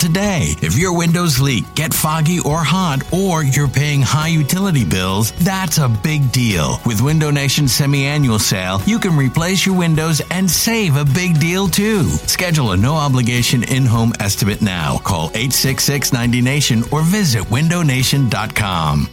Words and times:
today. 0.00 0.54
If 0.62 0.76
your 0.76 0.96
windows 0.96 1.38
leak, 1.38 1.72
get 1.74 1.92
foggy 1.92 2.40
or 2.40 2.64
hot, 2.64 3.02
or 3.12 3.44
you're 3.44 3.68
paying 3.68 4.00
high 4.00 4.28
utility 4.28 4.84
bills, 4.84 5.32
that's 5.32 5.78
a 5.78 5.88
big 5.88 6.32
deal. 6.32 6.80
With 6.86 7.02
Window 7.02 7.30
Nation's 7.30 7.72
semi-annual 7.72 8.38
sale, 8.38 8.80
you 8.86 8.98
can 8.98 9.16
replace 9.16 9.66
your 9.66 9.76
windows 9.76 10.22
and 10.30 10.50
save 10.50 10.96
a 10.96 11.04
big 11.04 11.38
deal 11.38 11.68
too. 11.68 12.04
Schedule 12.04 12.72
a 12.72 12.76
no 12.76 12.94
obligation 12.94 13.62
in-home 13.64 14.12
estimate 14.18 14.62
now. 14.62 14.98
Call 14.98 15.28
866-90Nation 15.30 16.90
or 16.92 17.02
visit 17.02 17.44
windownation.com. 17.44 19.08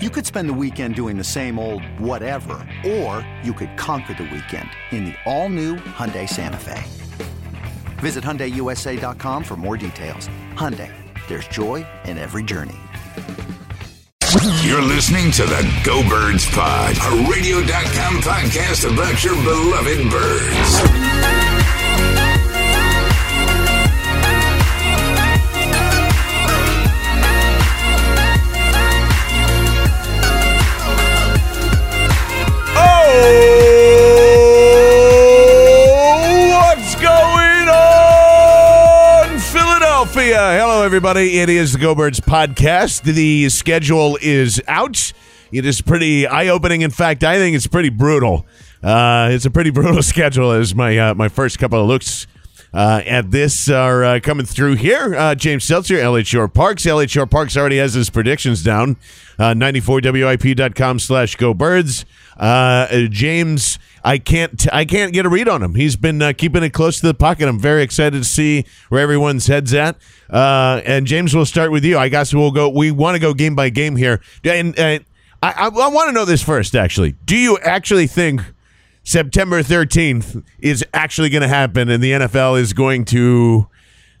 You 0.00 0.10
could 0.10 0.26
spend 0.26 0.48
the 0.48 0.54
weekend 0.54 0.96
doing 0.96 1.16
the 1.16 1.24
same 1.24 1.58
old 1.58 1.82
whatever, 1.98 2.66
or 2.84 3.26
you 3.42 3.52
could 3.52 3.76
conquer 3.76 4.14
the 4.14 4.24
weekend 4.24 4.68
in 4.90 5.04
the 5.06 5.14
all-new 5.24 5.76
Hyundai 5.76 6.28
Santa 6.28 6.58
Fe. 6.58 6.82
Visit 8.00 8.24
HyundaiUSA.com 8.24 9.44
for 9.44 9.56
more 9.56 9.76
details. 9.76 10.28
Hyundai, 10.54 10.90
there's 11.28 11.46
joy 11.48 11.86
in 12.04 12.18
every 12.18 12.42
journey. 12.42 12.74
You're 14.62 14.82
listening 14.82 15.30
to 15.32 15.42
the 15.44 15.80
Go 15.84 16.06
Birds 16.08 16.44
Pod, 16.50 16.96
a 16.96 17.30
radio.com 17.30 18.16
podcast 18.16 18.92
about 18.92 19.22
your 19.22 19.34
beloved 19.36 20.10
birds. 20.10 21.84
Oh, 32.76 33.73
Philadelphia? 40.24 40.58
Hello, 40.58 40.82
everybody. 40.82 41.38
It 41.38 41.50
is 41.50 41.74
the 41.74 41.78
Go 41.78 41.94
Birds 41.94 42.18
podcast. 42.18 43.02
The 43.02 43.50
schedule 43.50 44.18
is 44.22 44.58
out. 44.66 45.12
It 45.52 45.66
is 45.66 45.82
pretty 45.82 46.26
eye-opening. 46.26 46.80
In 46.80 46.90
fact, 46.90 47.22
I 47.22 47.36
think 47.36 47.54
it's 47.54 47.66
pretty 47.66 47.90
brutal. 47.90 48.46
Uh, 48.82 49.28
it's 49.32 49.44
a 49.44 49.50
pretty 49.50 49.68
brutal 49.78 50.02
schedule. 50.02 50.52
As 50.52 50.74
my 50.74 50.96
uh, 50.96 51.14
my 51.14 51.28
first 51.28 51.58
couple 51.58 51.78
of 51.78 51.86
looks 51.88 52.26
uh, 52.72 53.02
at 53.04 53.32
this 53.32 53.68
are 53.68 54.02
uh, 54.02 54.20
coming 54.20 54.46
through 54.46 54.76
here. 54.76 55.14
Uh, 55.14 55.34
James 55.34 55.64
Seltzer, 55.64 55.96
Shorr-Parks. 56.24 56.82
Shore 57.10 57.26
Parks 57.26 57.54
already 57.54 57.76
has 57.76 57.92
his 57.92 58.08
predictions 58.08 58.62
down. 58.64 58.96
Uh, 59.38 59.52
94WIP.com 59.52 61.00
slash 61.00 61.36
go 61.36 61.52
birds. 61.52 62.06
Uh, 62.38 62.86
James, 63.10 63.78
I 64.04 64.18
can't 64.18 64.58
t- 64.58 64.68
I 64.72 64.84
can't 64.84 65.12
get 65.14 65.24
a 65.24 65.30
read 65.30 65.48
on 65.48 65.62
him. 65.62 65.74
He's 65.74 65.96
been 65.96 66.20
uh, 66.20 66.34
keeping 66.36 66.62
it 66.62 66.70
close 66.70 67.00
to 67.00 67.06
the 67.06 67.14
pocket. 67.14 67.48
I'm 67.48 67.58
very 67.58 67.82
excited 67.82 68.18
to 68.18 68.28
see 68.28 68.66
where 68.90 69.00
everyone's 69.00 69.46
heads 69.46 69.72
at. 69.72 69.96
Uh, 70.28 70.82
and 70.84 71.06
James, 71.06 71.34
we'll 71.34 71.46
start 71.46 71.72
with 71.72 71.84
you. 71.84 71.96
I 71.96 72.08
guess 72.10 72.34
we'll 72.34 72.50
go. 72.50 72.68
We 72.68 72.90
want 72.90 73.14
to 73.14 73.18
go 73.18 73.32
game 73.32 73.54
by 73.54 73.70
game 73.70 73.96
here. 73.96 74.20
And 74.44 74.78
uh, 74.78 74.98
I, 75.42 75.52
I, 75.52 75.66
I 75.68 75.88
want 75.88 76.08
to 76.08 76.12
know 76.12 76.26
this 76.26 76.42
first. 76.42 76.74
Actually, 76.74 77.12
do 77.24 77.36
you 77.36 77.58
actually 77.58 78.06
think 78.06 78.42
September 79.04 79.62
13th 79.62 80.44
is 80.58 80.84
actually 80.92 81.30
going 81.30 81.42
to 81.42 81.48
happen, 81.48 81.88
and 81.88 82.02
the 82.02 82.12
NFL 82.12 82.60
is 82.60 82.72
going 82.72 83.04
to, 83.06 83.68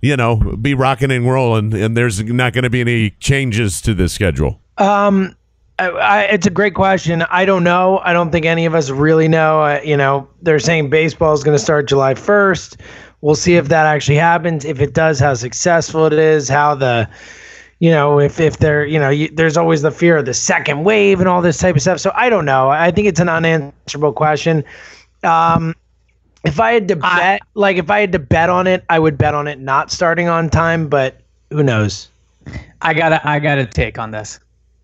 you 0.00 0.16
know, 0.16 0.36
be 0.60 0.74
rocking 0.74 1.10
and 1.10 1.26
rolling, 1.26 1.74
and 1.74 1.96
there's 1.96 2.22
not 2.22 2.52
going 2.52 2.64
to 2.64 2.70
be 2.70 2.80
any 2.80 3.10
changes 3.10 3.80
to 3.82 3.94
the 3.94 4.08
schedule? 4.08 4.60
Um, 4.78 5.36
I, 5.78 5.88
I, 5.88 6.22
it's 6.22 6.46
a 6.46 6.50
great 6.50 6.74
question. 6.74 7.22
I 7.22 7.44
don't 7.44 7.64
know. 7.64 8.00
I 8.04 8.12
don't 8.12 8.30
think 8.30 8.46
any 8.46 8.64
of 8.64 8.74
us 8.74 8.90
really 8.90 9.28
know. 9.28 9.62
Uh, 9.62 9.80
you 9.84 9.96
know, 9.96 10.28
they're 10.42 10.60
saying 10.60 10.90
baseball 10.90 11.32
is 11.32 11.42
going 11.42 11.56
to 11.56 11.62
start 11.62 11.88
July 11.88 12.14
1st. 12.14 12.78
We'll 13.22 13.34
see 13.34 13.56
if 13.56 13.68
that 13.68 13.86
actually 13.86 14.16
happens. 14.16 14.64
If 14.64 14.80
it 14.80 14.92
does, 14.92 15.18
how 15.18 15.34
successful 15.34 16.06
it 16.06 16.12
is, 16.12 16.48
how 16.48 16.74
the, 16.74 17.08
you 17.80 17.90
know, 17.90 18.20
if 18.20 18.38
if 18.38 18.58
there, 18.58 18.84
you 18.84 18.98
know, 18.98 19.10
you, 19.10 19.28
there's 19.30 19.56
always 19.56 19.82
the 19.82 19.90
fear 19.90 20.18
of 20.18 20.26
the 20.26 20.34
second 20.34 20.84
wave 20.84 21.20
and 21.20 21.28
all 21.28 21.42
this 21.42 21.58
type 21.58 21.74
of 21.74 21.82
stuff. 21.82 22.00
So 22.00 22.12
I 22.14 22.28
don't 22.28 22.44
know. 22.44 22.68
I 22.68 22.90
think 22.90 23.08
it's 23.08 23.20
an 23.20 23.28
unanswerable 23.28 24.12
question. 24.12 24.62
Um, 25.22 25.74
if 26.44 26.60
I 26.60 26.72
had 26.72 26.86
to 26.88 26.96
bet, 26.96 27.40
like 27.54 27.78
if 27.78 27.90
I 27.90 28.00
had 28.00 28.12
to 28.12 28.18
bet 28.18 28.50
on 28.50 28.66
it, 28.66 28.84
I 28.90 28.98
would 28.98 29.16
bet 29.16 29.34
on 29.34 29.48
it 29.48 29.58
not 29.58 29.90
starting 29.90 30.28
on 30.28 30.50
time. 30.50 30.88
But 30.88 31.20
who 31.50 31.62
knows? 31.62 32.10
I 32.82 32.92
gotta 32.92 33.26
I 33.26 33.38
gotta 33.38 33.64
take 33.64 33.98
on 33.98 34.10
this. 34.10 34.38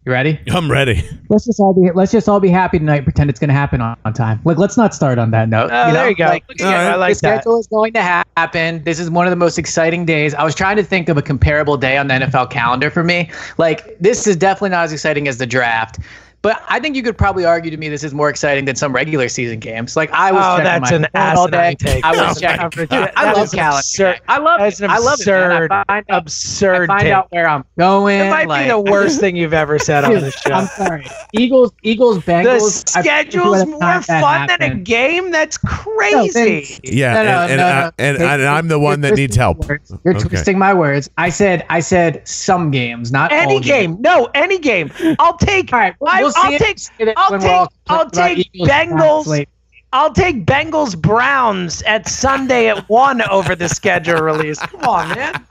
You 0.07 0.13
ready? 0.13 0.41
I'm 0.51 0.71
ready. 0.71 1.07
Let's 1.29 1.45
just 1.45 1.61
all 1.61 1.75
be 1.75 1.91
let's 1.95 2.11
just 2.11 2.27
all 2.27 2.41
be 2.41 2.49
happy 2.49 2.79
tonight. 2.79 3.05
Pretend 3.05 3.29
it's 3.29 3.39
gonna 3.39 3.53
happen 3.53 3.83
on, 3.83 3.99
on 4.07 4.15
time. 4.15 4.41
Like 4.45 4.57
let's 4.57 4.79
not 4.79 4.95
start 4.95 5.19
on 5.19 5.31
that 5.33 5.51
note. 5.51 5.69
Oh, 5.71 5.93
there 5.93 6.09
you 6.09 6.17
go. 6.17 6.25
Like, 6.25 6.45
Yeah, 6.59 6.95
I 6.95 6.97
like 6.97 7.19
the 7.19 7.21
that. 7.21 7.43
schedule 7.43 7.61
is 7.61 7.67
going 7.67 7.93
to 7.93 8.03
happen. 8.03 8.83
This 8.85 8.99
is 8.99 9.11
one 9.11 9.27
of 9.27 9.31
the 9.31 9.37
most 9.37 9.59
exciting 9.59 10.07
days. 10.07 10.33
I 10.33 10.43
was 10.43 10.55
trying 10.55 10.77
to 10.77 10.83
think 10.83 11.11
of 11.11 11.19
a 11.19 11.23
comparable 11.23 11.77
day 11.77 11.99
on 11.99 12.09
the 12.09 12.15
NFL 12.15 12.51
calendar 12.51 12.91
for 12.91 13.05
me. 13.05 13.31
Like 13.59 13.99
this 13.99 14.27
is 14.27 14.37
definitely 14.37 14.71
not 14.71 14.85
as 14.85 14.93
exciting 14.95 15.29
as 15.29 15.37
the 15.37 15.47
draft. 15.47 15.99
But 16.43 16.63
I 16.69 16.81
think 16.81 16.97
you 16.97 17.03
could 17.03 17.19
probably 17.19 17.45
argue 17.45 17.71
to 17.71 17.77
me 17.77 17.91
this 17.91 18.03
is 18.03 18.15
more 18.15 18.31
exciting 18.31 18.65
than 18.65 18.75
some 18.75 18.95
regular 18.95 19.29
season 19.29 19.59
games. 19.59 19.95
Like 19.95 20.11
I 20.13 20.33
was 20.33 20.43
Oh, 20.43 20.57
checking 20.57 20.65
that's 20.65 20.91
my 20.91 20.97
an 20.97 21.07
phone 21.13 21.37
all 21.37 21.49
day. 21.49 21.57
asinine 21.59 21.77
take. 21.77 22.05
I 22.05 22.09
Oh 22.11 22.27
was 22.29 22.43
my 22.43 22.49
checking. 22.57 22.87
God. 22.87 23.13
I 23.17 23.25
That 23.27 23.37
love 23.37 23.53
calendar. 23.53 24.21
I 24.29 24.39
love 24.39 24.61
it. 24.63 24.81
I 24.83 24.99
love 24.99 25.21
it. 25.21 25.27
man. 25.27 25.69
I 25.71 25.85
find 25.85 26.05
out, 26.09 26.17
absurd 26.23 26.83
I 26.85 26.87
find 26.87 27.03
take. 27.03 27.13
out 27.13 27.27
where 27.31 27.47
I'm 27.47 27.65
going. 27.79 28.21
It 28.21 28.31
might 28.31 28.49
like, 28.49 28.65
be 28.65 28.69
the 28.71 28.81
worst 28.81 29.21
thing 29.21 29.37
you've 29.37 29.53
ever 29.53 29.79
said 29.79 30.05
on 30.05 30.15
the 30.21 30.31
show. 30.31 30.53
I'm 30.55 30.67
sorry. 30.69 31.05
Eagles, 31.35 31.73
Eagles, 31.83 32.21
Bengals. 32.21 32.97
I- 32.97 33.03
schedule's 33.03 33.65
by 33.65 33.71
more 33.71 33.81
time 33.81 34.03
that 34.09 34.21
fun 34.23 34.47
than 34.59 34.73
a 34.73 34.75
game? 34.77 35.31
That's 35.31 35.59
No, 35.63 35.71
crazy. 35.71 36.79
Yeah, 36.85 37.13
No, 37.15 37.23
no, 37.23 37.31
and, 37.43 37.51
and, 37.53 37.59
no, 37.61 37.67
uh, 37.67 37.71
I, 37.71 38.03
and, 38.03 38.23
and, 38.23 38.43
I'm 38.45 38.69
the 38.69 38.79
one 38.79 39.03
that 39.03 39.15
needs 39.17 39.37
help. 39.37 39.69
words. 39.69 39.93
You're 40.05 40.17
Okay. 40.17 40.29
twisting 40.29 40.59
my 40.59 40.73
words. 40.75 41.11
I 41.19 41.29
said, 41.29 41.67
I 41.69 41.81
said 41.81 42.27
some 42.27 42.71
games, 42.71 43.13
not 43.13 43.31
any 43.31 43.61
game. 43.61 43.93
games. 43.93 43.99
No, 44.01 44.29
any 44.35 44.59
game. 44.59 44.91
I'll 45.19 45.37
take 45.37 45.73
All 45.73 45.79
right, 45.79 45.95
we'll, 46.01 46.30
I, 46.37 46.51
we'll 46.51 46.59
see 46.59 46.65
I'll 46.67 46.71
take 46.71 46.99
it 46.99 47.15
I'll 47.17 47.39
take 47.41 47.69
I'll 47.89 48.11
take 48.11 48.53
Bengals. 48.55 49.47
I'll 49.93 50.13
take 50.13 50.47
Bengals 50.47 51.01
Browns 51.01 51.83
at 51.83 52.09
Sunday 52.09 52.69
at 52.69 52.89
one 52.89 53.23
over 53.23 53.57
the 53.57 53.69
schedule 53.69 54.21
release. 54.21 54.59
Come 54.61 54.83
on, 54.83 55.09
man. 55.09 55.47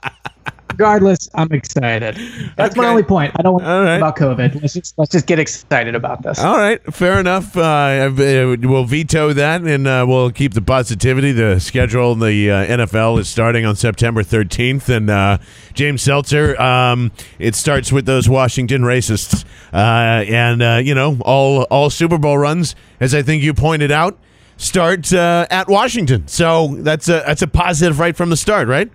Regardless, 0.80 1.28
I'm 1.34 1.52
excited. 1.52 2.16
That's 2.56 2.74
my 2.74 2.86
only 2.86 3.02
point. 3.02 3.34
I 3.38 3.42
don't 3.42 3.52
want 3.52 3.66
right. 3.66 3.98
talk 3.98 4.18
about 4.18 4.38
COVID. 4.38 4.62
Let's 4.62 4.72
just 4.72 4.96
let's 4.96 5.12
just 5.12 5.26
get 5.26 5.38
excited 5.38 5.94
about 5.94 6.22
this. 6.22 6.38
All 6.38 6.56
right, 6.56 6.80
fair 6.94 7.20
enough. 7.20 7.54
Uh, 7.54 7.60
uh, 7.60 8.56
we'll 8.62 8.86
veto 8.86 9.34
that, 9.34 9.60
and 9.60 9.86
uh, 9.86 10.06
we'll 10.08 10.30
keep 10.30 10.54
the 10.54 10.62
positivity. 10.62 11.32
The 11.32 11.60
schedule 11.60 12.12
in 12.12 12.20
the 12.20 12.50
uh, 12.50 12.66
NFL 12.66 13.20
is 13.20 13.28
starting 13.28 13.66
on 13.66 13.76
September 13.76 14.22
13th, 14.22 14.88
and 14.88 15.10
uh, 15.10 15.36
James 15.74 16.00
Seltzer. 16.00 16.58
Um, 16.58 17.12
it 17.38 17.54
starts 17.56 17.92
with 17.92 18.06
those 18.06 18.26
Washington 18.26 18.80
racists, 18.80 19.44
uh, 19.74 20.24
and 20.32 20.62
uh, 20.62 20.80
you 20.82 20.94
know 20.94 21.18
all 21.26 21.64
all 21.64 21.90
Super 21.90 22.16
Bowl 22.16 22.38
runs, 22.38 22.74
as 23.00 23.14
I 23.14 23.20
think 23.20 23.42
you 23.42 23.52
pointed 23.52 23.90
out, 23.90 24.18
start 24.56 25.12
uh, 25.12 25.46
at 25.50 25.68
Washington. 25.68 26.26
So 26.26 26.68
that's 26.78 27.06
a 27.10 27.22
that's 27.26 27.42
a 27.42 27.48
positive 27.48 27.98
right 27.98 28.16
from 28.16 28.30
the 28.30 28.36
start, 28.38 28.66
right? 28.66 28.90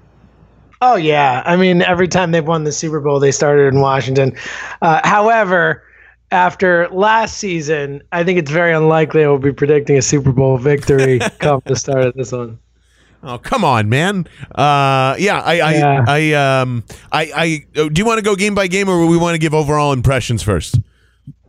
Oh 0.81 0.96
yeah, 0.96 1.41
I 1.46 1.56
mean 1.56 1.81
every 1.81 2.08
time 2.08 2.31
they've 2.31 2.46
won 2.46 2.64
the 2.64 2.72
Super 2.72 2.99
Bowl, 2.99 3.20
they 3.20 3.32
started 3.32 3.73
in 3.73 3.79
Washington. 3.79 4.35
Uh, 4.82 5.02
however, 5.03 5.84
after 6.32 6.88
last 6.90 7.38
season, 7.38 8.02
I 8.11 8.23
think 8.23 8.40
it's 8.40 8.52
very 8.52 8.73
unlikely 8.73 9.23
I 9.23 9.28
will 9.28 9.40
be 9.40 9.53
predicting 9.53 9.97
a 9.97 10.02
Super 10.02 10.32
Bowl 10.32 10.58
victory 10.58 11.20
come 11.40 11.61
the 11.66 11.76
start 11.76 12.05
of 12.05 12.14
this 12.16 12.32
one. 12.32 12.59
Oh 13.23 13.38
come 13.38 13.64
on, 13.64 13.90
man! 13.90 14.28
Uh, 14.53 15.16
yeah, 15.17 15.41
I, 15.44 15.59
I, 15.59 15.73
Yeah. 15.73 16.05
I, 16.08 16.34
um, 16.34 16.84
I, 17.11 17.32
I. 17.35 17.66
Do 17.73 17.94
you 17.96 18.05
want 18.05 18.20
to 18.20 18.23
go 18.23 18.35
game 18.35 18.53
by 18.53 18.67
game, 18.67 18.88
or 18.88 19.05
we 19.08 19.17
want 19.17 19.34
to 19.34 19.40
give 19.40 19.53
overall 19.53 19.94
impressions 19.94 20.44
first? 20.44 20.79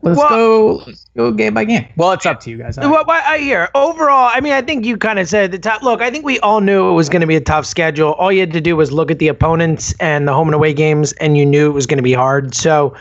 Let's 0.02 0.19
Well- 0.19 0.28
go. 0.28 0.82
Let's 0.87 1.06
go 1.17 1.32
game 1.32 1.55
by 1.55 1.64
game. 1.64 1.87
Well, 1.96 2.12
it's 2.12 2.26
up 2.26 2.40
to 2.40 2.50
you 2.50 2.58
guys. 2.58 2.76
What, 2.76 3.06
what 3.08 3.25
I 3.25 3.38
hear 3.38 3.69
overall, 3.75 4.31
I 4.32 4.40
mean, 4.40 4.52
I 4.52 4.62
think 4.62 4.84
you 4.84 4.96
kind 4.96 5.19
of 5.19 5.28
said 5.28 5.46
at 5.46 5.50
the 5.50 5.58
top. 5.58 5.82
Look, 5.82 6.00
I 6.00 6.11
think 6.11 6.25
we 6.25 6.38
all 6.40 6.61
knew 6.61 6.88
it 6.90 6.93
was 6.93 7.08
going 7.08 7.23
to 7.23 7.26
be 7.26 7.34
a 7.37 7.40
tough 7.40 7.67
schedule. 7.67 8.12
All 8.12 8.31
you 8.31 8.40
had 8.40 8.52
to 8.52 8.61
do 8.61 8.76
was 8.76 8.93
look 8.93 9.11
at 9.11 9.19
the 9.19 9.28
opponents 9.28 9.94
and 9.99 10.28
the 10.28 10.32
home 10.32 10.49
and 10.49 10.55
away 10.55 10.73
games, 10.73 11.12
and 11.14 11.37
you 11.37 11.44
knew 11.44 11.69
it 11.69 11.73
was 11.73 11.87
going 11.87 11.99
to 11.99 12.05
be 12.05 12.12
hard. 12.12 12.55
So, 12.55 12.94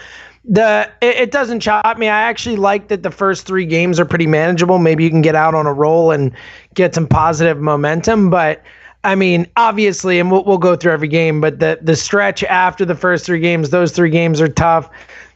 the 0.46 0.90
it, 1.02 1.16
it 1.16 1.32
doesn't 1.32 1.60
chop 1.60 1.98
me. 1.98 2.08
I 2.08 2.22
actually 2.22 2.56
like 2.56 2.88
that 2.88 3.04
the 3.04 3.12
first 3.12 3.46
three 3.46 3.66
games 3.66 4.00
are 4.00 4.06
pretty 4.06 4.28
manageable. 4.28 4.80
Maybe 4.80 5.04
you 5.04 5.10
can 5.10 5.22
get 5.22 5.36
out 5.36 5.54
on 5.54 5.68
a 5.68 5.74
roll 5.74 6.12
and 6.12 6.32
get 6.74 6.96
some 6.96 7.08
positive 7.08 7.60
momentum, 7.60 8.30
but. 8.30 8.64
I 9.04 9.14
mean, 9.14 9.46
obviously, 9.56 10.20
and 10.20 10.32
we'll, 10.32 10.44
we'll 10.46 10.58
go 10.58 10.76
through 10.76 10.92
every 10.92 11.08
game, 11.08 11.40
but 11.40 11.60
the 11.60 11.78
the 11.80 11.96
stretch 11.96 12.44
after 12.46 12.86
the 12.86 12.96
first 12.96 13.24
three 13.24 13.40
games, 13.40 13.70
those 13.70 13.92
three 13.92 14.10
games 14.10 14.42
are 14.42 14.48
tough. 14.48 14.90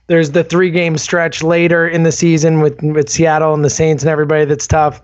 There's 0.10 0.32
the 0.32 0.44
three 0.44 0.72
game 0.72 0.98
stretch 0.98 1.44
later 1.44 1.88
in 1.88 2.02
the 2.02 2.12
season 2.12 2.62
with 2.62 2.82
with 2.82 3.10
Seattle 3.10 3.54
and 3.54 3.64
the 3.64 3.70
Saints 3.70 4.02
and 4.02 4.10
everybody 4.10 4.44
that's 4.44 4.66
tough. 4.66 5.02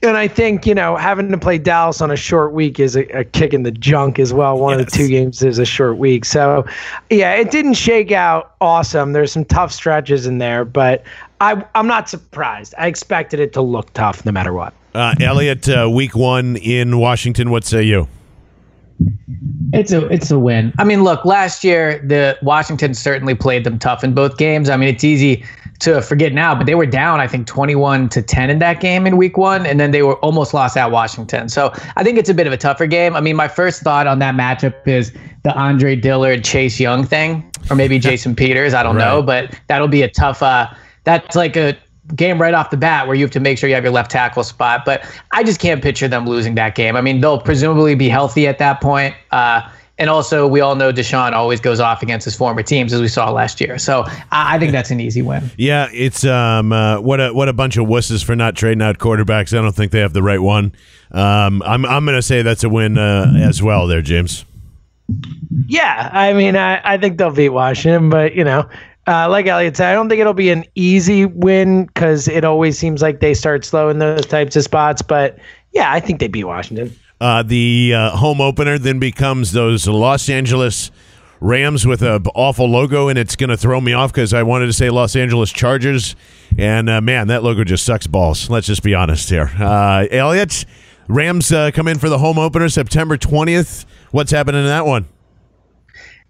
And 0.00 0.16
I 0.16 0.28
think 0.28 0.64
you 0.64 0.76
know 0.76 0.94
having 0.94 1.28
to 1.32 1.38
play 1.38 1.58
Dallas 1.58 2.00
on 2.00 2.12
a 2.12 2.16
short 2.16 2.52
week 2.52 2.78
is 2.78 2.94
a, 2.94 3.02
a 3.18 3.24
kick 3.24 3.52
in 3.52 3.64
the 3.64 3.72
junk 3.72 4.20
as 4.20 4.32
well. 4.32 4.58
One 4.58 4.78
of 4.78 4.84
the 4.84 4.88
two 4.88 5.08
games 5.08 5.42
is 5.42 5.58
a 5.58 5.64
short 5.64 5.98
week, 5.98 6.24
so 6.24 6.64
yeah, 7.10 7.34
it 7.34 7.50
didn't 7.50 7.74
shake 7.74 8.12
out 8.12 8.54
awesome. 8.60 9.12
There's 9.12 9.32
some 9.32 9.44
tough 9.44 9.72
stretches 9.72 10.24
in 10.24 10.38
there, 10.38 10.64
but 10.64 11.02
I 11.40 11.64
I'm 11.74 11.88
not 11.88 12.08
surprised. 12.08 12.74
I 12.78 12.86
expected 12.86 13.40
it 13.40 13.52
to 13.54 13.60
look 13.60 13.92
tough 13.92 14.24
no 14.24 14.30
matter 14.30 14.52
what. 14.52 14.72
Uh, 14.94 15.16
Elliot, 15.20 15.68
uh, 15.68 15.90
week 15.92 16.14
one 16.14 16.56
in 16.56 16.98
Washington. 16.98 17.50
What 17.50 17.64
say 17.64 17.82
you? 17.82 18.06
It's 19.72 19.92
a 19.92 20.06
it's 20.06 20.30
a 20.30 20.38
win. 20.38 20.72
I 20.78 20.84
mean, 20.84 21.04
look, 21.04 21.24
last 21.24 21.64
year 21.64 21.98
the 21.98 22.38
Washington 22.42 22.94
certainly 22.94 23.34
played 23.34 23.64
them 23.64 23.78
tough 23.78 24.04
in 24.04 24.14
both 24.14 24.36
games. 24.36 24.70
I 24.70 24.76
mean, 24.76 24.88
it's 24.88 25.04
easy 25.04 25.44
to 25.80 26.00
forget 26.00 26.32
now, 26.32 26.54
but 26.54 26.66
they 26.66 26.74
were 26.74 26.86
down 26.86 27.20
I 27.20 27.26
think 27.26 27.46
21 27.46 28.08
to 28.10 28.22
10 28.22 28.48
in 28.48 28.58
that 28.60 28.80
game 28.80 29.06
in 29.06 29.18
week 29.18 29.36
1 29.36 29.66
and 29.66 29.78
then 29.78 29.90
they 29.90 30.02
were 30.02 30.16
almost 30.16 30.54
lost 30.54 30.76
at 30.76 30.90
Washington. 30.90 31.50
So, 31.50 31.70
I 31.96 32.02
think 32.02 32.16
it's 32.16 32.30
a 32.30 32.34
bit 32.34 32.46
of 32.46 32.52
a 32.54 32.56
tougher 32.56 32.86
game. 32.86 33.14
I 33.14 33.20
mean, 33.20 33.36
my 33.36 33.48
first 33.48 33.82
thought 33.82 34.06
on 34.06 34.18
that 34.20 34.34
matchup 34.34 34.88
is 34.88 35.12
the 35.42 35.54
Andre 35.54 35.94
Dillard 35.94 36.44
Chase 36.44 36.80
Young 36.80 37.04
thing 37.04 37.50
or 37.68 37.76
maybe 37.76 37.98
Jason 38.08 38.34
Peters, 38.34 38.72
I 38.72 38.82
don't 38.82 38.96
right. 38.96 39.04
know, 39.04 39.22
but 39.22 39.58
that'll 39.66 39.88
be 39.88 40.02
a 40.02 40.08
tough 40.08 40.42
uh 40.42 40.72
that's 41.04 41.36
like 41.36 41.56
a 41.56 41.76
game 42.14 42.40
right 42.40 42.54
off 42.54 42.70
the 42.70 42.76
bat 42.76 43.06
where 43.06 43.16
you 43.16 43.24
have 43.24 43.32
to 43.32 43.40
make 43.40 43.58
sure 43.58 43.68
you 43.68 43.74
have 43.74 43.84
your 43.84 43.92
left 43.92 44.10
tackle 44.10 44.44
spot. 44.44 44.84
But 44.84 45.04
I 45.32 45.42
just 45.42 45.60
can't 45.60 45.82
picture 45.82 46.08
them 46.08 46.26
losing 46.26 46.54
that 46.54 46.74
game. 46.74 46.96
I 46.96 47.00
mean, 47.00 47.20
they'll 47.20 47.40
presumably 47.40 47.94
be 47.94 48.08
healthy 48.08 48.46
at 48.46 48.58
that 48.58 48.80
point. 48.80 49.14
Uh, 49.32 49.68
and 49.98 50.10
also, 50.10 50.46
we 50.46 50.60
all 50.60 50.74
know 50.74 50.92
DeSean 50.92 51.32
always 51.32 51.58
goes 51.58 51.80
off 51.80 52.02
against 52.02 52.26
his 52.26 52.36
former 52.36 52.62
teams, 52.62 52.92
as 52.92 53.00
we 53.00 53.08
saw 53.08 53.30
last 53.30 53.62
year. 53.62 53.78
So 53.78 54.04
I, 54.30 54.56
I 54.56 54.58
think 54.58 54.72
that's 54.72 54.90
an 54.90 55.00
easy 55.00 55.22
win. 55.22 55.50
Yeah, 55.56 55.88
it's 55.90 56.22
um, 56.24 56.70
uh, 56.70 57.00
what 57.00 57.18
a 57.18 57.32
what 57.32 57.48
a 57.48 57.54
bunch 57.54 57.78
of 57.78 57.86
wusses 57.86 58.22
for 58.22 58.36
not 58.36 58.56
trading 58.56 58.82
out 58.82 58.98
quarterbacks. 58.98 59.56
I 59.56 59.62
don't 59.62 59.74
think 59.74 59.92
they 59.92 60.00
have 60.00 60.12
the 60.12 60.22
right 60.22 60.40
one. 60.40 60.74
Um, 61.12 61.62
I'm 61.62 61.86
I'm 61.86 62.04
going 62.04 62.16
to 62.16 62.22
say 62.22 62.42
that's 62.42 62.62
a 62.62 62.68
win 62.68 62.98
uh, 62.98 63.32
as 63.38 63.62
well, 63.62 63.86
there, 63.86 64.02
James. 64.02 64.44
Yeah, 65.66 66.10
I 66.12 66.34
mean, 66.34 66.56
I, 66.56 66.80
I 66.84 66.98
think 66.98 67.16
they'll 67.16 67.30
beat 67.30 67.50
Washington, 67.50 68.10
but 68.10 68.34
you 68.34 68.44
know, 68.44 68.68
uh, 69.06 69.28
like 69.28 69.46
Elliot 69.46 69.76
said, 69.76 69.90
I 69.90 69.94
don't 69.94 70.08
think 70.08 70.20
it'll 70.20 70.34
be 70.34 70.50
an 70.50 70.64
easy 70.74 71.26
win 71.26 71.86
because 71.86 72.28
it 72.28 72.44
always 72.44 72.78
seems 72.78 73.02
like 73.02 73.20
they 73.20 73.34
start 73.34 73.64
slow 73.64 73.88
in 73.88 73.98
those 73.98 74.26
types 74.26 74.56
of 74.56 74.64
spots. 74.64 75.02
But 75.02 75.38
yeah, 75.72 75.92
I 75.92 76.00
think 76.00 76.20
they 76.20 76.28
beat 76.28 76.44
Washington. 76.44 76.96
Uh, 77.20 77.42
the 77.42 77.94
uh, 77.94 78.10
home 78.10 78.40
opener 78.40 78.78
then 78.78 78.98
becomes 78.98 79.52
those 79.52 79.86
Los 79.86 80.28
Angeles 80.28 80.90
Rams 81.40 81.86
with 81.86 82.02
a 82.02 82.20
awful 82.34 82.68
logo, 82.68 83.08
and 83.08 83.18
it's 83.18 83.36
going 83.36 83.50
to 83.50 83.56
throw 83.56 83.80
me 83.80 83.92
off 83.92 84.12
because 84.12 84.34
I 84.34 84.42
wanted 84.42 84.66
to 84.66 84.72
say 84.72 84.90
Los 84.90 85.16
Angeles 85.16 85.52
Chargers, 85.52 86.16
and 86.58 86.88
uh, 86.88 87.00
man, 87.00 87.28
that 87.28 87.42
logo 87.42 87.64
just 87.64 87.84
sucks 87.84 88.06
balls. 88.06 88.50
Let's 88.50 88.66
just 88.66 88.82
be 88.82 88.94
honest 88.94 89.28
here. 89.28 89.50
Uh, 89.58 90.06
Elliot, 90.10 90.64
Rams 91.08 91.52
uh, 91.52 91.70
come 91.72 91.88
in 91.88 91.98
for 91.98 92.08
the 92.08 92.18
home 92.18 92.38
opener 92.38 92.68
September 92.68 93.16
twentieth. 93.16 93.84
What's 94.10 94.30
happening 94.30 94.62
in 94.62 94.66
that 94.66 94.86
one? 94.86 95.06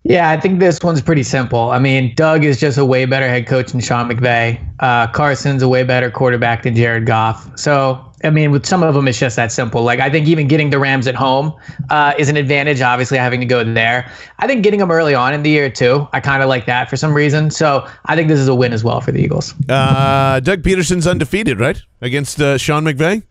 Yeah, 0.09 0.31
I 0.31 0.41
think 0.41 0.61
this 0.61 0.79
one's 0.85 1.03
pretty 1.03 1.25
simple. 1.25 1.73
I 1.73 1.81
mean, 1.81 2.15
Doug 2.15 2.45
is 2.45 2.61
just 2.61 2.79
a 2.79 2.85
way 2.85 3.07
better 3.07 3.29
head 3.29 3.49
coach 3.49 3.73
than 3.73 3.81
Sean 3.81 4.09
McVay. 4.09 4.57
Uh, 4.79 5.09
Carson's 5.09 5.63
a 5.63 5.69
way 5.69 5.83
better 5.83 6.13
quarterback 6.13 6.63
than 6.63 6.77
Jared 6.77 7.07
Goff. 7.07 7.51
So, 7.59 8.13
I 8.23 8.31
mean, 8.31 8.53
with 8.53 8.67
some 8.67 8.85
of 8.85 8.95
them, 8.95 9.09
it's 9.09 9.19
just 9.19 9.35
that 9.35 9.51
simple. 9.51 9.83
Like, 9.83 9.99
I 9.99 10.09
think 10.09 10.29
even 10.29 10.47
getting 10.47 10.71
the 10.71 10.79
Rams 10.79 11.09
at 11.09 11.17
home 11.17 11.53
uh, 11.91 12.15
is 12.19 12.29
an 12.29 12.37
advantage, 12.37 12.81
obviously, 12.81 13.19
having 13.19 13.41
to 13.41 13.47
go 13.47 13.65
there. 13.65 14.09
I 14.39 14.47
think 14.47 14.63
getting 14.63 14.79
them 14.79 14.93
early 14.93 15.15
on 15.15 15.35
in 15.35 15.43
the 15.43 15.51
year, 15.51 15.69
too, 15.69 16.07
I 16.13 16.21
kind 16.21 16.41
of 16.41 16.49
like 16.49 16.67
that 16.67 16.89
for 16.89 16.97
some 16.97 17.13
reason. 17.13 17.51
So, 17.51 17.85
I 18.05 18.15
think 18.15 18.29
this 18.29 18.39
is 18.39 18.47
a 18.47 18.55
win 18.55 18.73
as 18.73 18.85
well 18.85 19.01
for 19.01 19.11
the 19.11 19.21
Eagles. 19.21 19.55
Uh, 19.69 20.39
Doug 20.39 20.63
Pederson's 20.63 21.09
undefeated, 21.09 21.59
right? 21.59 21.83
Against 22.01 22.41
uh, 22.41 22.59
Sean 22.59 22.85
McVay? 22.85 23.25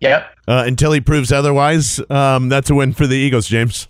Yep. 0.00 0.34
Uh, 0.48 0.64
until 0.66 0.92
he 0.92 1.02
proves 1.02 1.30
otherwise, 1.30 2.00
um, 2.08 2.48
that's 2.48 2.70
a 2.70 2.74
win 2.74 2.94
for 2.94 3.06
the 3.06 3.16
Eagles, 3.16 3.46
James. 3.48 3.86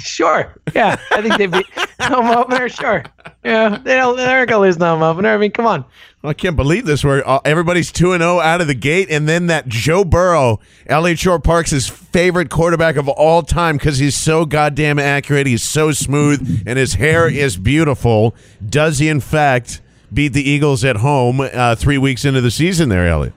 Sure. 0.00 0.54
Yeah. 0.74 0.96
I 1.10 1.22
think 1.22 1.36
they'd 1.36 1.50
be 1.50 1.64
home 2.00 2.26
opener. 2.26 2.68
Sure. 2.68 3.04
Yeah. 3.44 3.78
They 3.82 3.94
don't, 3.96 4.16
they're 4.16 4.46
going 4.46 4.60
to 4.62 4.66
lose 4.66 4.76
the 4.76 4.86
home 4.86 5.02
opener. 5.02 5.30
I 5.34 5.38
mean, 5.38 5.50
come 5.50 5.66
on. 5.66 5.84
I 6.24 6.34
can't 6.34 6.56
believe 6.56 6.86
this. 6.86 7.04
Where 7.04 7.26
uh, 7.28 7.40
everybody's 7.44 7.90
2 7.90 8.12
and 8.12 8.22
0 8.22 8.40
out 8.40 8.60
of 8.60 8.66
the 8.68 8.74
gate. 8.74 9.08
And 9.10 9.28
then 9.28 9.48
that 9.48 9.68
Joe 9.68 10.04
Burrow, 10.04 10.60
Elliot 10.86 11.18
Shorr-Parks' 11.18 11.88
favorite 11.88 12.50
quarterback 12.50 12.96
of 12.96 13.08
all 13.08 13.42
time 13.42 13.76
because 13.76 13.98
he's 13.98 14.16
so 14.16 14.44
goddamn 14.44 14.98
accurate. 14.98 15.46
He's 15.46 15.62
so 15.62 15.90
smooth 15.92 16.62
and 16.66 16.78
his 16.78 16.94
hair 16.94 17.28
is 17.28 17.56
beautiful. 17.56 18.34
Does 18.64 18.98
he, 18.98 19.08
in 19.08 19.20
fact, 19.20 19.80
beat 20.12 20.32
the 20.32 20.48
Eagles 20.48 20.84
at 20.84 20.96
home 20.96 21.40
uh, 21.40 21.74
three 21.74 21.98
weeks 21.98 22.24
into 22.24 22.40
the 22.40 22.50
season 22.50 22.88
there, 22.88 23.08
Elliot? 23.08 23.34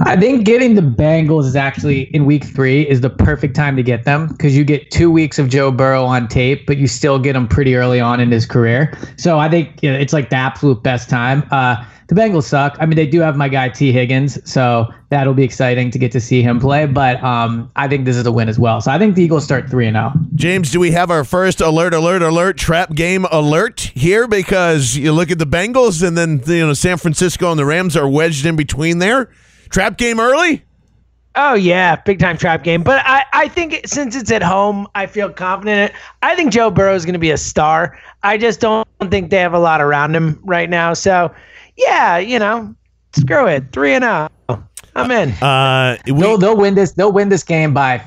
I 0.00 0.16
think 0.16 0.44
getting 0.44 0.74
the 0.74 0.82
Bengals 0.82 1.44
is 1.44 1.56
actually 1.56 2.02
in 2.14 2.26
week 2.26 2.44
three 2.44 2.88
is 2.88 3.00
the 3.00 3.10
perfect 3.10 3.54
time 3.54 3.76
to 3.76 3.82
get 3.82 4.04
them 4.04 4.28
because 4.28 4.56
you 4.56 4.64
get 4.64 4.90
two 4.90 5.10
weeks 5.10 5.38
of 5.38 5.48
Joe 5.48 5.70
Burrow 5.70 6.04
on 6.04 6.28
tape, 6.28 6.66
but 6.66 6.78
you 6.78 6.86
still 6.86 7.18
get 7.18 7.36
him 7.36 7.46
pretty 7.48 7.74
early 7.74 8.00
on 8.00 8.20
in 8.20 8.30
his 8.30 8.46
career. 8.46 8.96
So 9.16 9.38
I 9.38 9.48
think 9.48 9.82
you 9.82 9.92
know, 9.92 9.98
it's 9.98 10.12
like 10.12 10.30
the 10.30 10.36
absolute 10.36 10.82
best 10.82 11.08
time. 11.08 11.46
Uh, 11.50 11.84
the 12.08 12.14
Bengals 12.14 12.44
suck. 12.44 12.74
I 12.80 12.86
mean, 12.86 12.96
they 12.96 13.06
do 13.06 13.20
have 13.20 13.36
my 13.36 13.48
guy 13.48 13.68
Tee 13.68 13.92
Higgins, 13.92 14.38
so 14.50 14.86
that'll 15.10 15.34
be 15.34 15.44
exciting 15.44 15.90
to 15.90 15.98
get 15.98 16.10
to 16.12 16.20
see 16.20 16.42
him 16.42 16.58
play. 16.58 16.86
But 16.86 17.22
um, 17.22 17.70
I 17.76 17.86
think 17.86 18.06
this 18.06 18.16
is 18.16 18.24
a 18.24 18.32
win 18.32 18.48
as 18.48 18.58
well. 18.58 18.80
So 18.80 18.90
I 18.90 18.98
think 18.98 19.14
the 19.14 19.22
Eagles 19.22 19.44
start 19.44 19.68
three 19.68 19.86
and 19.86 19.94
zero. 19.94 20.12
Oh. 20.14 20.20
James, 20.34 20.70
do 20.70 20.80
we 20.80 20.90
have 20.92 21.10
our 21.10 21.22
first 21.22 21.60
alert, 21.60 21.92
alert, 21.92 22.22
alert, 22.22 22.56
trap 22.56 22.94
game 22.94 23.26
alert 23.30 23.92
here? 23.94 24.26
Because 24.26 24.96
you 24.96 25.12
look 25.12 25.30
at 25.30 25.38
the 25.38 25.46
Bengals, 25.46 26.06
and 26.06 26.16
then 26.16 26.42
you 26.46 26.66
know 26.66 26.72
San 26.72 26.96
Francisco 26.96 27.50
and 27.50 27.58
the 27.58 27.66
Rams 27.66 27.94
are 27.94 28.08
wedged 28.08 28.46
in 28.46 28.56
between 28.56 28.98
there. 29.00 29.28
Trap 29.70 29.98
game 29.98 30.20
early? 30.20 30.64
Oh 31.34 31.54
yeah, 31.54 31.94
big 31.94 32.18
time 32.18 32.36
trap 32.36 32.64
game. 32.64 32.82
But 32.82 33.00
I, 33.06 33.24
I 33.32 33.48
think 33.48 33.82
since 33.86 34.16
it's 34.16 34.30
at 34.32 34.42
home, 34.42 34.88
I 34.94 35.06
feel 35.06 35.30
confident 35.30 35.78
in 35.78 35.84
it. 35.84 35.92
I 36.22 36.34
think 36.34 36.52
Joe 36.52 36.70
Burrow 36.70 36.94
is 36.94 37.04
going 37.04 37.12
to 37.12 37.18
be 37.20 37.30
a 37.30 37.36
star. 37.36 37.96
I 38.24 38.38
just 38.38 38.60
don't 38.60 38.88
think 39.08 39.30
they 39.30 39.38
have 39.38 39.54
a 39.54 39.58
lot 39.58 39.80
around 39.80 40.16
him 40.16 40.40
right 40.42 40.68
now. 40.68 40.94
So 40.94 41.32
yeah, 41.76 42.18
you 42.18 42.40
know, 42.40 42.74
screw 43.14 43.46
it, 43.46 43.70
three 43.72 43.94
and 43.94 44.02
zero. 44.02 44.28
Oh. 44.48 44.64
I'm 44.96 45.10
in. 45.12 45.30
Uh, 45.34 45.96
we, 46.06 46.12
they'll, 46.14 46.38
they'll 46.38 46.56
win 46.56 46.74
this. 46.74 46.92
They'll 46.92 47.12
win 47.12 47.28
this 47.28 47.44
game 47.44 47.72
by 47.72 48.04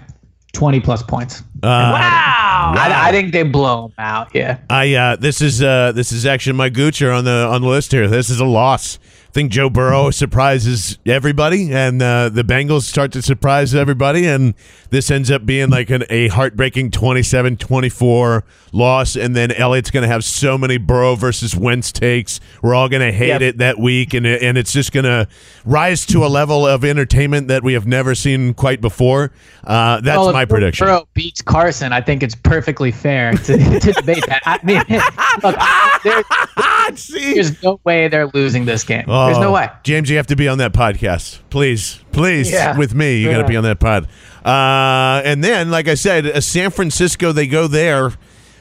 twenty 0.51 0.81
plus 0.81 1.01
points. 1.01 1.41
Uh, 1.63 1.93
wow! 1.93 2.73
I, 2.75 3.07
I, 3.07 3.11
think 3.11 3.31
they 3.31 3.43
blow 3.43 3.87
them 3.87 3.93
out. 3.99 4.33
Yeah. 4.33 4.59
I 4.69 4.93
uh, 4.93 5.15
this 5.15 5.41
is 5.41 5.61
uh, 5.61 5.93
this 5.93 6.11
is 6.11 6.25
actually 6.25 6.57
my 6.57 6.69
Gucci 6.69 7.15
on 7.15 7.23
the 7.23 7.47
on 7.49 7.61
the 7.61 7.67
list 7.67 7.93
here. 7.93 8.07
This 8.09 8.29
is 8.29 8.41
a 8.41 8.45
loss 8.45 8.99
think 9.31 9.51
Joe 9.51 9.69
Burrow 9.69 10.11
surprises 10.11 10.99
everybody, 11.05 11.71
and 11.71 12.01
uh, 12.01 12.29
the 12.29 12.43
Bengals 12.43 12.83
start 12.83 13.11
to 13.13 13.21
surprise 13.21 13.73
everybody, 13.73 14.25
and 14.27 14.53
this 14.89 15.09
ends 15.09 15.31
up 15.31 15.45
being 15.45 15.69
like 15.69 15.89
an, 15.89 16.03
a 16.09 16.27
heartbreaking 16.27 16.91
27-24 16.91 18.43
loss, 18.73 19.15
and 19.15 19.35
then 19.35 19.51
Elliott's 19.51 19.91
going 19.91 20.03
to 20.03 20.07
have 20.07 20.23
so 20.23 20.57
many 20.57 20.77
Burrow 20.77 21.15
versus 21.15 21.55
Wentz 21.55 21.91
takes. 21.91 22.39
We're 22.61 22.75
all 22.75 22.89
going 22.89 23.01
to 23.01 23.11
hate 23.11 23.27
yep. 23.27 23.41
it 23.41 23.57
that 23.59 23.79
week, 23.79 24.13
and 24.13 24.25
and 24.25 24.57
it's 24.57 24.73
just 24.73 24.91
going 24.91 25.05
to 25.05 25.27
rise 25.65 26.05
to 26.07 26.25
a 26.25 26.27
level 26.27 26.67
of 26.67 26.83
entertainment 26.83 27.47
that 27.47 27.63
we 27.63 27.73
have 27.73 27.87
never 27.87 28.15
seen 28.15 28.53
quite 28.53 28.81
before. 28.81 29.31
Uh, 29.63 30.01
that's 30.01 30.17
well, 30.17 30.33
my 30.33 30.45
prediction. 30.45 30.85
Burrow 30.85 31.07
beats 31.13 31.41
Carson. 31.41 31.93
I 31.93 32.01
think 32.01 32.23
it's 32.23 32.35
perfectly 32.35 32.91
fair 32.91 33.31
to, 33.31 33.79
to 33.79 33.91
debate 33.93 34.25
that. 34.27 34.41
I 34.45 34.59
mean, 34.63 34.83
look, 35.43 35.55
there's, 36.03 37.07
there's 37.35 37.63
no 37.63 37.79
way 37.83 38.07
they're 38.07 38.27
losing 38.27 38.65
this 38.65 38.83
game. 38.83 39.05
Oh, 39.07 39.20
there's 39.27 39.39
no 39.39 39.49
oh, 39.49 39.53
way. 39.53 39.69
James, 39.83 40.09
you 40.09 40.17
have 40.17 40.27
to 40.27 40.35
be 40.35 40.47
on 40.47 40.57
that 40.59 40.73
podcast, 40.73 41.39
please, 41.49 41.99
please, 42.11 42.51
yeah. 42.51 42.77
with 42.77 42.93
me. 42.93 43.17
You 43.17 43.27
yeah. 43.27 43.37
got 43.37 43.41
to 43.43 43.47
be 43.47 43.55
on 43.57 43.63
that 43.63 43.79
pod. 43.79 44.07
Uh, 44.45 45.21
and 45.23 45.43
then, 45.43 45.69
like 45.69 45.87
I 45.87 45.95
said, 45.95 46.25
uh, 46.25 46.41
San 46.41 46.71
Francisco, 46.71 47.31
they 47.31 47.47
go 47.47 47.67
there. 47.67 48.11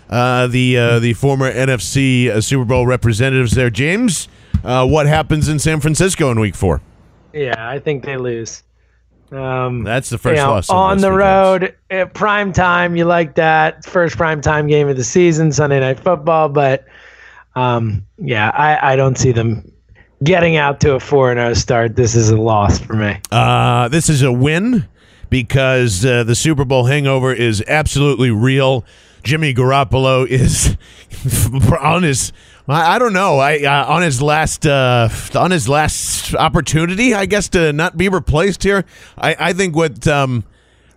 Uh, 0.09 0.49
the 0.49 0.77
uh, 0.77 0.99
the 0.99 1.13
former 1.15 1.53
NFC 1.53 2.29
uh, 2.29 2.41
Super 2.41 2.65
Bowl 2.65 2.85
representatives 2.85 3.53
there. 3.53 3.71
James, 3.71 4.29
uh, 4.65 4.85
what 4.85 5.07
happens 5.07 5.49
in 5.49 5.61
San 5.61 5.81
Francisco 5.81 6.33
in 6.33 6.41
Week 6.41 6.57
Four? 6.57 6.81
Yeah, 7.33 7.55
I 7.57 7.79
think 7.79 8.05
they 8.05 8.17
lose. 8.17 8.65
Um, 9.31 9.85
That's 9.85 10.11
the 10.11 10.19
first 10.19 10.39
you 10.39 10.45
know, 10.45 10.51
loss 10.51 10.69
on 10.69 10.99
the 10.99 11.13
road 11.13 11.77
at 11.91 12.15
prime 12.15 12.53
time. 12.53 12.97
You 12.97 13.05
like 13.05 13.37
that 13.37 13.85
first 13.85 14.17
prime 14.17 14.41
time 14.41 14.67
game 14.67 14.89
of 14.89 14.97
the 14.97 15.05
season, 15.05 15.53
Sunday 15.53 15.79
Night 15.79 16.01
Football. 16.01 16.49
But 16.49 16.87
um, 17.55 18.05
yeah, 18.19 18.51
I, 18.51 18.93
I 18.93 18.97
don't 18.97 19.17
see 19.17 19.33
them 19.33 19.70
getting 20.23 20.57
out 20.57 20.81
to 20.81 20.95
a 20.95 21.01
four 21.01 21.31
and 21.31 21.39
zero 21.39 21.55
start. 21.55 21.97
This 21.97 22.15
is 22.15 22.31
a 22.31 22.37
loss 22.37 22.79
for 22.79 22.95
me. 22.95 23.21
Uh, 23.31 23.89
this 23.89 24.09
is 24.09 24.23
a 24.23 24.33
win 24.33 24.87
because 25.29 26.05
uh, 26.05 26.25
the 26.25 26.35
Super 26.35 26.65
Bowl 26.65 26.87
hangover 26.87 27.33
is 27.33 27.63
absolutely 27.67 28.31
real. 28.31 28.85
Jimmy 29.23 29.53
Garoppolo 29.55 30.27
is 30.27 30.77
on 31.81 32.03
his 32.03 32.33
I, 32.67 32.99
don't 32.99 33.13
know 33.13 33.39
I 33.39 33.59
uh, 33.59 33.85
on 33.87 34.03
his 34.03 34.23
last 34.23 34.67
uh, 34.67 35.09
on 35.35 35.51
his 35.51 35.69
last 35.69 36.35
opportunity 36.35 37.13
I 37.15 37.27
guess 37.27 37.49
to 37.51 37.73
not 37.73 37.99
be 37.99 38.09
replaced 38.09 38.63
here 38.63 38.85
I, 39.19 39.37
I 39.39 39.53
think 39.53 39.77
what 39.77 40.07
um, 40.09 40.45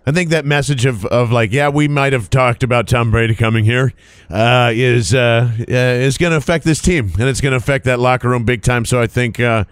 I 0.06 0.12
think 0.12 0.30
that 0.30 0.44
message 0.44 0.84
of, 0.84 1.06
of 1.06 1.32
like, 1.32 1.50
yeah, 1.50 1.70
we 1.70 1.88
might 1.88 2.12
have 2.12 2.28
talked 2.28 2.62
about 2.62 2.86
Tom 2.86 3.10
Brady 3.10 3.34
coming 3.34 3.64
here, 3.64 3.94
uh, 4.30 4.70
is 4.74 5.14
uh, 5.14 5.50
uh, 5.58 5.64
is 5.64 6.18
going 6.18 6.32
to 6.32 6.36
affect 6.36 6.64
this 6.64 6.80
team, 6.82 7.10
and 7.18 7.28
it's 7.28 7.40
going 7.40 7.52
to 7.52 7.56
affect 7.56 7.86
that 7.86 7.98
locker 7.98 8.28
room 8.28 8.44
big 8.44 8.62
time. 8.62 8.84
So 8.84 9.00
I 9.00 9.06
think 9.06 9.40
uh, 9.40 9.64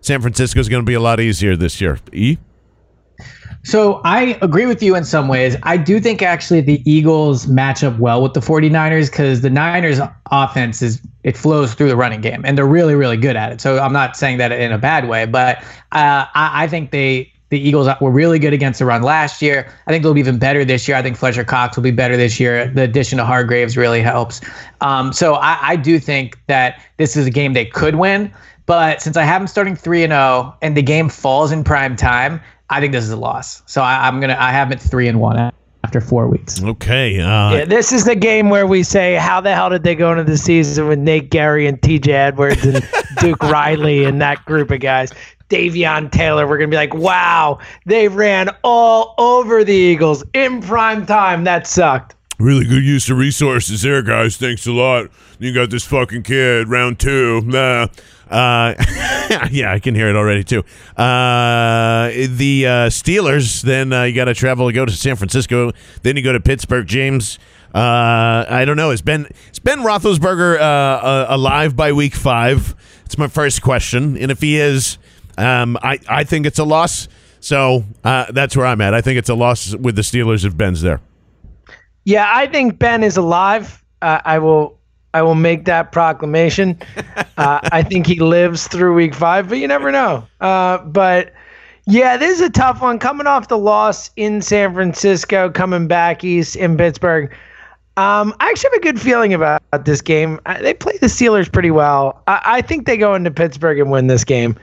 San 0.00 0.20
Francisco 0.20 0.58
is 0.58 0.68
going 0.68 0.82
to 0.82 0.86
be 0.86 0.94
a 0.94 1.00
lot 1.00 1.20
easier 1.20 1.56
this 1.56 1.80
year. 1.80 2.00
E. 2.12 2.36
So 3.62 4.00
I 4.04 4.38
agree 4.42 4.66
with 4.66 4.80
you 4.80 4.94
in 4.94 5.04
some 5.04 5.26
ways. 5.26 5.56
I 5.64 5.76
do 5.76 5.98
think 5.98 6.22
actually 6.22 6.60
the 6.60 6.88
Eagles 6.88 7.48
match 7.48 7.82
up 7.82 7.98
well 7.98 8.22
with 8.22 8.32
the 8.34 8.40
49ers 8.40 9.10
because 9.10 9.40
the 9.40 9.50
Niners 9.50 9.98
offense 10.30 10.82
is 10.82 11.02
it 11.24 11.36
flows 11.36 11.74
through 11.74 11.88
the 11.88 11.96
running 11.96 12.20
game 12.20 12.44
and 12.44 12.56
they're 12.56 12.64
really 12.64 12.94
really 12.94 13.16
good 13.16 13.34
at 13.34 13.50
it. 13.50 13.60
So 13.60 13.80
I'm 13.80 13.92
not 13.92 14.16
saying 14.16 14.38
that 14.38 14.52
in 14.52 14.70
a 14.70 14.78
bad 14.78 15.08
way, 15.08 15.26
but 15.26 15.58
uh, 15.90 16.26
I, 16.32 16.64
I 16.64 16.68
think 16.68 16.92
they 16.92 17.32
the 17.50 17.60
Eagles 17.60 17.88
were 18.00 18.10
really 18.10 18.38
good 18.38 18.52
against 18.52 18.80
the 18.80 18.84
run 18.84 19.02
last 19.02 19.40
year. 19.40 19.72
I 19.86 19.90
think 19.90 20.02
they'll 20.02 20.14
be 20.14 20.20
even 20.20 20.38
better 20.38 20.64
this 20.64 20.88
year. 20.88 20.96
I 20.96 21.02
think 21.02 21.16
Fletcher 21.16 21.44
Cox 21.44 21.76
will 21.76 21.84
be 21.84 21.92
better 21.92 22.16
this 22.16 22.40
year. 22.40 22.68
The 22.68 22.82
addition 22.82 23.20
of 23.20 23.26
Hargreaves 23.26 23.76
really 23.76 24.00
helps. 24.00 24.40
Um, 24.80 25.12
so 25.12 25.34
I, 25.34 25.58
I 25.62 25.76
do 25.76 25.98
think 25.98 26.38
that 26.48 26.82
this 26.96 27.16
is 27.16 27.26
a 27.26 27.30
game 27.30 27.52
they 27.52 27.66
could 27.66 27.96
win. 27.96 28.32
But 28.66 29.00
since 29.00 29.16
I 29.16 29.22
have 29.22 29.40
them 29.40 29.46
starting 29.46 29.76
three 29.76 30.02
and 30.02 30.10
zero, 30.10 30.20
oh, 30.20 30.54
and 30.60 30.76
the 30.76 30.82
game 30.82 31.08
falls 31.08 31.52
in 31.52 31.62
prime 31.62 31.94
time, 31.94 32.40
I 32.68 32.80
think 32.80 32.92
this 32.92 33.04
is 33.04 33.10
a 33.10 33.16
loss. 33.16 33.62
So 33.66 33.80
I, 33.80 34.08
am 34.08 34.20
gonna 34.20 34.36
I 34.38 34.50
have 34.50 34.72
it 34.72 34.80
three 34.80 35.06
and 35.06 35.20
one 35.20 35.52
after 35.86 36.00
four 36.00 36.26
weeks. 36.26 36.60
Okay. 36.64 37.20
Uh, 37.20 37.52
yeah, 37.52 37.64
this 37.64 37.92
is 37.92 38.04
the 38.04 38.16
game 38.16 38.50
where 38.50 38.66
we 38.66 38.82
say, 38.82 39.14
how 39.14 39.40
the 39.40 39.54
hell 39.54 39.70
did 39.70 39.84
they 39.84 39.94
go 39.94 40.10
into 40.10 40.24
the 40.24 40.36
season 40.36 40.88
with 40.88 40.98
Nate 40.98 41.30
Gerry 41.30 41.68
and 41.68 41.80
T.J. 41.80 42.12
Edwards 42.12 42.66
and 42.66 42.84
Duke 43.20 43.40
Riley 43.40 44.02
and 44.02 44.20
that 44.20 44.44
group 44.46 44.72
of 44.72 44.80
guys? 44.80 45.12
Davion 45.48 46.10
Taylor, 46.10 46.44
we're 46.44 46.58
gonna 46.58 46.72
be 46.72 46.76
like, 46.76 46.92
wow, 46.92 47.60
they 47.84 48.08
ran 48.08 48.50
all 48.64 49.14
over 49.16 49.62
the 49.62 49.72
Eagles 49.72 50.24
in 50.34 50.60
prime 50.60 51.06
time. 51.06 51.44
That 51.44 51.68
sucked. 51.68 52.16
Really 52.40 52.64
good 52.64 52.82
use 52.82 53.08
of 53.08 53.16
resources 53.16 53.82
there, 53.82 54.02
guys. 54.02 54.36
Thanks 54.36 54.66
a 54.66 54.72
lot. 54.72 55.08
You 55.38 55.54
got 55.54 55.70
this 55.70 55.84
fucking 55.84 56.24
kid, 56.24 56.66
round 56.66 56.98
two. 56.98 57.42
Nah. 57.42 57.86
Uh, 58.30 58.74
yeah, 59.50 59.72
I 59.72 59.78
can 59.78 59.94
hear 59.94 60.08
it 60.08 60.16
already 60.16 60.42
too. 60.42 60.64
Uh, 60.96 62.10
the 62.28 62.66
uh, 62.66 62.70
Steelers. 62.88 63.62
Then 63.62 63.92
uh, 63.92 64.04
you 64.04 64.14
got 64.14 64.24
to 64.24 64.34
travel 64.34 64.66
to 64.66 64.72
go 64.72 64.84
to 64.84 64.92
San 64.92 65.16
Francisco. 65.16 65.72
Then 66.02 66.16
you 66.16 66.22
go 66.22 66.32
to 66.32 66.40
Pittsburgh. 66.40 66.86
James. 66.86 67.38
Uh, 67.74 68.46
I 68.48 68.64
don't 68.64 68.76
know. 68.76 68.90
Is 68.90 69.02
Ben 69.02 69.26
is 69.52 69.58
Ben 69.58 69.80
Roethlisberger 69.80 70.58
uh, 70.58 71.26
alive 71.28 71.76
by 71.76 71.92
week 71.92 72.14
five? 72.14 72.74
It's 73.04 73.18
my 73.18 73.28
first 73.28 73.62
question. 73.62 74.16
And 74.16 74.30
if 74.30 74.40
he 74.40 74.58
is, 74.58 74.98
um, 75.36 75.76
I 75.82 75.98
I 76.08 76.24
think 76.24 76.46
it's 76.46 76.58
a 76.58 76.64
loss. 76.64 77.08
So 77.40 77.84
uh, 78.02 78.32
that's 78.32 78.56
where 78.56 78.66
I'm 78.66 78.80
at. 78.80 78.94
I 78.94 79.02
think 79.02 79.18
it's 79.18 79.28
a 79.28 79.34
loss 79.34 79.74
with 79.74 79.94
the 79.94 80.02
Steelers 80.02 80.44
if 80.44 80.56
Ben's 80.56 80.80
there. 80.80 81.00
Yeah, 82.04 82.30
I 82.32 82.46
think 82.46 82.78
Ben 82.78 83.02
is 83.02 83.16
alive. 83.16 83.84
I 84.02 84.38
will 84.38 84.78
I 85.16 85.22
will 85.22 85.34
make 85.34 85.64
that 85.64 85.92
proclamation. 85.92 86.78
uh, 87.38 87.60
I 87.72 87.82
think 87.82 88.06
he 88.06 88.20
lives 88.20 88.68
through 88.68 88.92
week 88.94 89.14
five, 89.14 89.48
but 89.48 89.56
you 89.56 89.66
never 89.66 89.90
know. 89.90 90.26
Uh, 90.42 90.76
but 90.76 91.32
yeah, 91.86 92.18
this 92.18 92.38
is 92.38 92.42
a 92.42 92.50
tough 92.50 92.82
one. 92.82 92.98
Coming 92.98 93.26
off 93.26 93.48
the 93.48 93.56
loss 93.56 94.10
in 94.16 94.42
San 94.42 94.74
Francisco, 94.74 95.48
coming 95.48 95.88
back 95.88 96.22
east 96.22 96.54
in 96.54 96.76
Pittsburgh. 96.76 97.32
Um, 97.96 98.34
I 98.40 98.50
actually 98.50 98.72
have 98.74 98.78
a 98.78 98.82
good 98.82 99.00
feeling 99.00 99.32
about 99.32 99.62
this 99.86 100.02
game. 100.02 100.38
I, 100.44 100.60
they 100.60 100.74
play 100.74 100.98
the 100.98 101.06
Steelers 101.06 101.50
pretty 101.50 101.70
well. 101.70 102.22
I, 102.26 102.42
I, 102.44 102.60
think 102.60 102.84
they 102.84 102.98
go 102.98 103.14
into 103.14 103.30
Pittsburgh 103.30 103.78
and 103.78 103.90
win 103.90 104.06
this 104.06 104.22
game. 104.22 104.58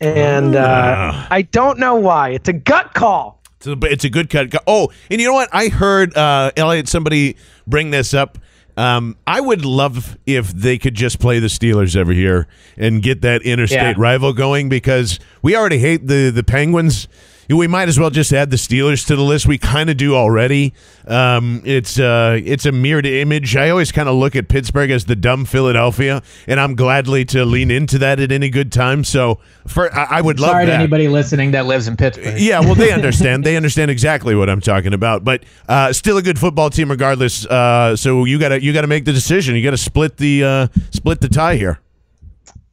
And 0.00 0.56
uh, 0.56 1.26
I 1.28 1.42
don't 1.42 1.78
know 1.78 1.96
why. 1.96 2.30
It's 2.30 2.48
a 2.48 2.54
gut 2.54 2.94
call. 2.94 3.42
It's 3.58 3.66
a, 3.66 3.76
it's 3.82 4.04
a 4.04 4.10
good 4.10 4.30
cut. 4.30 4.54
Oh, 4.66 4.90
and 5.10 5.20
you 5.20 5.26
know 5.26 5.34
what? 5.34 5.50
I 5.52 5.68
heard 5.68 6.16
uh, 6.16 6.52
Elliot 6.56 6.88
somebody 6.88 7.36
bring 7.66 7.90
this 7.90 8.14
up 8.14 8.38
um, 8.78 9.16
I 9.26 9.40
would 9.40 9.64
love 9.64 10.16
if 10.24 10.52
they 10.52 10.78
could 10.78 10.94
just 10.94 11.18
play 11.18 11.40
the 11.40 11.48
Steelers 11.48 11.96
every 11.96 12.14
year 12.14 12.46
and 12.76 13.02
get 13.02 13.22
that 13.22 13.42
interstate 13.42 13.80
yeah. 13.80 13.94
rival 13.96 14.32
going 14.32 14.68
because 14.68 15.18
we 15.42 15.56
already 15.56 15.78
hate 15.78 16.06
the 16.06 16.30
the 16.30 16.44
Penguins 16.44 17.08
we 17.56 17.66
might 17.66 17.88
as 17.88 17.98
well 17.98 18.10
just 18.10 18.32
add 18.32 18.50
the 18.50 18.56
Steelers 18.56 19.06
to 19.06 19.16
the 19.16 19.22
list. 19.22 19.46
We 19.46 19.56
kind 19.56 19.88
of 19.88 19.96
do 19.96 20.14
already. 20.14 20.74
Um, 21.06 21.62
it's 21.64 21.98
uh, 21.98 22.38
it's 22.44 22.66
a 22.66 22.72
mirrored 22.72 23.06
image. 23.06 23.56
I 23.56 23.70
always 23.70 23.90
kind 23.90 24.08
of 24.08 24.16
look 24.16 24.36
at 24.36 24.48
Pittsburgh 24.48 24.90
as 24.90 25.06
the 25.06 25.16
dumb 25.16 25.46
Philadelphia, 25.46 26.22
and 26.46 26.60
I'm 26.60 26.74
gladly 26.74 27.24
to 27.26 27.46
lean 27.46 27.70
into 27.70 27.98
that 27.98 28.20
at 28.20 28.30
any 28.30 28.50
good 28.50 28.70
time. 28.70 29.02
So, 29.02 29.38
for 29.66 29.94
I, 29.94 30.18
I 30.18 30.20
would 30.20 30.40
love. 30.40 30.50
Sorry 30.50 30.66
that. 30.66 30.72
to 30.72 30.78
anybody 30.78 31.08
listening 31.08 31.52
that 31.52 31.64
lives 31.64 31.88
in 31.88 31.96
Pittsburgh. 31.96 32.38
Yeah, 32.38 32.60
well, 32.60 32.74
they 32.74 32.92
understand. 32.98 33.44
they 33.44 33.56
understand 33.56 33.90
exactly 33.90 34.34
what 34.34 34.50
I'm 34.50 34.60
talking 34.60 34.92
about. 34.92 35.24
But 35.24 35.44
uh, 35.68 35.92
still 35.94 36.18
a 36.18 36.22
good 36.22 36.38
football 36.38 36.68
team, 36.68 36.90
regardless. 36.90 37.46
Uh, 37.46 37.96
so 37.96 38.26
you 38.26 38.38
gotta 38.38 38.62
you 38.62 38.74
gotta 38.74 38.86
make 38.86 39.06
the 39.06 39.12
decision. 39.12 39.56
You 39.56 39.64
gotta 39.64 39.78
split 39.78 40.18
the 40.18 40.44
uh, 40.44 40.66
split 40.90 41.22
the 41.22 41.28
tie 41.28 41.56
here. 41.56 41.80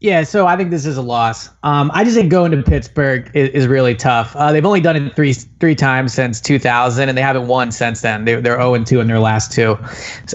Yeah, 0.01 0.23
so 0.23 0.45
I 0.45 0.57
think 0.57 0.71
this 0.71 0.85
is 0.85 0.97
a 0.97 1.01
loss. 1.01 1.49
Um, 1.63 1.89
I 1.93 2.03
just 2.03 2.17
think 2.17 2.29
going 2.29 2.51
to 2.51 2.61
Pittsburgh 2.61 3.31
is, 3.33 3.49
is 3.51 3.67
really 3.67 3.95
tough. 3.95 4.35
Uh, 4.35 4.51
they've 4.51 4.65
only 4.65 4.81
done 4.81 4.97
it 4.97 5.15
three 5.15 5.33
three 5.33 5.73
times 5.73 6.13
since 6.13 6.41
2000, 6.41 7.07
and 7.07 7.17
they 7.17 7.21
haven't 7.21 7.47
won 7.47 7.71
since 7.71 8.01
then. 8.01 8.25
They, 8.25 8.35
they're 8.35 8.57
0 8.57 8.83
2 8.83 8.99
in 8.99 9.07
their 9.07 9.19
last 9.19 9.53
two 9.53 9.77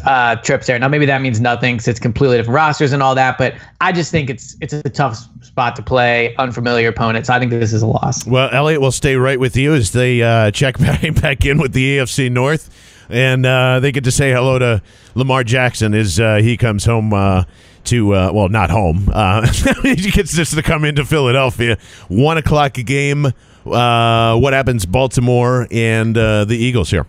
uh, 0.04 0.36
trips 0.36 0.66
there. 0.66 0.78
Now, 0.78 0.88
maybe 0.88 1.04
that 1.06 1.20
means 1.20 1.40
nothing 1.40 1.76
because 1.76 1.88
it's 1.88 2.00
completely 2.00 2.38
different 2.38 2.56
rosters 2.56 2.92
and 2.92 3.02
all 3.02 3.14
that, 3.14 3.36
but 3.36 3.54
I 3.82 3.92
just 3.92 4.10
think 4.10 4.30
it's 4.30 4.56
it's 4.62 4.72
a 4.72 4.82
tough 4.82 5.18
spot 5.42 5.76
to 5.76 5.82
play, 5.82 6.34
unfamiliar 6.36 6.88
opponents. 6.88 7.28
I 7.28 7.38
think 7.38 7.50
this 7.50 7.74
is 7.74 7.82
a 7.82 7.86
loss. 7.86 8.26
Well, 8.26 8.48
Elliot 8.50 8.80
will 8.80 8.92
stay 8.92 9.16
right 9.16 9.38
with 9.38 9.56
you 9.56 9.74
as 9.74 9.92
they 9.92 10.22
uh, 10.22 10.50
check 10.52 10.78
back, 10.80 11.20
back 11.20 11.44
in 11.44 11.58
with 11.58 11.74
the 11.74 11.98
AFC 11.98 12.32
North, 12.32 12.70
and 13.10 13.44
uh, 13.44 13.78
they 13.78 13.92
get 13.92 14.04
to 14.04 14.10
say 14.10 14.32
hello 14.32 14.58
to 14.58 14.82
Lamar 15.14 15.44
Jackson 15.44 15.92
as 15.92 16.18
uh, 16.18 16.36
he 16.36 16.56
comes 16.56 16.86
home 16.86 17.12
uh, 17.12 17.44
to 17.84 18.14
uh, 18.14 18.32
well, 18.32 18.48
not 18.48 18.70
home. 18.70 19.08
Uh, 19.12 19.46
he 19.82 20.10
gets 20.10 20.34
just 20.34 20.54
to 20.54 20.62
come 20.62 20.84
into 20.84 21.04
Philadelphia. 21.04 21.78
One 22.08 22.38
o'clock 22.38 22.74
game. 22.74 23.26
Uh, 23.66 24.38
what 24.38 24.52
happens? 24.52 24.86
Baltimore 24.86 25.66
and 25.70 26.16
uh, 26.16 26.44
the 26.44 26.56
Eagles 26.56 26.90
here. 26.90 27.06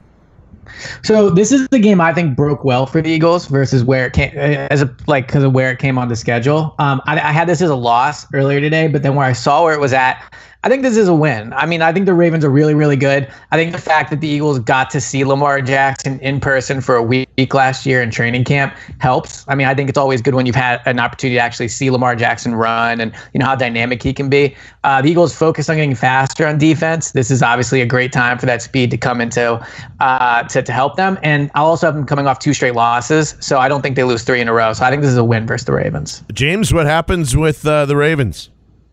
So 1.03 1.29
this 1.29 1.51
is 1.51 1.67
the 1.69 1.79
game 1.79 2.01
I 2.01 2.13
think 2.13 2.35
broke 2.35 2.63
well 2.63 2.85
for 2.85 3.01
the 3.01 3.09
Eagles 3.09 3.47
versus 3.47 3.83
where 3.83 4.07
it 4.07 4.13
came 4.13 4.31
as 4.35 4.81
a 4.81 4.95
like 5.07 5.27
because 5.27 5.43
of 5.43 5.53
where 5.53 5.71
it 5.71 5.79
came 5.79 5.97
on 5.97 6.07
the 6.07 6.15
schedule. 6.15 6.75
Um, 6.79 7.01
I, 7.05 7.15
I 7.15 7.31
had 7.31 7.47
this 7.47 7.61
as 7.61 7.69
a 7.69 7.75
loss 7.75 8.25
earlier 8.33 8.59
today, 8.59 8.87
but 8.87 9.03
then 9.03 9.15
where 9.15 9.25
I 9.25 9.33
saw 9.33 9.63
where 9.63 9.73
it 9.73 9.79
was 9.79 9.93
at, 9.93 10.33
I 10.63 10.69
think 10.69 10.83
this 10.83 10.95
is 10.95 11.07
a 11.07 11.13
win. 11.13 11.53
I 11.53 11.65
mean, 11.65 11.81
I 11.81 11.91
think 11.91 12.05
the 12.05 12.13
Ravens 12.13 12.45
are 12.45 12.49
really, 12.49 12.75
really 12.75 12.95
good. 12.95 13.27
I 13.49 13.57
think 13.57 13.71
the 13.71 13.81
fact 13.81 14.11
that 14.11 14.21
the 14.21 14.27
Eagles 14.27 14.59
got 14.59 14.91
to 14.91 15.01
see 15.01 15.23
Lamar 15.23 15.59
Jackson 15.59 16.19
in 16.19 16.39
person 16.39 16.81
for 16.81 16.95
a 16.95 17.01
week 17.01 17.51
last 17.51 17.83
year 17.83 17.99
in 18.03 18.11
training 18.11 18.43
camp 18.43 18.75
helps. 18.99 19.43
I 19.47 19.55
mean, 19.55 19.65
I 19.65 19.73
think 19.73 19.89
it's 19.89 19.97
always 19.97 20.21
good 20.21 20.35
when 20.35 20.45
you've 20.45 20.53
had 20.53 20.79
an 20.85 20.99
opportunity 20.99 21.37
to 21.37 21.41
actually 21.41 21.67
see 21.67 21.89
Lamar 21.89 22.15
Jackson 22.15 22.53
run 22.53 23.01
and 23.01 23.11
you 23.33 23.39
know 23.39 23.47
how 23.47 23.55
dynamic 23.55 24.03
he 24.03 24.13
can 24.13 24.29
be. 24.29 24.55
Uh, 24.83 25.01
the 25.01 25.09
Eagles 25.09 25.35
focus 25.35 25.67
on 25.67 25.77
getting 25.77 25.95
faster 25.95 26.45
on 26.45 26.59
defense. 26.59 27.13
This 27.13 27.31
is 27.31 27.41
obviously 27.41 27.81
a 27.81 27.85
great 27.87 28.13
time 28.13 28.37
for 28.37 28.45
that 28.45 28.61
speed 28.61 28.91
to 28.91 28.97
come 28.97 29.19
into 29.19 29.65
uh, 29.99 30.43
to 30.43 30.61
to 30.61 30.71
help 30.71 30.95
them. 30.95 31.17
And 31.23 31.49
I'll 31.55 31.65
also 31.65 31.87
have 31.87 31.95
them 31.95 32.05
coming 32.05 32.27
off 32.27 32.37
two 32.37 32.53
straight 32.53 32.75
losses, 32.75 33.35
so 33.39 33.57
I 33.57 33.67
don't 33.67 33.81
think 33.81 33.95
they 33.95 34.03
lose 34.03 34.21
three 34.23 34.41
in 34.41 34.47
a 34.47 34.53
row. 34.53 34.73
So 34.73 34.85
I 34.85 34.91
think 34.91 35.01
this 35.01 35.11
is 35.11 35.17
a 35.17 35.23
win 35.23 35.47
versus 35.47 35.65
the 35.65 35.73
Ravens. 35.73 36.23
James, 36.31 36.71
what 36.71 36.85
happens 36.85 37.35
with 37.35 37.65
uh, 37.65 37.87
the 37.87 37.95
Ravens? 37.95 38.50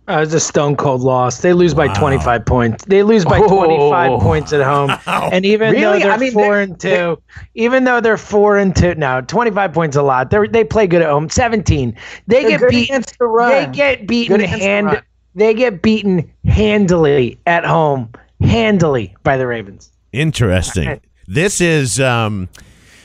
Uh, 0.08 0.22
it's 0.22 0.32
a 0.32 0.40
stone 0.40 0.74
cold 0.74 1.02
loss. 1.02 1.42
They 1.42 1.52
lose 1.52 1.74
wow. 1.74 1.86
by 1.88 1.94
25 1.94 2.46
points. 2.46 2.84
They 2.86 3.02
lose 3.02 3.26
by 3.26 3.38
25 3.40 4.10
oh. 4.10 4.18
points 4.20 4.52
at 4.52 4.62
home. 4.64 4.88
Wow. 5.08 5.30
And 5.32 5.46
even 5.46 5.72
really? 5.72 5.82
though 5.82 5.98
they're 5.98 6.12
I 6.12 6.16
mean, 6.16 6.32
four 6.32 6.60
and 6.60 6.78
two, 6.78 7.20
even 7.54 7.84
though 7.84 8.00
they're 8.00 8.18
four 8.18 8.58
and 8.58 8.74
two 8.76 8.94
now, 8.94 9.20
25 9.20 9.72
points 9.72 9.96
a 9.96 10.02
lot. 10.02 10.30
They 10.30 10.46
they 10.48 10.64
play 10.64 10.86
good 10.86 11.02
at 11.02 11.08
home. 11.08 11.30
17. 11.30 11.96
They 12.26 12.42
they're 12.42 12.58
get 12.58 12.70
beaten. 12.70 13.02
The 13.02 13.48
they 13.48 13.72
get 13.72 14.06
beaten 14.06 14.40
hand. 14.40 14.88
The 14.88 15.02
they 15.34 15.54
get 15.54 15.82
beaten 15.82 16.30
handily 16.44 17.38
at 17.46 17.64
home, 17.64 18.10
handily 18.40 19.16
by 19.22 19.36
the 19.36 19.46
Ravens. 19.46 19.90
Interesting. 20.12 21.00
This 21.26 21.60
is 21.60 22.00
um, 22.00 22.48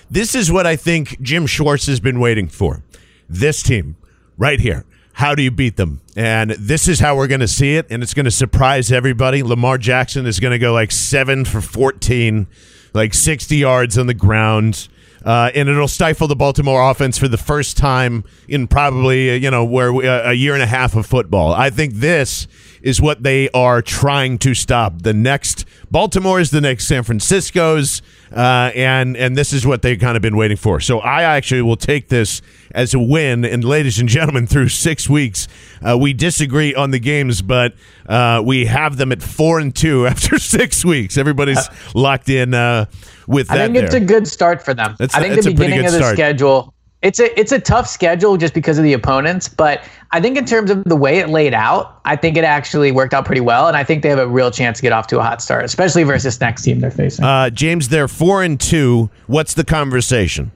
this 0.10 0.36
is 0.36 0.52
what 0.52 0.68
I 0.68 0.76
think 0.76 1.22
Jim 1.22 1.48
Schwartz 1.48 1.86
has 1.88 2.00
been 2.00 2.20
waiting 2.20 2.48
for. 2.48 2.84
This 3.30 3.64
team 3.64 3.96
right 4.38 4.60
here 4.60 4.86
how 5.14 5.36
do 5.36 5.44
you 5.44 5.52
beat 5.52 5.78
them? 5.78 6.02
And 6.16 6.52
this 6.52 6.88
is 6.88 7.00
how 7.00 7.16
we're 7.16 7.28
going 7.28 7.42
to 7.42 7.48
see 7.48 7.76
it, 7.76 7.88
and 7.90 8.04
it's 8.04 8.14
going 8.14 8.26
to 8.26 8.32
surprise 8.32 8.92
everybody. 8.92 9.44
Lamar 9.44 9.78
Jackson 9.78 10.26
is 10.26 10.40
going 10.40 10.52
to 10.52 10.60
go 10.60 10.74
like 10.74 10.92
seven 10.92 11.46
for 11.46 11.62
14, 11.62 12.48
like 12.94 13.14
60 13.14 13.56
yards 13.56 13.98
on 13.98 14.08
the 14.08 14.14
ground. 14.14 14.88
Uh, 15.24 15.52
and 15.56 15.70
it'll 15.70 15.88
stifle 15.88 16.28
the 16.28 16.36
Baltimore 16.36 16.90
offense 16.90 17.18
for 17.18 17.28
the 17.30 17.38
first 17.38 17.78
time 17.78 18.26
in 18.48 18.68
probably 18.68 19.32
uh, 19.32 19.34
you 19.36 19.50
know 19.50 19.64
where 19.64 19.94
we, 19.94 20.06
uh, 20.06 20.32
a 20.32 20.34
year 20.34 20.54
and 20.54 20.62
a 20.62 20.68
half 20.68 20.96
of 20.96 21.06
football. 21.06 21.54
I 21.54 21.70
think 21.70 21.94
this 21.94 22.46
is 22.84 23.02
what 23.02 23.24
they 23.24 23.50
are 23.52 23.82
trying 23.82 24.38
to 24.38 24.54
stop. 24.54 25.02
The 25.02 25.14
next 25.14 25.66
Baltimore 25.90 26.40
is 26.40 26.52
the 26.52 26.62
next 26.62 26.86
San 26.88 27.02
Francisco's, 27.04 28.02
uh, 28.36 28.72
and 28.76 29.16
and 29.18 29.36
this 29.38 29.54
is 29.54 29.66
what 29.66 29.82
they've 29.82 30.00
kind 30.00 30.16
of 30.18 30.22
been 30.22 30.36
waiting 30.36 30.58
for. 30.58 30.80
So 30.80 31.00
I 31.00 31.24
actually 31.24 31.62
will 31.62 31.78
take 31.78 32.10
this 32.10 32.42
as 32.76 32.94
a 32.94 33.00
win. 33.00 33.46
And 33.46 33.64
ladies 33.64 34.00
and 34.00 34.10
gentlemen, 34.10 34.46
through 34.48 34.70
six 34.70 35.10
weeks, 35.10 35.48
Uh, 35.86 35.98
we 35.98 36.14
disagree 36.14 36.74
on 36.74 36.92
the 36.92 37.00
games, 37.00 37.42
but 37.42 37.74
uh, 38.08 38.42
we 38.46 38.66
have 38.68 38.96
them 38.98 39.12
at 39.12 39.22
four 39.22 39.60
and 39.60 39.76
two 39.76 40.08
after 40.14 40.38
six 40.40 40.86
weeks. 40.86 41.18
Everybody's 41.18 41.68
locked 41.94 42.30
in 42.30 42.54
uh, 42.54 42.86
with 43.28 43.48
that. 43.50 43.58
I 43.60 43.66
think 43.66 43.78
it's 43.78 43.94
a 43.94 44.00
good 44.00 44.28
start 44.28 44.64
for 44.64 44.74
them. 44.74 44.96
That's- 44.98 45.14
I 45.14 45.22
think 45.28 45.44
the 45.44 45.54
beginning 45.54 45.86
of 45.86 45.92
the 45.92 45.98
start. 46.00 46.16
schedule. 46.16 46.73
It's 47.04 47.20
a 47.20 47.38
it's 47.38 47.52
a 47.52 47.60
tough 47.60 47.88
schedule 47.88 48.38
just 48.38 48.54
because 48.54 48.78
of 48.78 48.86
the 48.86 48.94
opponents, 48.94 49.50
but 49.50 49.84
I 50.12 50.22
think 50.22 50.38
in 50.38 50.46
terms 50.46 50.72
of 50.72 50.86
the 50.86 50.96
way 50.96 51.20
it 51.20 51.28
laid 51.28 51.54
out, 51.54 52.00
I 52.06 52.16
think 52.16 52.38
it 52.38 52.46
actually 52.46 52.94
worked 52.94 53.14
out 53.14 53.26
pretty 53.26 53.42
well, 53.42 53.68
and 53.68 53.76
I 53.76 53.84
think 53.84 54.04
they 54.04 54.10
have 54.10 54.20
a 54.20 54.28
real 54.28 54.50
chance 54.52 54.78
to 54.78 54.82
get 54.82 54.94
off 54.94 55.08
to 55.08 55.20
a 55.20 55.22
hot 55.22 55.42
start, 55.42 55.66
especially 55.66 56.04
versus 56.04 56.24
this 56.24 56.40
next 56.40 56.64
team 56.64 56.80
they're 56.80 56.92
facing. 56.92 57.26
Uh, 57.26 57.50
James, 57.50 57.90
they're 57.90 58.08
four 58.08 58.42
and 58.42 58.58
two. 58.58 59.10
What's 59.28 59.54
the 59.54 59.66
conversation? 59.66 60.52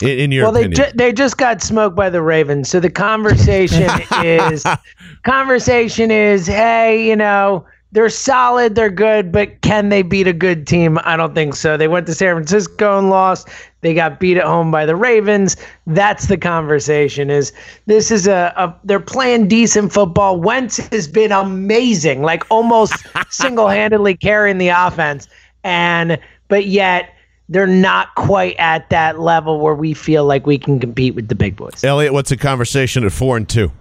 In, 0.00 0.08
in 0.08 0.32
your 0.32 0.44
well, 0.44 0.52
they 0.52 0.68
ju- 0.68 0.90
they 0.94 1.12
just 1.12 1.36
got 1.36 1.60
smoked 1.60 1.94
by 1.94 2.08
the 2.08 2.22
Ravens. 2.22 2.70
So 2.70 2.80
the 2.80 2.90
conversation 2.90 3.90
is 4.24 4.64
conversation 5.22 6.10
is, 6.10 6.46
hey, 6.46 7.06
you 7.06 7.14
know, 7.14 7.66
they're 7.92 8.08
solid, 8.08 8.74
they're 8.74 8.90
good, 8.90 9.30
but 9.30 9.60
can 9.60 9.90
they 9.90 10.00
beat 10.00 10.26
a 10.26 10.32
good 10.32 10.66
team? 10.66 10.98
I 11.04 11.16
don't 11.16 11.34
think 11.34 11.54
so. 11.54 11.76
They 11.76 11.88
went 11.88 12.06
to 12.06 12.14
San 12.14 12.34
Francisco 12.34 12.98
and 12.98 13.10
lost. 13.10 13.48
They 13.82 13.94
got 13.94 14.20
beat 14.20 14.36
at 14.36 14.44
home 14.44 14.70
by 14.70 14.86
the 14.86 14.94
Ravens. 14.94 15.56
That's 15.88 16.28
the 16.28 16.38
conversation. 16.38 17.30
Is 17.30 17.52
this 17.86 18.12
is 18.12 18.28
a, 18.28 18.52
a 18.56 18.74
they're 18.84 19.00
playing 19.00 19.48
decent 19.48 19.92
football. 19.92 20.40
Wentz 20.40 20.76
has 20.76 21.08
been 21.08 21.32
amazing, 21.32 22.22
like 22.22 22.48
almost 22.48 22.94
single-handedly 23.30 24.16
carrying 24.16 24.58
the 24.58 24.68
offense, 24.68 25.26
and 25.64 26.18
but 26.46 26.66
yet 26.66 27.12
they're 27.48 27.66
not 27.66 28.14
quite 28.14 28.56
at 28.56 28.88
that 28.90 29.18
level 29.18 29.60
where 29.60 29.74
we 29.74 29.94
feel 29.94 30.24
like 30.24 30.46
we 30.46 30.58
can 30.58 30.78
compete 30.78 31.16
with 31.16 31.26
the 31.26 31.34
big 31.34 31.56
boys. 31.56 31.82
Elliot, 31.82 32.12
what's 32.12 32.30
the 32.30 32.36
conversation 32.36 33.04
at 33.04 33.10
four 33.10 33.36
and 33.36 33.48
two? 33.48 33.72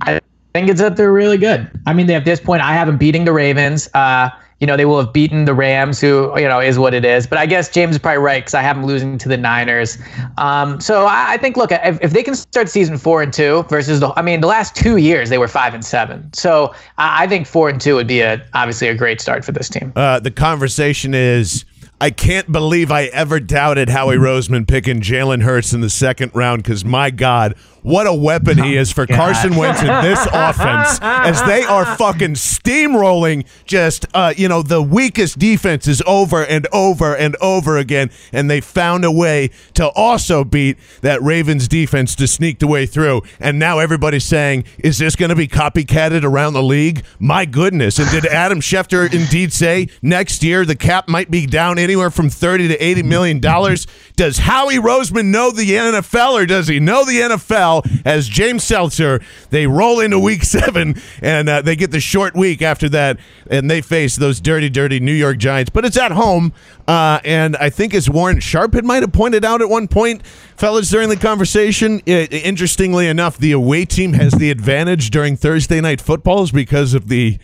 I 0.00 0.18
think 0.54 0.70
it's 0.70 0.80
that 0.80 0.96
they're 0.96 1.12
really 1.12 1.36
good. 1.36 1.70
I 1.86 1.92
mean, 1.92 2.06
they, 2.06 2.14
at 2.14 2.24
this 2.24 2.40
point, 2.40 2.62
I 2.62 2.72
have 2.72 2.86
them 2.86 2.96
beating 2.96 3.26
the 3.26 3.32
Ravens. 3.32 3.88
Uh, 3.92 4.30
you 4.60 4.66
know, 4.66 4.76
they 4.76 4.86
will 4.86 4.98
have 4.98 5.12
beaten 5.12 5.44
the 5.44 5.52
Rams, 5.52 6.00
who 6.00 6.32
you 6.38 6.48
know 6.48 6.60
is 6.60 6.78
what 6.78 6.94
it 6.94 7.04
is. 7.04 7.26
But 7.26 7.38
I 7.38 7.46
guess 7.46 7.68
James 7.68 7.96
is 7.96 7.98
probably 7.98 8.18
right 8.18 8.42
because 8.42 8.54
I 8.54 8.62
have 8.62 8.76
them 8.76 8.86
losing 8.86 9.18
to 9.18 9.28
the 9.28 9.36
Niners. 9.36 9.98
Um, 10.38 10.80
so 10.80 11.06
I, 11.06 11.34
I 11.34 11.36
think, 11.36 11.56
look, 11.56 11.72
if, 11.72 11.98
if 12.00 12.12
they 12.12 12.22
can 12.22 12.34
start 12.34 12.68
season 12.68 12.96
four 12.96 13.22
and 13.22 13.32
two 13.32 13.64
versus 13.64 14.00
the, 14.00 14.12
I 14.18 14.22
mean, 14.22 14.40
the 14.40 14.46
last 14.46 14.74
two 14.74 14.96
years 14.96 15.28
they 15.28 15.38
were 15.38 15.48
five 15.48 15.74
and 15.74 15.84
seven. 15.84 16.32
So 16.32 16.74
I, 16.96 17.24
I 17.24 17.26
think 17.26 17.46
four 17.46 17.68
and 17.68 17.80
two 17.80 17.96
would 17.96 18.08
be 18.08 18.20
a 18.20 18.42
obviously 18.54 18.88
a 18.88 18.94
great 18.94 19.20
start 19.20 19.44
for 19.44 19.52
this 19.52 19.68
team. 19.68 19.92
Uh, 19.94 20.20
the 20.20 20.30
conversation 20.30 21.12
is 21.12 21.66
I 22.00 22.10
can't 22.10 22.52
believe 22.52 22.90
I 22.90 23.04
ever 23.04 23.40
doubted 23.40 23.88
Howie 23.88 24.16
Roseman 24.16 24.68
picking 24.68 25.00
Jalen 25.00 25.42
Hurts 25.42 25.72
in 25.72 25.80
the 25.80 25.88
second 25.88 26.32
round 26.34 26.62
because 26.62 26.84
my 26.84 27.10
God, 27.10 27.56
what 27.86 28.08
a 28.08 28.12
weapon 28.12 28.58
he 28.58 28.76
is 28.76 28.90
for 28.90 29.06
Carson 29.06 29.54
Wentz 29.54 29.80
in 29.80 29.86
this 29.86 30.18
offense 30.32 30.98
as 31.00 31.40
they 31.44 31.62
are 31.62 31.96
fucking 31.96 32.34
steamrolling. 32.34 33.46
Just 33.64 34.06
uh, 34.12 34.34
you 34.36 34.48
know, 34.48 34.60
the 34.62 34.82
weakest 34.82 35.38
defense 35.38 35.86
is 35.86 36.02
over 36.04 36.44
and 36.44 36.66
over 36.72 37.14
and 37.14 37.36
over 37.40 37.78
again, 37.78 38.10
and 38.32 38.50
they 38.50 38.60
found 38.60 39.04
a 39.04 39.12
way 39.12 39.50
to 39.74 39.86
also 39.90 40.42
beat 40.42 40.76
that 41.02 41.22
Ravens 41.22 41.68
defense 41.68 42.16
to 42.16 42.26
sneak 42.26 42.58
the 42.58 42.66
way 42.66 42.86
through. 42.86 43.22
And 43.38 43.56
now 43.56 43.78
everybody's 43.78 44.24
saying, 44.24 44.64
is 44.78 44.98
this 44.98 45.14
going 45.14 45.28
to 45.28 45.36
be 45.36 45.46
copycatted 45.46 46.24
around 46.24 46.54
the 46.54 46.64
league? 46.64 47.04
My 47.20 47.44
goodness! 47.44 48.00
And 48.00 48.10
did 48.10 48.26
Adam 48.26 48.60
Schefter 48.60 49.12
indeed 49.14 49.52
say 49.52 49.88
next 50.02 50.42
year 50.42 50.64
the 50.64 50.74
cap 50.74 51.08
might 51.08 51.30
be 51.30 51.46
down 51.46 51.78
anywhere 51.78 52.10
from 52.10 52.30
thirty 52.30 52.66
to 52.66 52.76
eighty 52.84 53.04
million 53.04 53.38
dollars? 53.38 53.86
Does 54.16 54.38
Howie 54.38 54.78
Roseman 54.78 55.26
know 55.26 55.52
the 55.52 55.70
NFL, 55.70 56.32
or 56.32 56.46
does 56.46 56.66
he 56.66 56.80
know 56.80 57.04
the 57.04 57.20
NFL? 57.20 57.75
As 58.04 58.28
James 58.28 58.64
Seltzer, 58.64 59.20
they 59.50 59.66
roll 59.66 60.00
into 60.00 60.18
Week 60.18 60.42
Seven, 60.56 61.00
and 61.20 61.48
uh, 61.48 61.62
they 61.62 61.76
get 61.76 61.90
the 61.90 62.00
short 62.00 62.34
week 62.34 62.62
after 62.62 62.88
that, 62.90 63.18
and 63.50 63.70
they 63.70 63.80
face 63.80 64.16
those 64.16 64.40
dirty, 64.40 64.68
dirty 64.68 65.00
New 65.00 65.12
York 65.12 65.38
Giants. 65.38 65.70
But 65.70 65.84
it's 65.84 65.96
at 65.96 66.12
home, 66.12 66.52
uh, 66.86 67.20
and 67.24 67.56
I 67.56 67.70
think 67.70 67.94
as 67.94 68.08
Warren 68.08 68.40
Sharp 68.40 68.74
had 68.74 68.84
might 68.84 69.02
have 69.02 69.12
pointed 69.12 69.44
out 69.44 69.60
at 69.60 69.68
one 69.68 69.88
point, 69.88 70.26
fellas, 70.56 70.90
during 70.90 71.08
the 71.08 71.16
conversation. 71.16 72.02
i 72.06 72.28
interestingly 72.30 73.08
enough, 73.08 73.38
the 73.38 73.52
away 73.52 73.84
team 73.84 74.12
has 74.14 74.32
the 74.32 74.50
advantage 74.50 75.10
during 75.10 75.36
Thursday 75.36 75.80
night 75.80 76.00
footballs 76.00 76.50
because 76.52 76.94
of 76.94 77.08
the 77.08 77.38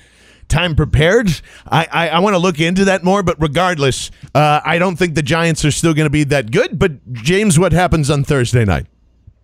time 0.48 0.76
prepared. 0.76 1.28
I, 1.66 1.88
I, 1.90 2.08
I 2.10 2.18
want 2.20 2.34
to 2.34 2.38
look 2.38 2.60
into 2.60 2.84
that 2.84 3.02
more, 3.02 3.22
but 3.22 3.40
regardless, 3.40 4.10
uh, 4.34 4.60
I 4.64 4.78
don't 4.78 4.96
think 4.96 5.14
the 5.14 5.22
Giants 5.22 5.64
are 5.64 5.70
still 5.70 5.94
going 5.94 6.06
to 6.06 6.10
be 6.10 6.24
that 6.24 6.50
good. 6.50 6.78
But 6.78 7.12
James, 7.12 7.58
what 7.58 7.72
happens 7.72 8.10
on 8.10 8.22
Thursday 8.22 8.64
night? 8.64 8.86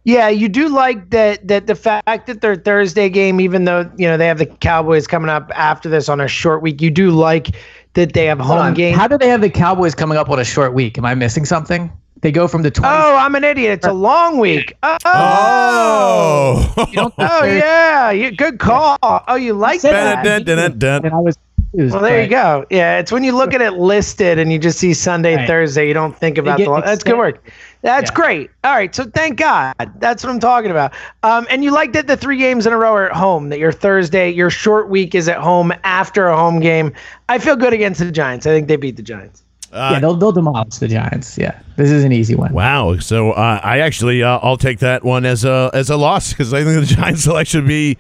Yeah, 0.04 0.28
you 0.28 0.48
do 0.48 0.68
like 0.68 1.11
that 1.11 1.46
that 1.48 1.66
the 1.66 1.74
fact 1.74 2.26
that 2.26 2.40
their 2.40 2.56
Thursday 2.56 3.08
game, 3.11 3.40
even 3.40 3.64
though 3.64 3.90
you 3.96 4.06
know 4.06 4.16
they 4.16 4.26
have 4.26 4.38
the 4.38 4.46
Cowboys 4.46 5.06
coming 5.06 5.28
up 5.28 5.50
after 5.54 5.88
this 5.88 6.08
on 6.08 6.20
a 6.20 6.28
short 6.28 6.62
week, 6.62 6.80
you 6.80 6.90
do 6.90 7.11
like 7.11 7.54
that 7.94 8.14
they 8.14 8.26
have 8.26 8.38
home 8.40 8.58
on. 8.58 8.74
game. 8.74 8.96
How 8.96 9.08
do 9.08 9.18
they 9.18 9.28
have 9.28 9.40
the 9.42 9.50
Cowboys 9.50 9.94
coming 9.94 10.16
up 10.16 10.30
on 10.30 10.38
a 10.38 10.44
short 10.44 10.72
week? 10.72 10.96
Am 10.98 11.04
I 11.04 11.14
missing 11.14 11.44
something? 11.44 11.92
They 12.20 12.32
go 12.32 12.48
from 12.48 12.62
the 12.62 12.70
20. 12.70 12.88
oh, 12.92 13.16
I'm 13.16 13.34
an 13.37 13.44
idiot. 13.44 13.74
It's 13.74 13.87
a 13.87 13.92
long 13.92 14.38
week. 14.38 14.74
Oh, 14.82 14.96
Oh, 15.04 16.74
oh 17.18 17.44
yeah, 17.44 18.11
you, 18.11 18.32
good 18.32 18.58
call. 18.58 18.96
Oh, 19.02 19.37
you 19.37 19.52
like 19.52 19.82
that? 19.82 19.92
And 21.04 21.14
I 21.14 21.18
was 21.18 21.37
confused, 21.37 21.47
Well, 21.74 22.00
there 22.00 22.22
you 22.22 22.28
go. 22.28 22.64
Yeah, 22.70 22.98
it's 22.98 23.12
when 23.12 23.24
you 23.24 23.37
look 23.37 23.52
at 23.52 23.61
it 23.61 23.74
listed 23.74 24.38
and 24.38 24.50
you 24.50 24.59
just 24.59 24.78
see 24.78 24.94
Sunday, 24.94 25.37
Right. 25.37 25.46
Thursday. 25.46 25.87
You 25.87 25.92
don't 25.94 26.16
think 26.16 26.38
about 26.38 26.57
get 26.59 26.64
the. 26.64 26.81
That's 26.81 27.04
good 27.04 27.18
work. 27.18 27.50
That's 27.83 28.11
Yeah. 28.11 28.14
great. 28.14 28.50
All 28.64 28.74
right, 28.74 28.92
so 28.94 29.04
thank 29.04 29.38
God. 29.38 29.74
That's 29.98 30.24
what 30.24 30.31
I'm 30.31 30.40
talking 30.40 30.70
about. 30.70 30.92
Um, 31.22 31.46
and 31.50 31.62
you 31.62 31.70
like 31.70 31.92
that 31.92 32.07
the 32.07 32.16
three 32.16 32.38
games 32.38 32.66
in 32.66 32.72
a 32.72 32.76
row 32.78 32.94
are 32.94 33.11
at 33.11 33.16
home. 33.16 33.50
That 33.50 33.59
your 33.59 33.70
Thursday, 33.72 34.31
your 34.31 34.48
short 34.50 34.88
week 34.88 35.14
is 35.14 35.28
at 35.28 35.38
home 35.38 35.72
after 35.85 36.26
a 36.28 36.37
home 36.37 36.59
game. 36.61 36.92
I 37.28 37.38
feel 37.38 37.54
good 37.54 37.74
against 37.74 38.00
the 38.00 38.11
Giants. 38.11 38.46
I 38.46 38.50
think 38.50 38.66
they 38.66 38.76
beat 38.76 38.96
the 38.96 39.02
Giants. 39.02 39.42
yeah, 39.70 40.00
they'll 40.00 40.14
they'll 40.14 40.33
demolish 40.33 40.76
the 40.76 40.88
Giants. 40.88 41.37
Yeah, 41.37 41.59
this 41.76 41.90
is 41.90 42.02
an 42.02 42.12
easy 42.12 42.35
one. 42.35 42.54
Wow. 42.54 42.96
So 42.96 43.33
uh, 43.33 43.61
I 43.62 43.81
actually 43.81 44.22
uh, 44.22 44.38
I'll 44.42 44.57
take 44.57 44.78
that 44.78 45.04
one 45.04 45.26
as 45.26 45.44
a 45.44 45.70
as 45.74 45.90
a 45.90 45.96
loss 45.98 46.31
because 46.33 46.54
I 46.54 46.64
think 46.64 46.81
the 46.88 46.94
Giants 46.94 47.26
will 47.28 47.37
actually 47.37 47.68
be 47.68 47.98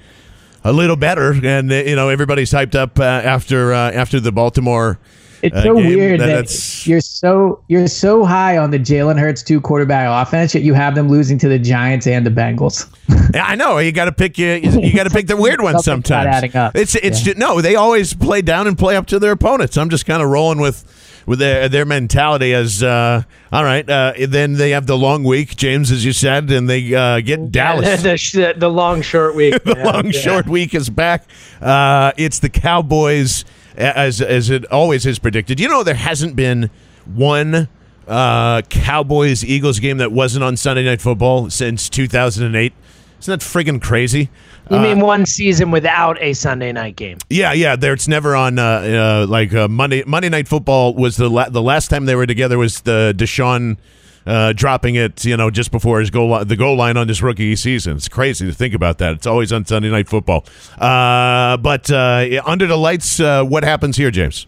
a 0.68 0.72
little 0.72 0.96
better, 0.96 1.32
and 1.44 1.70
you 1.70 1.96
know 1.96 2.08
everybody's 2.08 2.50
hyped 2.52 2.74
up 2.74 2.98
uh, 2.98 3.02
after 3.02 3.72
uh, 3.72 3.90
after 3.92 4.20
the 4.20 4.32
Baltimore. 4.32 4.98
It's 5.40 5.54
uh, 5.54 5.62
so 5.62 5.76
game. 5.76 5.86
weird 5.86 6.20
That- 6.20 6.48
that 6.48 6.86
you're 6.86 7.00
so 7.00 7.62
you're 7.68 7.86
so 7.86 8.24
high 8.24 8.56
on 8.58 8.70
the 8.72 8.78
Jalen 8.78 9.18
Hurts 9.20 9.42
two 9.42 9.60
quarterback 9.60 10.08
offense, 10.26 10.52
yet 10.54 10.64
you 10.64 10.74
have 10.74 10.94
them 10.96 11.08
losing 11.08 11.38
to 11.38 11.48
the 11.48 11.58
Giants 11.60 12.06
and 12.08 12.26
the 12.26 12.30
Bengals. 12.30 12.86
Yeah, 13.32 13.44
I 13.46 13.54
know 13.54 13.78
you 13.78 13.92
got 13.92 14.06
to 14.06 14.12
pick 14.12 14.36
you, 14.36 14.54
you 14.54 14.92
got 14.94 15.04
to 15.04 15.10
pick 15.10 15.26
the 15.28 15.36
weird 15.36 15.60
ones 15.60 15.84
sometimes. 15.84 16.42
It's 16.74 16.94
it's 16.96 17.24
Yeah. 17.26 17.34
no, 17.36 17.60
they 17.60 17.76
always 17.76 18.14
play 18.14 18.42
down 18.42 18.66
and 18.66 18.76
play 18.76 18.96
up 18.96 19.06
to 19.06 19.18
their 19.20 19.32
opponents. 19.32 19.76
I'm 19.76 19.90
just 19.90 20.06
kind 20.06 20.22
of 20.22 20.28
rolling 20.28 20.58
with 20.60 20.84
with 21.28 21.38
their 21.40 21.68
their 21.68 21.84
mentality 21.84 22.54
as 22.54 22.82
uh, 22.82 23.22
all 23.52 23.62
right. 23.62 23.88
Uh, 23.88 24.14
then 24.26 24.54
they 24.54 24.70
have 24.70 24.86
the 24.86 24.96
long 24.96 25.24
week, 25.24 25.56
James, 25.56 25.92
as 25.92 26.02
you 26.02 26.12
said, 26.12 26.50
and 26.50 26.68
they 26.70 26.94
uh, 26.94 27.20
get 27.20 27.52
Dallas. 27.52 28.02
the, 28.32 28.54
the, 28.56 28.70
long 28.70 29.02
short 29.02 29.36
week. 29.36 29.62
the 29.64 29.76
long 29.76 30.10
short 30.10 30.48
week 30.48 30.74
is 30.74 30.88
back. 30.88 31.28
Uh, 31.60 32.12
it's 32.16 32.38
the 32.38 32.48
Cowboys, 32.48 33.44
as 33.76 34.22
as 34.22 34.48
it 34.48 34.64
always 34.72 35.04
is 35.04 35.18
predicted. 35.18 35.60
You 35.60 35.68
know, 35.68 35.82
there 35.82 35.94
hasn't 35.94 36.34
been 36.34 36.70
one 37.04 37.68
uh, 38.06 38.62
Cowboys 38.62 39.44
Eagles 39.44 39.80
game 39.80 39.98
that 39.98 40.10
wasn't 40.10 40.44
on 40.44 40.56
Sunday 40.56 40.84
Night 40.84 41.02
Football 41.02 41.50
since 41.50 41.90
2008. 41.90 42.72
Isn't 43.20 43.38
that 43.38 43.44
friggin' 43.44 43.80
crazy? 43.82 44.30
You 44.70 44.78
mean 44.80 45.00
one 45.00 45.24
season 45.24 45.70
without 45.70 46.20
a 46.20 46.34
Sunday 46.34 46.72
night 46.72 46.94
game? 46.96 47.16
Yeah, 47.30 47.52
yeah. 47.54 47.74
There, 47.74 47.94
it's 47.94 48.06
never 48.06 48.36
on. 48.36 48.58
Uh, 48.58 49.22
uh, 49.22 49.26
like 49.28 49.54
uh, 49.54 49.66
Monday 49.66 50.02
Monday 50.06 50.28
Night 50.28 50.46
Football 50.46 50.92
was 50.94 51.16
the 51.16 51.28
la- 51.30 51.48
the 51.48 51.62
last 51.62 51.88
time 51.88 52.04
they 52.04 52.14
were 52.14 52.26
together 52.26 52.58
was 52.58 52.80
the 52.82 53.14
DeSean. 53.16 53.78
Uh, 54.26 54.52
dropping 54.52 54.94
it, 54.94 55.24
you 55.24 55.34
know, 55.38 55.50
just 55.50 55.70
before 55.70 56.00
his 56.00 56.10
goal, 56.10 56.30
li- 56.36 56.44
the 56.44 56.56
goal 56.56 56.76
line 56.76 56.98
on 56.98 57.08
his 57.08 57.22
rookie 57.22 57.56
season. 57.56 57.96
It's 57.96 58.08
crazy 58.10 58.44
to 58.46 58.52
think 58.52 58.74
about 58.74 58.98
that. 58.98 59.14
It's 59.14 59.26
always 59.26 59.54
on 59.54 59.64
Sunday 59.64 59.88
Night 59.90 60.06
Football. 60.06 60.44
Uh, 60.78 61.56
but 61.56 61.90
uh, 61.90 62.26
under 62.44 62.66
the 62.66 62.76
lights, 62.76 63.20
uh, 63.20 63.42
what 63.44 63.64
happens 63.64 63.96
here, 63.96 64.10
James? 64.10 64.46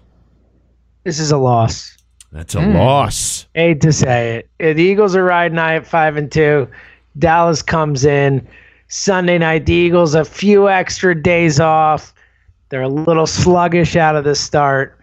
This 1.05 1.19
is 1.19 1.33
a 1.33 1.39
loss. 1.39 1.97
That's 2.31 2.55
a 2.55 2.61
loss. 2.61 3.47
Hate 3.55 3.81
to 3.81 3.91
say 3.93 4.37
it. 4.37 4.51
Uh, 4.63 4.75
The 4.75 4.83
Eagles 4.83 5.17
are 5.17 5.25
riding 5.25 5.57
high 5.57 5.77
at 5.77 5.87
five 5.87 6.17
and 6.19 6.31
two. 6.31 6.69
Dallas 7.19 7.63
comes 7.63 8.05
in 8.05 8.47
Sunday 8.89 9.39
night. 9.39 9.67
The 9.67 9.73
Eagles 9.73 10.15
a 10.15 10.25
few 10.25 10.69
extra 10.69 11.21
days 11.21 11.61
off. 11.61 12.15
They're 12.69 12.83
a 12.83 12.89
little 12.89 13.27
sluggish 13.27 13.97
out 13.97 14.17
of 14.17 14.25
the 14.25 14.35
start, 14.35 14.99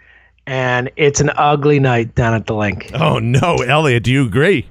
and 0.46 0.90
it's 0.96 1.20
an 1.20 1.32
ugly 1.36 1.80
night 1.80 2.16
down 2.16 2.34
at 2.34 2.46
the 2.46 2.56
Linc. 2.56 2.92
Oh 2.94 3.20
no, 3.20 3.58
Elliot, 3.58 4.04
do 4.04 4.12
you 4.12 4.26
agree? 4.26 4.68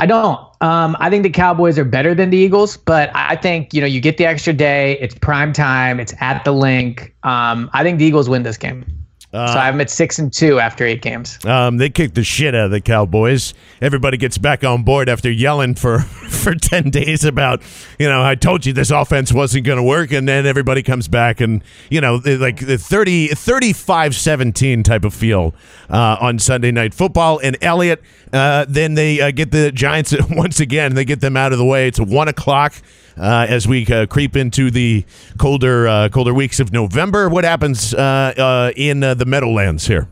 I 0.00 0.06
don't. 0.06 0.40
Um, 0.60 0.96
I 1.00 1.10
think 1.10 1.24
the 1.24 1.30
Cowboys 1.30 1.78
are 1.78 1.84
better 1.84 2.14
than 2.14 2.30
the 2.30 2.36
Eagles, 2.36 2.76
but 2.76 3.10
I 3.14 3.36
think 3.36 3.74
you 3.74 3.80
know 3.80 3.86
you 3.86 4.00
get 4.00 4.16
the 4.16 4.26
extra 4.26 4.52
day. 4.52 4.98
It's 5.00 5.14
prime 5.14 5.52
time. 5.52 6.00
It's 6.00 6.14
at 6.20 6.44
the 6.44 6.52
Linc. 6.52 7.14
Um, 7.22 7.70
I 7.72 7.82
think 7.82 7.98
the 7.98 8.04
Eagles 8.04 8.28
win 8.28 8.42
this 8.42 8.56
game. 8.56 8.84
So 9.30 9.38
I'm 9.38 9.78
at 9.82 9.90
six 9.90 10.18
and 10.18 10.32
two 10.32 10.58
after 10.58 10.86
eight 10.86 11.02
games. 11.02 11.38
Um, 11.44 11.76
they 11.76 11.90
kicked 11.90 12.14
the 12.14 12.24
shit 12.24 12.54
out 12.54 12.66
of 12.66 12.70
the 12.70 12.80
Cowboys. 12.80 13.52
Everybody 13.82 14.16
gets 14.16 14.38
back 14.38 14.64
on 14.64 14.84
board 14.84 15.10
after 15.10 15.30
yelling 15.30 15.74
for, 15.74 15.98
for 16.00 16.54
10 16.54 16.88
days 16.88 17.24
about, 17.24 17.60
you 17.98 18.08
know, 18.08 18.24
I 18.24 18.36
told 18.36 18.64
you 18.64 18.72
this 18.72 18.90
offense 18.90 19.30
wasn't 19.30 19.66
going 19.66 19.76
to 19.76 19.82
work. 19.82 20.12
And 20.12 20.26
then 20.26 20.46
everybody 20.46 20.82
comes 20.82 21.08
back 21.08 21.42
and, 21.42 21.62
you 21.90 22.00
know, 22.00 22.22
like 22.24 22.64
the 22.64 22.78
30, 22.78 23.28
35 23.28 24.14
17 24.14 24.82
type 24.82 25.04
of 25.04 25.12
feel 25.12 25.54
uh, 25.90 26.16
on 26.20 26.38
Sunday 26.38 26.70
Night 26.70 26.94
Football. 26.94 27.38
And 27.42 27.58
Elliott, 27.60 28.02
uh, 28.32 28.64
then 28.66 28.94
they 28.94 29.20
uh, 29.20 29.30
get 29.30 29.50
the 29.50 29.70
Giants 29.72 30.14
once 30.30 30.58
again. 30.58 30.94
They 30.94 31.04
get 31.04 31.20
them 31.20 31.36
out 31.36 31.52
of 31.52 31.58
the 31.58 31.66
way. 31.66 31.86
It's 31.86 32.00
1 32.00 32.28
o'clock. 32.28 32.74
Uh, 33.18 33.46
as 33.48 33.66
we 33.66 33.86
uh, 33.86 34.06
creep 34.06 34.36
into 34.36 34.70
the 34.70 35.04
colder 35.38 35.88
uh, 35.88 36.08
colder 36.08 36.32
weeks 36.32 36.60
of 36.60 36.72
November, 36.72 37.28
what 37.28 37.44
happens 37.44 37.94
uh, 37.94 37.98
uh, 38.36 38.72
in 38.76 39.02
uh, 39.02 39.14
the 39.14 39.24
Meadowlands 39.24 39.86
here? 39.86 40.08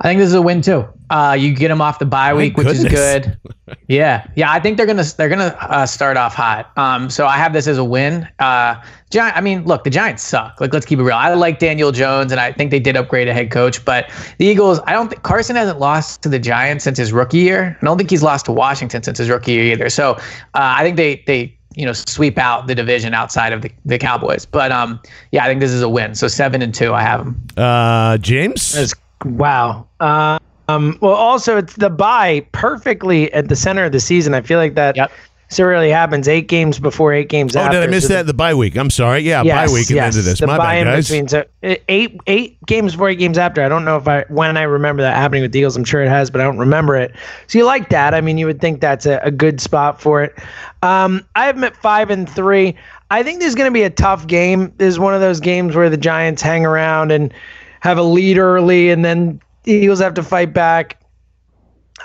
I 0.00 0.08
think 0.08 0.20
this 0.20 0.28
is 0.28 0.34
a 0.34 0.42
win 0.42 0.60
too. 0.60 0.86
Uh, 1.08 1.36
you 1.38 1.54
get 1.54 1.68
them 1.68 1.80
off 1.80 1.98
the 1.98 2.04
bye 2.04 2.34
week, 2.34 2.56
which 2.58 2.66
is 2.66 2.84
good. 2.84 3.38
yeah, 3.88 4.26
yeah. 4.34 4.52
I 4.52 4.60
think 4.60 4.76
they're 4.76 4.86
gonna 4.86 5.04
they're 5.16 5.30
gonna 5.30 5.56
uh, 5.60 5.86
start 5.86 6.18
off 6.18 6.34
hot. 6.34 6.70
Um, 6.76 7.08
so 7.08 7.26
I 7.26 7.38
have 7.38 7.54
this 7.54 7.66
as 7.66 7.78
a 7.78 7.84
win. 7.84 8.28
Uh, 8.38 8.82
Giant. 9.08 9.36
I 9.36 9.40
mean, 9.40 9.64
look, 9.64 9.84
the 9.84 9.90
Giants 9.90 10.22
suck. 10.22 10.60
Like, 10.60 10.74
let's 10.74 10.84
keep 10.84 10.98
it 10.98 11.02
real. 11.02 11.16
I 11.16 11.32
like 11.32 11.60
Daniel 11.60 11.92
Jones, 11.92 12.30
and 12.30 12.40
I 12.40 12.52
think 12.52 12.72
they 12.72 12.80
did 12.80 12.96
upgrade 12.96 13.28
a 13.28 13.32
head 13.32 13.50
coach. 13.50 13.84
But 13.84 14.10
the 14.38 14.46
Eagles, 14.46 14.80
I 14.84 14.92
don't 14.92 15.08
think 15.08 15.22
Carson 15.22 15.56
hasn't 15.56 15.78
lost 15.78 16.22
to 16.24 16.28
the 16.28 16.40
Giants 16.40 16.84
since 16.84 16.98
his 16.98 17.12
rookie 17.12 17.38
year. 17.38 17.78
I 17.80 17.84
don't 17.84 17.96
think 17.96 18.10
he's 18.10 18.22
lost 18.22 18.44
to 18.46 18.52
Washington 18.52 19.02
since 19.02 19.16
his 19.16 19.30
rookie 19.30 19.52
year 19.52 19.72
either. 19.72 19.88
So 19.88 20.12
uh, 20.12 20.20
I 20.54 20.82
think 20.82 20.96
they 20.96 21.22
they 21.26 21.55
you 21.76 21.86
know 21.86 21.92
sweep 21.92 22.38
out 22.38 22.66
the 22.66 22.74
division 22.74 23.14
outside 23.14 23.52
of 23.52 23.62
the, 23.62 23.70
the 23.84 23.98
Cowboys. 23.98 24.44
But 24.44 24.72
um, 24.72 25.00
yeah, 25.30 25.44
I 25.44 25.46
think 25.48 25.60
this 25.60 25.70
is 25.70 25.82
a 25.82 25.88
win. 25.88 26.14
So 26.14 26.26
seven 26.26 26.62
and 26.62 26.74
two, 26.74 26.92
I 26.92 27.02
have 27.02 27.20
them. 27.24 27.46
Uh, 27.56 28.18
James? 28.18 28.72
That's- 28.72 28.94
wow. 29.24 29.86
Uh, 30.00 30.38
um, 30.68 30.98
well, 31.00 31.14
also 31.14 31.58
it's 31.58 31.76
the 31.76 31.90
bye 31.90 32.44
perfectly 32.52 33.32
at 33.32 33.48
the 33.48 33.56
center 33.56 33.84
of 33.84 33.92
the 33.92 34.00
season. 34.00 34.34
I 34.34 34.40
feel 34.40 34.58
like 34.58 34.74
that 34.74 34.96
Yep. 34.96 35.12
So 35.48 35.64
rarely 35.64 35.90
happens. 35.90 36.26
Eight 36.28 36.48
games 36.48 36.78
before, 36.78 37.12
eight 37.12 37.28
games 37.28 37.54
Oh, 37.56 37.60
after. 37.60 37.76
Oh, 37.78 37.80
did 37.80 37.88
I 37.88 37.90
miss 37.90 38.06
So 38.08 38.14
that? 38.14 38.26
The 38.26 38.34
bye 38.34 38.54
week. 38.54 38.76
I'm 38.76 38.90
sorry. 38.90 39.20
Yeah, 39.20 39.42
Yes, 39.42 39.68
bye 39.68 39.72
week 39.74 39.88
yes. 39.90 40.14
the 40.14 40.20
of 40.20 40.24
this. 40.24 40.38
The 40.40 40.46
My 40.46 40.56
bye 40.58 40.74
bad, 40.74 40.86
in 40.86 40.92
guys. 40.94 41.08
between. 41.08 41.28
So 41.28 41.44
uh, 41.62 41.74
eight 41.88 42.20
eight 42.26 42.58
games 42.66 42.92
before, 42.92 43.10
eight 43.10 43.18
games 43.18 43.38
after. 43.38 43.62
I 43.62 43.68
don't 43.68 43.84
know 43.84 43.96
if 43.96 44.06
I 44.08 44.24
when 44.28 44.56
I 44.56 44.62
remember 44.62 45.02
that 45.02 45.16
happening 45.16 45.42
with 45.42 45.52
the 45.52 45.58
Eagles. 45.60 45.76
I'm 45.76 45.84
sure 45.84 46.02
it 46.02 46.08
has, 46.08 46.30
but 46.30 46.40
I 46.40 46.44
don't 46.44 46.58
remember 46.58 46.96
it. 46.96 47.12
So 47.46 47.58
you 47.58 47.64
like 47.64 47.88
that? 47.90 48.14
I 48.14 48.20
mean, 48.20 48.38
you 48.38 48.46
would 48.46 48.60
think 48.60 48.80
that's 48.80 49.06
a, 49.06 49.18
a 49.22 49.30
good 49.30 49.60
spot 49.60 50.00
for 50.00 50.22
it. 50.22 50.34
Um, 50.82 51.24
I 51.36 51.46
have 51.46 51.54
them 51.56 51.64
at 51.64 51.76
five 51.76 52.10
and 52.10 52.28
three. 52.28 52.76
I 53.10 53.22
think 53.22 53.38
this 53.38 53.48
is 53.48 53.54
going 53.54 53.68
to 53.70 53.74
be 53.74 53.84
a 53.84 53.90
tough 53.90 54.26
game. 54.26 54.72
This 54.78 54.88
is 54.88 54.98
one 54.98 55.14
of 55.14 55.20
those 55.20 55.38
games 55.38 55.76
where 55.76 55.88
the 55.88 55.96
Giants 55.96 56.42
hang 56.42 56.66
around 56.66 57.12
and 57.12 57.32
have 57.80 57.98
a 57.98 58.02
lead 58.02 58.36
early, 58.38 58.90
and 58.90 59.04
then 59.04 59.40
the 59.62 59.72
Eagles 59.74 60.00
have 60.00 60.14
to 60.14 60.22
fight 60.24 60.52
back. 60.52 61.00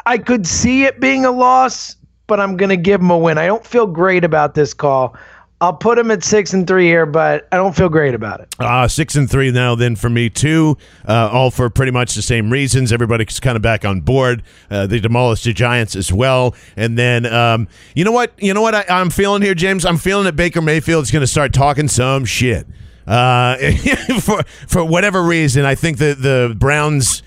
I 0.06 0.17
could 0.19 0.45
see 0.47 0.84
it 0.84 0.99
being 0.99 1.25
a 1.25 1.32
loss, 1.32 1.95
but 2.32 2.39
I'm 2.39 2.56
going 2.56 2.70
to 2.70 2.78
give 2.78 3.02
him 3.02 3.10
a 3.10 3.17
win. 3.17 3.38
I 3.38 3.46
don't 3.46 3.65
feel 3.67 3.86
great 3.86 4.24
about 4.24 4.56
this 4.56 4.74
call. 4.74 5.17
I'll 5.60 5.74
put 5.74 5.98
him 5.98 6.10
at 6.12 6.24
six 6.24 6.54
and 6.54 6.65
three 6.65 6.86
here, 6.86 7.06
but 7.06 7.46
I 7.52 7.58
don't 7.58 7.76
feel 7.76 7.89
great 7.89 8.13
about 8.13 8.39
it. 8.39 8.56
Uh, 8.58 8.88
six 8.88 9.15
and 9.15 9.30
three 9.30 9.52
now, 9.52 9.76
then 9.76 9.98
for 9.98 10.10
me 10.10 10.30
too. 10.30 10.78
Uh, 11.06 11.30
all 11.30 11.52
for 11.52 11.70
pretty 11.70 11.91
much 11.91 12.15
the 12.15 12.22
same 12.22 12.50
reasons. 12.50 12.94
Everybody's 12.94 13.41
kind 13.41 13.58
of 13.58 13.62
back 13.62 13.84
on 13.84 14.00
board. 14.00 14.44
Uh, 14.70 14.88
they 14.88 15.02
demolished 15.02 15.44
the 15.44 15.52
Giants 15.52 15.94
as 15.94 16.13
well, 16.13 16.56
and 16.78 16.98
then 16.98 17.26
um, 17.26 17.67
you 17.96 18.06
know 18.06 18.13
what? 18.13 18.32
You 18.41 18.54
know 18.54 18.62
what 18.62 18.76
I, 18.76 18.86
I'm 18.88 19.10
feeling 19.10 19.41
here, 19.41 19.54
James. 19.54 19.86
I'm 19.86 19.98
feeling 19.98 20.24
that 20.24 20.38
Baker 20.38 20.62
Mayfield's 20.62 21.12
going 21.12 21.20
to 21.20 21.28
start 21.28 21.52
talking 21.52 21.89
some 21.89 22.24
shit. 22.24 22.65
Uh, 23.06 23.58
for 24.22 24.41
for 24.70 24.86
whatever 24.86 25.22
reason, 25.22 25.65
I 25.65 25.76
think 25.76 25.98
that 25.98 26.22
the 26.22 26.56
Browns 26.58 27.24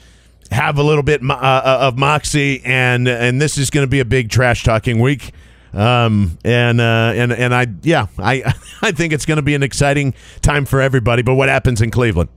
have 0.51 0.79
a 0.79 0.83
little 0.83 1.03
bit 1.03 1.23
uh, 1.29 1.79
of 1.81 1.99
moxie, 1.99 2.63
and 2.65 3.09
and 3.09 3.41
this 3.41 3.59
is 3.59 3.71
going 3.71 3.85
to 3.85 3.91
be 3.91 4.01
a 4.01 4.05
big 4.05 4.31
trash 4.31 4.65
talking 4.65 5.01
week. 5.01 5.33
Um, 5.73 6.39
and 6.45 6.81
uh, 6.81 7.13
and 7.15 7.33
and 7.33 7.55
I 7.55 7.67
yeah 7.83 8.07
I 8.19 8.55
I 8.83 8.93
think 8.93 9.13
it's 9.13 9.27
going 9.27 9.37
to 9.37 9.43
be 9.43 9.55
an 9.55 9.63
exciting 9.63 10.15
time 10.41 10.65
for 10.65 10.81
everybody. 10.81 11.23
But 11.23 11.35
what 11.35 11.49
happens 11.49 11.81
in 11.81 11.91
Cleveland? 11.91 12.31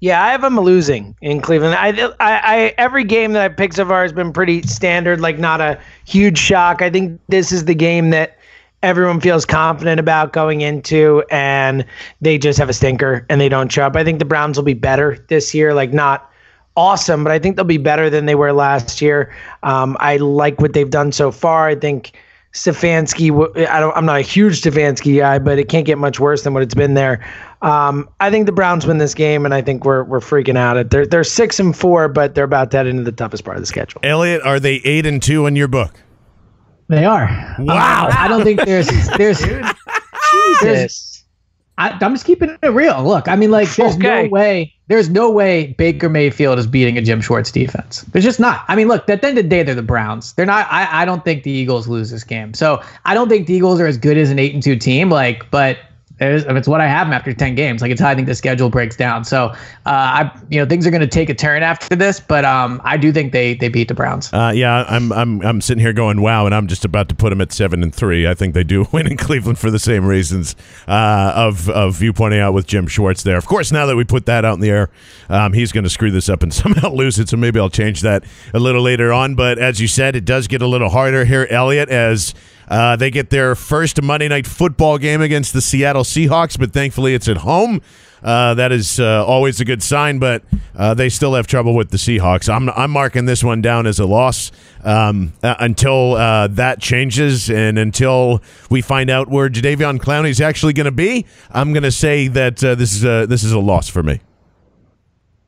Yeah, 0.00 0.20
I 0.20 0.32
have 0.32 0.42
them 0.42 0.58
losing 0.58 1.14
in 1.22 1.40
Cleveland. 1.40 1.76
I, 1.76 1.90
I, 2.18 2.40
I, 2.42 2.74
every 2.76 3.04
game 3.04 3.34
that 3.34 3.42
I've 3.42 3.56
picked 3.56 3.74
so 3.74 3.86
far 3.86 4.02
has 4.02 4.12
been 4.12 4.32
pretty 4.32 4.62
standard, 4.62 5.20
like 5.20 5.38
not 5.38 5.60
a 5.60 5.78
huge 6.06 6.38
shock. 6.38 6.82
I 6.82 6.90
think 6.90 7.20
this 7.28 7.52
is 7.52 7.66
the 7.66 7.74
game 7.76 8.10
that 8.10 8.36
everyone 8.82 9.20
feels 9.20 9.46
confident 9.46 10.00
about 10.00 10.32
going 10.32 10.60
into, 10.60 11.22
and 11.30 11.86
they 12.20 12.36
just 12.36 12.58
have 12.58 12.68
a 12.68 12.72
stinker 12.72 13.24
and 13.30 13.40
they 13.40 13.48
don't 13.48 13.70
show 13.70 13.86
up. 13.86 13.94
I 13.94 14.02
think 14.02 14.18
the 14.18 14.24
Browns 14.24 14.56
will 14.56 14.64
be 14.64 14.74
better 14.74 15.24
this 15.28 15.54
year, 15.54 15.72
like 15.72 15.92
not 15.92 16.28
awesome, 16.76 17.24
but 17.24 17.32
I 17.32 17.38
think 17.38 17.56
they'll 17.56 17.64
be 17.64 17.78
better 17.78 18.08
than 18.10 18.26
they 18.26 18.34
were 18.34 18.52
last 18.52 19.00
year. 19.00 19.34
Um, 19.62 19.96
I 20.00 20.16
like 20.16 20.60
what 20.60 20.72
they've 20.72 20.90
done 20.90 21.12
so 21.12 21.30
far. 21.30 21.68
I 21.68 21.74
think 21.74 22.12
Stefanski, 22.52 23.28
w- 23.28 23.66
I 23.66 23.80
don't, 23.80 23.96
I'm 23.96 24.04
not 24.06 24.18
a 24.18 24.22
huge 24.22 24.60
Stefanski 24.60 25.18
guy, 25.18 25.38
but 25.38 25.58
it 25.58 25.68
can't 25.68 25.86
get 25.86 25.98
much 25.98 26.20
worse 26.20 26.42
than 26.42 26.54
what 26.54 26.62
it's 26.62 26.74
been 26.74 26.94
there. 26.94 27.24
Um, 27.62 28.08
I 28.20 28.30
think 28.30 28.46
the 28.46 28.52
Browns 28.52 28.86
win 28.86 28.98
this 28.98 29.14
game, 29.14 29.44
and 29.44 29.54
I 29.54 29.62
think 29.62 29.84
we're 29.84 30.02
we're 30.02 30.20
freaking 30.20 30.56
out. 30.56 30.76
It 30.76 30.90
they're 30.90 31.06
they're 31.06 31.24
six 31.24 31.60
and 31.60 31.76
four, 31.76 32.08
but 32.08 32.34
they're 32.34 32.44
about 32.44 32.70
to 32.72 32.78
head 32.78 32.86
into 32.88 33.04
the 33.04 33.12
toughest 33.12 33.44
part 33.44 33.56
of 33.56 33.62
the 33.62 33.66
schedule. 33.66 34.00
Elliot, 34.02 34.42
are 34.42 34.58
they 34.58 34.76
eight 34.84 35.06
and 35.06 35.22
two 35.22 35.46
in 35.46 35.54
your 35.54 35.68
book? 35.68 35.94
They 36.88 37.04
are. 37.04 37.54
Wow. 37.60 38.08
I 38.12 38.28
don't 38.28 38.42
think 38.42 38.64
there's 38.64 38.88
there's 39.16 39.40
Jesus. 40.60 41.11
I, 41.82 41.98
I'm 42.00 42.14
just 42.14 42.24
keeping 42.24 42.56
it 42.62 42.68
real. 42.68 43.02
Look, 43.04 43.26
I 43.28 43.36
mean, 43.36 43.50
like, 43.50 43.68
there's 43.74 43.96
Okay. 43.96 44.24
no 44.24 44.28
way, 44.28 44.72
there's 44.88 45.08
no 45.08 45.30
way 45.30 45.74
Baker 45.78 46.08
Mayfield 46.08 46.58
is 46.58 46.66
beating 46.66 46.96
a 46.96 47.02
Jim 47.02 47.20
Schwartz 47.20 47.50
defense. 47.50 48.02
There's 48.12 48.24
just 48.24 48.38
not. 48.38 48.64
I 48.68 48.76
mean, 48.76 48.88
look, 48.88 49.08
at 49.08 49.20
the 49.20 49.28
end 49.28 49.38
of 49.38 49.44
the 49.44 49.48
day, 49.48 49.62
they're 49.62 49.74
the 49.74 49.82
Browns. 49.82 50.32
They're 50.34 50.46
not. 50.46 50.66
I, 50.70 51.02
I 51.02 51.04
don't 51.04 51.24
think 51.24 51.42
the 51.42 51.50
Eagles 51.50 51.88
lose 51.88 52.10
this 52.10 52.24
game. 52.24 52.54
So 52.54 52.82
I 53.04 53.14
don't 53.14 53.28
think 53.28 53.46
the 53.46 53.54
Eagles 53.54 53.80
are 53.80 53.86
as 53.86 53.98
good 53.98 54.16
as 54.16 54.30
an 54.30 54.38
eight 54.38 54.54
and 54.54 54.62
two 54.62 54.76
team. 54.76 55.10
Like, 55.10 55.50
but 55.50 55.78
there's, 56.22 56.44
it's 56.44 56.68
what 56.68 56.80
I 56.80 56.86
have 56.86 57.08
after 57.08 57.34
ten 57.34 57.54
games. 57.54 57.82
Like, 57.82 57.90
it's 57.90 58.00
how 58.00 58.08
I 58.08 58.14
think 58.14 58.28
the 58.28 58.34
schedule 58.34 58.70
breaks 58.70 58.96
down. 58.96 59.24
So, 59.24 59.46
uh, 59.46 59.54
I, 59.86 60.40
you 60.50 60.60
know, 60.60 60.66
things 60.66 60.86
are 60.86 60.90
going 60.90 61.00
to 61.00 61.06
take 61.06 61.28
a 61.28 61.34
turn 61.34 61.62
after 61.62 61.96
this. 61.96 62.20
But 62.20 62.44
um, 62.44 62.80
I 62.84 62.96
do 62.96 63.12
think 63.12 63.32
they 63.32 63.54
they 63.54 63.68
beat 63.68 63.88
the 63.88 63.94
Browns. 63.94 64.32
Uh, 64.32 64.52
yeah, 64.54 64.84
I'm 64.88 65.12
I'm 65.12 65.42
I'm 65.42 65.60
sitting 65.60 65.80
here 65.80 65.92
going 65.92 66.20
wow, 66.20 66.46
and 66.46 66.54
I'm 66.54 66.68
just 66.68 66.84
about 66.84 67.08
to 67.08 67.14
put 67.14 67.30
them 67.30 67.40
at 67.40 67.52
seven 67.52 67.82
and 67.82 67.92
three. 67.92 68.28
I 68.28 68.34
think 68.34 68.54
they 68.54 68.62
do 68.62 68.86
win 68.92 69.06
in 69.06 69.16
Cleveland 69.16 69.58
for 69.58 69.70
the 69.70 69.80
same 69.80 70.06
reasons 70.06 70.54
uh, 70.86 71.32
of 71.34 71.68
of 71.68 72.00
you 72.00 72.12
pointing 72.12 72.40
out 72.40 72.54
with 72.54 72.66
Jim 72.66 72.86
Schwartz 72.86 73.24
there. 73.24 73.36
Of 73.36 73.46
course, 73.46 73.72
now 73.72 73.86
that 73.86 73.96
we 73.96 74.04
put 74.04 74.26
that 74.26 74.44
out 74.44 74.54
in 74.54 74.60
the 74.60 74.70
air, 74.70 74.90
um, 75.28 75.52
he's 75.52 75.72
going 75.72 75.84
to 75.84 75.90
screw 75.90 76.12
this 76.12 76.28
up 76.28 76.42
and 76.42 76.54
somehow 76.62 76.90
lose 76.90 77.18
it. 77.18 77.28
So 77.28 77.36
maybe 77.36 77.58
I'll 77.58 77.68
change 77.68 78.02
that 78.02 78.24
a 78.54 78.60
little 78.60 78.82
later 78.82 79.12
on. 79.12 79.34
But 79.34 79.58
as 79.58 79.80
you 79.80 79.88
said, 79.88 80.14
it 80.14 80.24
does 80.24 80.46
get 80.46 80.62
a 80.62 80.68
little 80.68 80.90
harder 80.90 81.24
here, 81.24 81.46
Elliot, 81.50 81.88
as 81.88 82.34
uh, 82.72 82.96
they 82.96 83.10
get 83.10 83.28
their 83.28 83.54
first 83.54 84.00
Monday 84.00 84.28
night 84.28 84.46
football 84.46 84.96
game 84.96 85.20
against 85.20 85.52
the 85.52 85.60
Seattle 85.60 86.04
Seahawks. 86.04 86.58
But 86.58 86.72
thankfully, 86.72 87.12
it's 87.14 87.28
at 87.28 87.36
home. 87.38 87.82
Uh, 88.22 88.54
that 88.54 88.72
is 88.72 88.98
uh, 88.98 89.26
always 89.26 89.60
a 89.60 89.64
good 89.64 89.82
sign, 89.82 90.18
but 90.18 90.42
uh, 90.74 90.94
they 90.94 91.10
still 91.10 91.34
have 91.34 91.46
trouble 91.46 91.74
with 91.74 91.90
the 91.90 91.98
Seahawks. 91.98 92.48
I'm, 92.48 92.70
I'm 92.70 92.90
marking 92.90 93.26
this 93.26 93.44
one 93.44 93.60
down 93.60 93.86
as 93.86 93.98
a 93.98 94.06
loss 94.06 94.52
um, 94.84 95.34
uh, 95.42 95.56
until 95.58 96.14
uh, 96.14 96.46
that 96.46 96.80
changes 96.80 97.50
and 97.50 97.78
until 97.78 98.40
we 98.70 98.80
find 98.80 99.10
out 99.10 99.28
where 99.28 99.50
Jadeveon 99.50 99.98
Clowney 99.98 100.30
is 100.30 100.40
actually 100.40 100.72
going 100.72 100.86
to 100.86 100.92
be. 100.92 101.26
I'm 101.50 101.74
going 101.74 101.82
to 101.82 101.92
say 101.92 102.28
that 102.28 102.56
this 102.56 102.94
is 102.94 103.04
a 103.04 103.26
this 103.26 103.44
is 103.44 103.52
a 103.52 103.58
loss 103.58 103.88
for 103.88 104.02
me. 104.02 104.20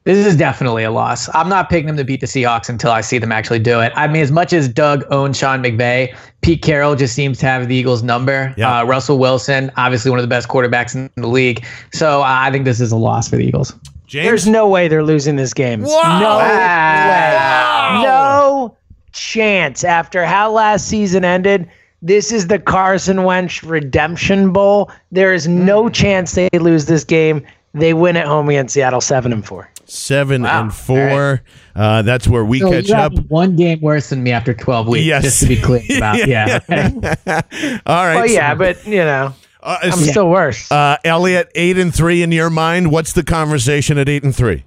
This 0.05 0.27
is 0.27 0.37
definitely 0.37 0.85
a 0.85 0.90
loss. 0.90 1.31
I'm 1.35 1.49
not 1.49 1.71
picking 1.71 1.87
them 1.87 1.97
to 1.97 2.05
beat 2.05 2.21
the 2.21 2.27
Seahawks 2.27 2.69
until 2.69 2.90
I 2.90 3.01
see 3.01 3.17
them 3.17 3.33
actually 3.33 3.59
do 3.61 3.81
it. 3.81 3.90
I 3.97 4.07
mean, 4.07 4.21
as 4.23 4.31
much 4.31 4.53
as 4.53 4.69
Doug 4.69 5.03
owns 5.11 5.38
Sean 5.38 5.62
McVay, 5.62 6.14
Pete 6.43 6.61
Carroll 6.61 6.95
just 6.95 7.14
seems 7.14 7.38
to 7.38 7.47
have 7.47 7.69
the 7.69 7.75
Eagles' 7.75 8.03
number. 8.03 8.55
Yeah. 8.59 8.81
Uh, 8.81 8.85
Russell 8.85 9.19
Wilson, 9.19 9.73
obviously 9.79 10.11
one 10.11 10.19
of 10.19 10.23
the 10.23 10.29
best 10.29 10.49
quarterbacks 10.49 10.95
in 10.95 11.11
the 11.17 11.27
league. 11.27 11.64
So 11.95 12.21
uh, 12.21 12.25
I 12.27 12.51
think 12.51 12.67
this 12.67 12.81
is 12.83 12.93
a 12.93 12.97
loss 12.99 13.31
for 13.31 13.37
the 13.37 13.45
Eagles. 13.47 13.73
James, 14.07 14.27
There's 14.27 14.47
no 14.47 14.69
way 14.69 14.88
they're 14.88 15.03
losing 15.03 15.37
this 15.37 15.55
game. 15.55 15.81
Wow. 15.81 16.21
No 16.21 16.37
Wow. 16.37 17.97
way. 17.99 18.03
No 18.05 18.77
chance. 19.12 19.85
After 19.85 20.27
how 20.27 20.53
last 20.53 20.87
season 20.87 21.25
ended, 21.25 21.67
this 22.03 22.31
is 22.31 22.49
the 22.49 22.59
Carson 22.59 23.25
Wentz 23.25 23.64
Redemption 23.64 24.53
Bowl. 24.53 24.90
There 25.12 25.33
is 25.33 25.49
no 25.49 25.88
chance 25.88 26.33
they 26.33 26.51
lose 26.53 26.85
this 26.85 27.05
game. 27.05 27.43
They 27.73 27.95
win 27.95 28.17
at 28.19 28.27
home 28.27 28.51
against 28.51 28.75
Seattle, 28.75 29.01
seven 29.01 29.33
and 29.33 29.45
four. 29.45 29.71
Seven 29.87 30.42
Wow. 30.42 30.62
and 30.62 30.75
four. 30.75 31.42
Uh, 31.77 32.03
that's 32.03 32.27
where 32.29 32.44
we 32.44 32.61
So 32.61 32.70
catch 32.70 32.88
you 32.88 32.94
up. 32.94 33.12
one 33.29 33.57
game 33.57 33.81
worse 33.81 34.11
than 34.11 34.23
me 34.23 34.31
after 34.33 34.55
12 34.55 34.88
weeks, 34.88 35.05
Yes. 35.07 35.23
just 35.25 35.40
to 35.40 35.47
be 35.47 35.57
clear 35.61 35.83
about. 35.97 36.27
yeah. 36.27 36.61
okay. 36.70 36.90
All 37.87 38.05
right. 38.05 38.14
Well, 38.16 38.29
so- 38.29 38.35
yeah, 38.35 38.55
but 38.55 38.87
you 38.87 38.99
know, 38.99 39.35
uh, 39.62 39.79
I'm 39.83 39.92
so- 39.92 40.11
still 40.11 40.29
worse. 40.31 40.70
uh, 40.70 40.97
Elliot, 41.05 41.51
eight 41.55 41.79
and 41.79 41.94
three 41.94 42.23
in 42.23 42.31
your 42.33 42.51
mind. 42.51 42.90
What's 42.92 43.12
the 43.12 43.23
conversation 43.25 43.99
at 43.99 44.09
eight 44.09 44.23
and 44.25 44.35
three? 44.35 44.64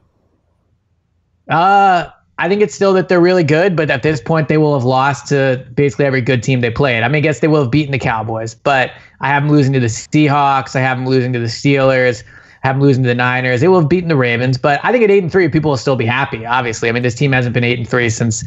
Uh, 1.49 2.09
I 2.39 2.49
think 2.49 2.61
it's 2.61 2.75
still 2.75 2.93
that 2.93 3.09
they're 3.09 3.21
really 3.21 3.43
good, 3.43 3.75
but 3.75 3.89
at 3.89 4.03
this 4.03 4.21
point 4.21 4.47
they 4.47 4.57
will 4.57 4.73
have 4.77 4.83
lost 4.83 5.27
to 5.29 5.65
basically 5.73 6.05
every 6.05 6.21
good 6.21 6.43
team 6.43 6.61
they 6.61 6.69
played. 6.69 7.01
I 7.03 7.07
mean, 7.07 7.15
I 7.17 7.19
guess 7.21 7.39
they 7.39 7.47
will 7.47 7.61
have 7.63 7.71
beaten 7.71 7.91
the 7.91 7.97
Cowboys, 7.99 8.53
but 8.53 8.91
I 9.21 9.29
have 9.29 9.43
them 9.43 9.51
losing 9.51 9.73
to 9.73 9.79
the 9.79 9.87
Seahawks. 9.87 10.75
I 10.75 10.81
have 10.81 10.97
them 10.97 11.07
losing 11.07 11.33
to 11.33 11.39
the 11.39 11.45
Steelers. 11.47 12.23
I 12.67 12.71
have 12.71 12.75
them 12.75 12.81
losing 12.81 13.03
to 13.03 13.07
the 13.07 13.15
Niners. 13.15 13.61
They 13.61 13.69
will 13.69 13.79
have 13.79 13.87
beaten 13.87 14.09
the 14.09 14.17
Ravens, 14.17 14.57
but 14.57 14.81
I 14.83 14.91
think 14.91 15.01
at 15.01 15.09
eight 15.09 15.23
and 15.23 15.31
three, 15.31 15.47
people 15.47 15.71
will 15.71 15.77
still 15.77 15.95
be 15.95 16.05
happy. 16.05 16.45
Obviously, 16.45 16.89
I 16.89 16.91
mean, 16.91 17.01
this 17.01 17.15
team 17.15 17.31
hasn't 17.31 17.53
been 17.53 17.63
eight 17.63 17.79
and 17.79 17.87
three 17.87 18.09
since. 18.09 18.43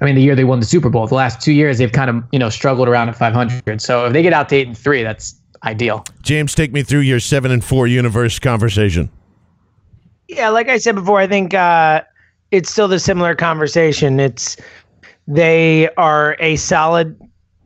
I 0.00 0.04
mean, 0.04 0.16
the 0.16 0.20
year 0.20 0.34
they 0.34 0.42
won 0.42 0.58
the 0.58 0.66
Super 0.66 0.90
Bowl. 0.90 1.06
The 1.06 1.14
last 1.14 1.40
two 1.40 1.52
years, 1.52 1.78
they've 1.78 1.92
kind 1.92 2.10
of 2.10 2.24
you 2.32 2.40
know 2.40 2.50
struggled 2.50 2.88
around 2.88 3.08
at 3.08 3.14
500. 3.14 3.80
So 3.80 4.06
if 4.06 4.12
they 4.12 4.20
get 4.20 4.32
out 4.32 4.48
to 4.48 4.56
eight 4.56 4.66
and 4.66 4.76
three, 4.76 5.04
that's 5.04 5.40
ideal. 5.62 6.04
James, 6.22 6.56
take 6.56 6.72
me 6.72 6.82
through 6.82 7.00
your 7.00 7.20
seven 7.20 7.52
and 7.52 7.64
four 7.64 7.86
universe 7.86 8.40
conversation. 8.40 9.08
Yeah, 10.26 10.48
like 10.48 10.68
I 10.68 10.78
said 10.78 10.96
before, 10.96 11.20
I 11.20 11.28
think 11.28 11.54
uh, 11.54 12.02
it's 12.50 12.68
still 12.68 12.88
the 12.88 12.98
similar 12.98 13.36
conversation. 13.36 14.18
It's 14.18 14.56
they 15.28 15.88
are 15.96 16.36
a 16.40 16.56
solid 16.56 17.16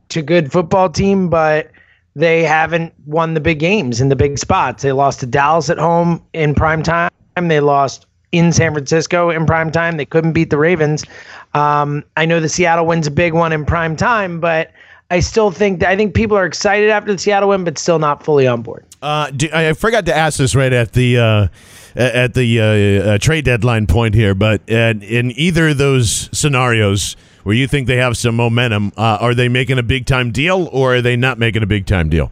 to 0.09 0.21
good 0.21 0.51
football 0.51 0.91
team, 0.91 1.27
but 1.27 1.71
they 2.17 2.43
haven't 2.43 2.91
won 3.05 3.35
the 3.35 3.39
big 3.39 3.59
games 3.59 4.01
in 4.01 4.09
the 4.09 4.15
big 4.15 4.39
spots. 4.39 4.81
They 4.81 4.91
lost 4.91 5.19
to 5.19 5.27
Dallas 5.27 5.69
at 5.69 5.77
home 5.77 6.19
in 6.33 6.55
prime 6.55 6.81
time. 6.81 7.11
They 7.35 7.59
lost 7.59 8.07
in 8.31 8.51
San 8.51 8.73
Francisco 8.73 9.29
in 9.29 9.45
prime 9.45 9.71
time. 9.71 9.97
They 9.97 10.05
couldn't 10.05 10.33
beat 10.33 10.49
the 10.49 10.57
Ravens. 10.57 11.05
Um, 11.53 12.03
I 12.17 12.25
know 12.25 12.39
the 12.39 12.49
Seattle 12.49 12.87
win's 12.87 13.05
a 13.05 13.11
big 13.11 13.33
one 13.33 13.53
in 13.53 13.65
prime 13.65 13.95
time, 13.95 14.39
but 14.39 14.71
I 15.11 15.19
still 15.19 15.51
think 15.51 15.83
I 15.83 15.95
think 15.95 16.15
people 16.15 16.35
are 16.35 16.45
excited 16.45 16.89
after 16.89 17.13
the 17.13 17.19
Seattle 17.19 17.49
win, 17.49 17.63
but 17.63 17.77
still 17.77 17.99
not 17.99 18.23
fully 18.23 18.47
on 18.47 18.63
board. 18.63 18.83
Uh, 18.99 19.29
do, 19.29 19.47
I 19.53 19.73
forgot 19.73 20.07
to 20.07 20.15
ask 20.15 20.39
this 20.39 20.55
right 20.55 20.73
at 20.73 20.93
the 20.93 21.19
uh, 21.19 21.47
at 21.95 22.33
the 22.33 22.59
uh, 22.59 22.63
uh, 23.11 23.17
trade 23.19 23.45
deadline 23.45 23.85
point 23.85 24.15
here, 24.15 24.33
but 24.33 24.67
in, 24.67 25.03
in 25.03 25.31
either 25.39 25.69
of 25.69 25.77
those 25.77 26.35
scenarios 26.35 27.15
where 27.47 27.55
you 27.55 27.65
think 27.65 27.87
they 27.87 27.95
have 27.95 28.17
some 28.17 28.35
momentum, 28.35 28.91
uh, 28.97 29.19
are 29.21 29.33
they 29.33 29.47
making 29.47 29.77
a 29.79 29.83
big 29.83 30.05
time 30.05 30.33
deal 30.33 30.67
or 30.73 30.95
are 30.95 31.01
they 31.01 31.15
not 31.15 31.39
making 31.39 31.63
a 31.63 31.65
big 31.65 31.85
time 31.85 32.09
deal? 32.09 32.29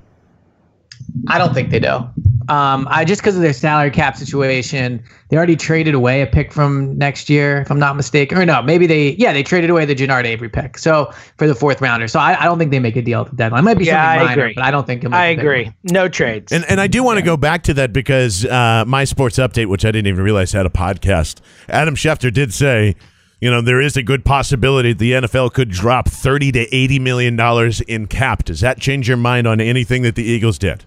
I 1.30 1.38
don't 1.38 1.54
think 1.54 1.70
they 1.70 1.80
do. 1.80 2.06
Um, 2.50 2.86
I 2.92 3.06
just 3.06 3.22
because 3.22 3.38
of 3.38 3.42
their 3.42 3.54
salary 3.54 3.92
cap 3.92 4.18
situation, 4.18 5.02
they 5.30 5.38
already 5.38 5.56
traded 5.56 5.94
away 5.94 6.22
a 6.22 6.28
pick 6.28 6.52
from 6.52 6.98
next 6.98 7.30
year, 7.30 7.62
if 7.62 7.72
I'm 7.72 7.80
not 7.80 7.96
mistaken. 7.96 8.38
Or 8.38 8.46
no, 8.46 8.62
maybe 8.62 8.88
they, 8.88 9.12
yeah, 9.12 9.32
they 9.32 9.42
traded 9.42 9.70
away 9.70 9.86
the 9.86 9.96
Genard 9.96 10.26
Avery 10.26 10.50
pick. 10.50 10.78
So 10.78 11.14
for 11.38 11.48
the 11.48 11.56
fourth 11.56 11.80
rounder, 11.80 12.10
so 12.10 12.20
I, 12.20 12.38
I 12.42 12.44
don't 12.44 12.60
think 12.60 12.72
they 12.72 12.80
make 12.80 12.98
a 12.98 13.02
deal 13.02 13.22
at 13.22 13.30
the 13.30 13.38
deadline. 13.38 13.62
It 13.62 13.64
might 13.64 13.78
be 13.78 13.86
Yeah, 13.86 14.12
something 14.12 14.22
I 14.22 14.30
minor, 14.32 14.42
agree. 14.44 14.54
but 14.56 14.66
I 14.66 14.72
don't 14.72 14.86
think. 14.86 15.06
I 15.14 15.28
agree. 15.28 15.72
No 15.86 16.10
trades. 16.10 16.52
And 16.52 16.66
and 16.66 16.82
I 16.82 16.88
do 16.88 17.04
want 17.04 17.20
to 17.20 17.24
go 17.24 17.38
back 17.38 17.64
to 17.64 17.74
that 17.76 17.94
because 17.94 18.44
uh, 18.44 18.84
my 18.86 19.06
sports 19.06 19.38
update, 19.38 19.68
which 19.68 19.86
I 19.86 19.92
didn't 19.92 20.08
even 20.08 20.26
realize 20.26 20.52
had 20.52 20.66
a 20.66 20.70
podcast, 20.70 21.40
Adam 21.70 21.96
Schefter 21.96 22.34
did 22.34 22.54
say, 22.54 22.96
you 23.42 23.52
know, 23.52 23.62
there 23.62 23.82
is 23.82 23.96
a 23.98 24.04
good 24.04 24.24
possibility 24.26 24.94
the 24.94 25.12
NFL 25.14 25.54
could 25.54 25.70
drop 25.70 26.08
thirty 26.10 26.52
to 26.54 26.62
eighty 26.76 27.00
million 27.00 27.36
dollars 27.36 27.82
in 27.82 28.08
cap. 28.08 28.46
Does 28.46 28.62
that 28.62 28.80
change 28.80 29.08
your 29.08 29.18
mind 29.18 29.46
on 29.48 29.60
anything 29.62 30.02
that 30.04 30.16
the 30.16 30.24
Eagles 30.24 30.58
did? 30.58 30.84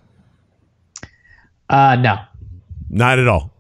Uh, 1.69 1.97
no, 1.97 2.17
Not 2.89 3.19
at 3.19 3.29
all. 3.29 3.51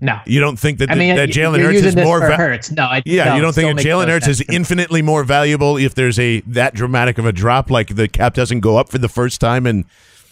no. 0.00 0.20
You 0.26 0.38
don't 0.40 0.58
think 0.58 0.78
that 0.80 0.90
I 0.90 0.94
mean, 0.94 1.16
that 1.16 1.30
Jalen 1.30 1.62
Hurts 1.62 1.80
is 1.82 1.96
more 1.96 2.20
va- 2.20 2.36
Hurts. 2.36 2.70
No, 2.70 2.84
I, 2.84 3.02
Yeah, 3.06 3.24
no, 3.26 3.36
you 3.36 3.42
don't 3.42 3.54
think 3.54 3.80
still 3.80 4.00
that 4.00 4.06
makes 4.06 4.10
Jalen 4.10 4.12
Hurts 4.12 4.28
is 4.28 4.44
infinitely 4.50 5.00
more 5.00 5.24
valuable 5.24 5.78
if 5.78 5.94
there's 5.94 6.18
a 6.18 6.40
that 6.42 6.74
dramatic 6.74 7.16
of 7.16 7.24
a 7.24 7.32
drop, 7.32 7.70
like 7.70 7.94
the 7.96 8.06
cap 8.08 8.34
doesn't 8.34 8.60
go 8.60 8.76
up 8.76 8.90
for 8.90 8.98
the 8.98 9.08
first 9.08 9.40
time 9.40 9.66
in 9.66 9.86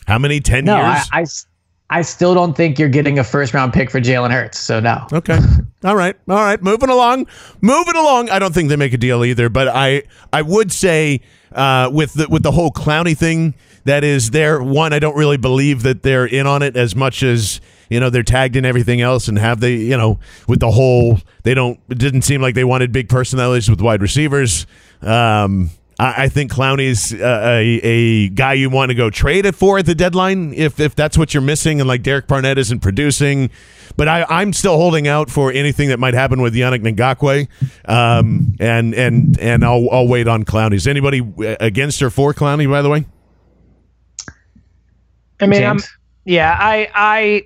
how 0.07 0.18
many 0.18 0.40
ten 0.40 0.66
No, 0.66 0.77
years? 0.77 1.09
I, 1.11 1.20
I 1.22 1.24
I 1.94 2.02
still 2.02 2.35
don't 2.35 2.57
think 2.57 2.80
you're 2.80 2.88
getting 2.88 3.20
a 3.20 3.24
first 3.24 3.54
round 3.54 3.72
pick 3.72 3.88
for 3.88 4.00
Jalen 4.00 4.33
Hurts. 4.33 4.59
So 4.59 4.80
no. 4.80 5.07
Okay. 5.12 5.38
All 5.85 5.94
right. 5.94 6.16
All 6.28 6.35
right. 6.35 6.61
Moving 6.61 6.88
along. 6.88 7.28
Moving 7.61 7.94
along. 7.94 8.30
I 8.30 8.40
don't 8.40 8.52
think 8.52 8.68
they 8.68 8.74
make 8.74 8.92
a 8.92 8.98
deal 8.98 9.24
either, 9.24 9.48
but 9.48 9.68
I 9.68 10.02
I 10.33 10.42
would 10.42 10.72
say 10.72 11.20
uh, 11.52 11.88
with 11.92 12.14
the 12.14 12.26
with 12.28 12.42
the 12.42 12.50
whole 12.50 12.72
Clowney 12.72 13.16
thing 13.16 13.54
that 13.85 14.02
is 14.02 14.30
there. 14.30 14.61
One, 14.61 14.92
I 14.92 14.98
don't 14.98 15.14
really 15.14 15.37
believe 15.37 15.85
that 15.85 16.02
they're 16.02 16.26
in 16.26 16.48
on 16.48 16.62
it 16.62 16.76
as 16.76 16.96
much 16.96 17.22
as 17.22 17.61
you 17.88 18.00
know 18.00 18.11
they're 18.11 18.24
tagged 18.24 18.57
in 18.57 18.64
everything 18.64 19.00
else 19.00 19.28
and 19.28 19.38
have 19.38 19.61
they 19.61 19.76
you 19.76 19.96
know 19.96 20.18
with 20.48 20.59
the 20.59 20.72
whole 20.72 21.20
they 21.44 21.54
don't 21.54 21.78
it 21.88 21.98
didn't 21.98 22.22
seem 22.22 22.42
like 22.42 22.57
they 22.57 22.64
wanted 22.64 22.90
big 22.90 23.09
personalities 23.09 23.70
with 23.70 23.80
wide 23.80 24.02
receivers. 24.02 24.66
Um, 25.00 25.70
I, 25.98 26.24
I 26.24 26.28
think 26.28 26.52
Clowney's 26.52 27.12
uh, 27.12 27.40
a, 27.42 27.80
a 27.83 28.28
guy 28.30 28.54
you 28.54 28.70
want 28.70 28.90
to 28.90 28.94
go 28.94 29.11
trade 29.11 29.46
it 29.46 29.54
for 29.54 29.78
at 29.78 29.87
the 29.87 29.94
deadline 29.94 30.54
if 30.54 30.80
if 30.80 30.94
that's 30.94 31.16
what 31.16 31.35
you're 31.35 31.42
missing, 31.42 31.80
and 31.80 31.88
like 31.88 32.02
Derek 32.02 32.26
Barnett 32.26 32.59
isn't 32.59 32.80
producing. 32.80 33.50
But 33.96 34.09
I, 34.09 34.26
I'm 34.28 34.52
still 34.52 34.76
holding 34.76 35.07
out 35.07 35.30
for 35.30 35.52
anything 35.52 35.88
that 35.90 36.00
might 36.00 36.14
happen 36.14 36.42
with 36.42 36.54
Yannick 36.54 36.83
Ngakoue, 36.83 37.48
um, 37.88 38.57
and 38.59 38.94
and 38.94 39.38
and 39.38 39.64
I'll 39.64 39.88
I'll 39.90 40.09
wait 40.09 40.26
on 40.26 40.44
Clowney. 40.44 40.74
Is 40.74 40.87
anybody 40.87 41.20
uh, 41.20 41.57
against 41.61 42.02
or 42.02 42.11
for 42.11 42.35
Clowney? 42.35 42.68
By 42.68 42.83
the 42.83 42.90
way, 42.90 43.07
I 45.40 45.46
mean, 45.46 45.64
I'm, 45.64 45.78
yeah, 46.24 46.57
I, 46.59 46.88
I, 46.94 47.44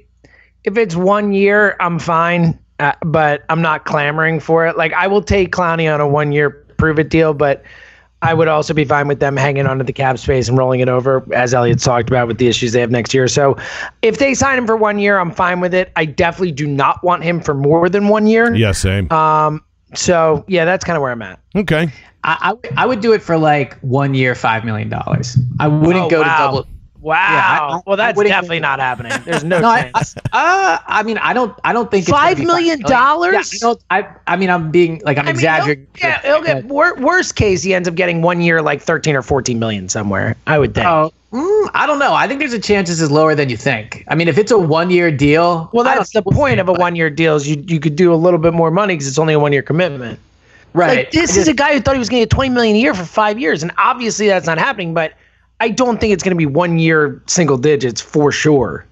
if 0.65 0.77
it's 0.77 0.95
one 0.95 1.33
year, 1.33 1.77
I'm 1.81 1.99
fine, 1.99 2.59
uh, 2.79 2.93
but 3.03 3.45
I'm 3.49 3.63
not 3.63 3.85
clamoring 3.85 4.41
for 4.41 4.67
it. 4.67 4.77
Like, 4.77 4.93
I 4.93 5.07
will 5.07 5.23
take 5.23 5.53
Clowney 5.53 5.93
on 5.93 6.01
a 6.01 6.07
one 6.07 6.33
year 6.33 6.65
prove 6.77 6.99
it 6.99 7.11
deal, 7.11 7.35
but 7.35 7.63
I 8.23 8.35
would 8.35 8.49
also 8.49 8.75
be 8.75 8.85
fine 8.85 9.07
with 9.07 9.21
them 9.21 9.37
hanging 9.37 9.67
onto 9.67 9.85
the 9.85 9.93
cap 9.93 10.19
space 10.19 10.49
and 10.49 10.59
rolling 10.59 10.81
it 10.81 10.89
over, 10.89 11.25
as 11.33 11.55
Elliot's 11.55 11.85
talked 11.85 12.09
about 12.09 12.27
with 12.27 12.39
the 12.39 12.49
issues 12.49 12.73
they 12.73 12.81
have 12.81 12.91
next 12.91 13.15
year. 13.15 13.29
So, 13.29 13.57
if 14.03 14.19
they 14.19 14.35
sign 14.35 14.59
him 14.59 14.67
for 14.67 14.77
one 14.77 14.99
year, 14.99 15.19
I'm 15.19 15.31
fine 15.31 15.61
with 15.61 15.73
it. 15.73 15.93
I 15.95 16.05
definitely 16.05 16.51
do 16.53 16.67
not 16.67 17.03
want 17.05 17.23
him 17.23 17.41
for 17.41 17.55
more 17.55 17.89
than 17.89 18.09
one 18.09 18.27
year. 18.27 18.55
yeah, 18.55 18.73
same. 18.73 19.11
Um. 19.13 19.63
So 19.95 20.45
yeah, 20.49 20.65
that's 20.67 20.85
kind 20.85 20.97
of 20.97 21.03
where 21.03 21.13
I'm 21.13 21.23
at. 21.23 21.39
okay, 21.57 21.89
I, 22.25 22.53
I 22.53 22.83
I 22.83 22.87
would 22.87 23.01
do 23.01 23.13
it 23.15 23.23
for 23.23 23.39
like 23.39 23.79
one 23.81 24.13
year, 24.15 24.35
five 24.35 24.65
million 24.65 24.89
dollars. 24.91 25.39
I 25.61 25.69
wouldn't 25.69 26.05
Oh, 26.07 26.11
go 26.11 26.21
wow. 26.21 26.25
to 26.37 26.57
double. 26.57 26.69
Wow. 27.01 27.17
I- 27.17 27.77
I- 27.77 27.81
well, 27.87 27.97
that's 27.97 28.21
definitely 28.21 28.61
not 28.61 28.81
happening. 28.81 29.13
There's 29.25 29.45
no, 29.45 29.61
No, 29.61 29.69
I, 29.69 29.83
chance. 29.93 30.15
uh, 30.33 30.79
I 30.87 31.03
mean, 31.05 31.19
I 31.19 31.33
don't, 31.33 31.57
I 31.65 31.73
don't 31.73 31.91
think 31.91 32.03
it's 32.03 32.11
gonna 32.11 32.23
Five 32.29 32.37
be 32.39 32.45
million 32.45 32.81
million. 32.81 32.91
dollars? 32.91 33.53
Yeah, 33.63 33.69
I, 33.69 33.73
don't, 33.73 33.83
I, 34.27 34.33
I 34.33 34.37
mean, 34.37 34.51
I'm 34.51 34.71
being 34.71 35.01
like, 35.05 35.17
I'm 35.17 35.23
I 35.25 35.27
mean, 35.27 35.37
exaggerating. 35.37 35.87
he'll- 35.97 36.09
yeah, 36.09 36.21
he'll 36.23 36.43
get 36.43 36.65
wor- 36.65 36.97
worst 36.97 37.37
case 37.37 37.63
he 37.63 37.73
ends 37.75 37.89
up 37.89 37.95
getting 37.95 38.23
one 38.23 38.41
year 38.41 38.61
like 38.63 38.81
13 38.83 39.15
or 39.17 39.23
14 39.23 39.59
million 39.59 39.89
somewhere. 39.89 40.35
I 40.47 40.59
would 40.59 40.75
think. 40.75 40.87
Oh, 40.89 41.13
mm, 41.33 41.71
I 41.75 41.87
don't 41.87 41.99
know. 42.01 42.15
I 42.15 42.27
think 42.27 42.41
there's 42.41 42.53
a 42.53 42.59
chance 42.59 42.89
this 42.89 43.01
is 43.01 43.11
lower 43.11 43.35
than 43.35 43.49
you 43.49 43.57
think. 43.57 44.05
I 44.09 44.15
mean, 44.15 44.27
if 44.29 44.37
it's 44.39 44.51
a 44.51 44.59
one 44.59 44.91
year 44.91 45.11
deal, 45.11 45.71
well, 45.73 45.85
that's 45.85 46.13
the 46.13 46.23
point 46.23 46.59
of 46.59 46.69
a 46.69 46.73
one 46.73 46.97
year 46.97 47.11
deal 47.11 47.37
is 47.37 47.49
you 47.49 47.63
you 47.69 47.79
could 47.81 47.95
do 47.97 48.13
a 48.13 48.17
little 48.17 48.39
bit 48.41 48.55
more 48.55 48.71
money 48.71 48.95
because 48.95 49.07
it's 49.07 49.19
only 49.19 49.35
a 49.35 49.39
one 49.39 49.53
year 49.53 49.63
commitment. 49.63 50.19
right? 50.73 50.97
Like 50.99 51.11
this 51.13 51.37
I 51.37 51.41
is 51.43 51.49
a 51.49 51.55
guy 51.55 51.75
who 51.75 51.81
thought 51.81 51.95
he 51.95 51.99
was 52.01 52.09
going 52.09 52.21
to 52.23 52.27
get 52.27 52.31
20 52.31 52.51
million 52.51 52.75
a 52.77 52.79
year 52.81 52.95
for 52.95 53.05
five 53.05 53.39
years, 53.39 53.63
and 53.63 53.71
obviously 53.79 54.27
that's 54.27 54.47
not 54.47 54.59
happening. 54.59 54.95
But 54.95 55.13
I 55.61 55.71
don't 55.71 56.01
think 56.01 56.13
it's 56.13 56.23
going 56.23 56.37
to 56.37 56.39
be 56.39 56.47
one 56.47 56.79
year 56.79 57.23
single 57.27 57.59
digits 57.59 58.01
for 58.01 58.31
sure. 58.31 58.87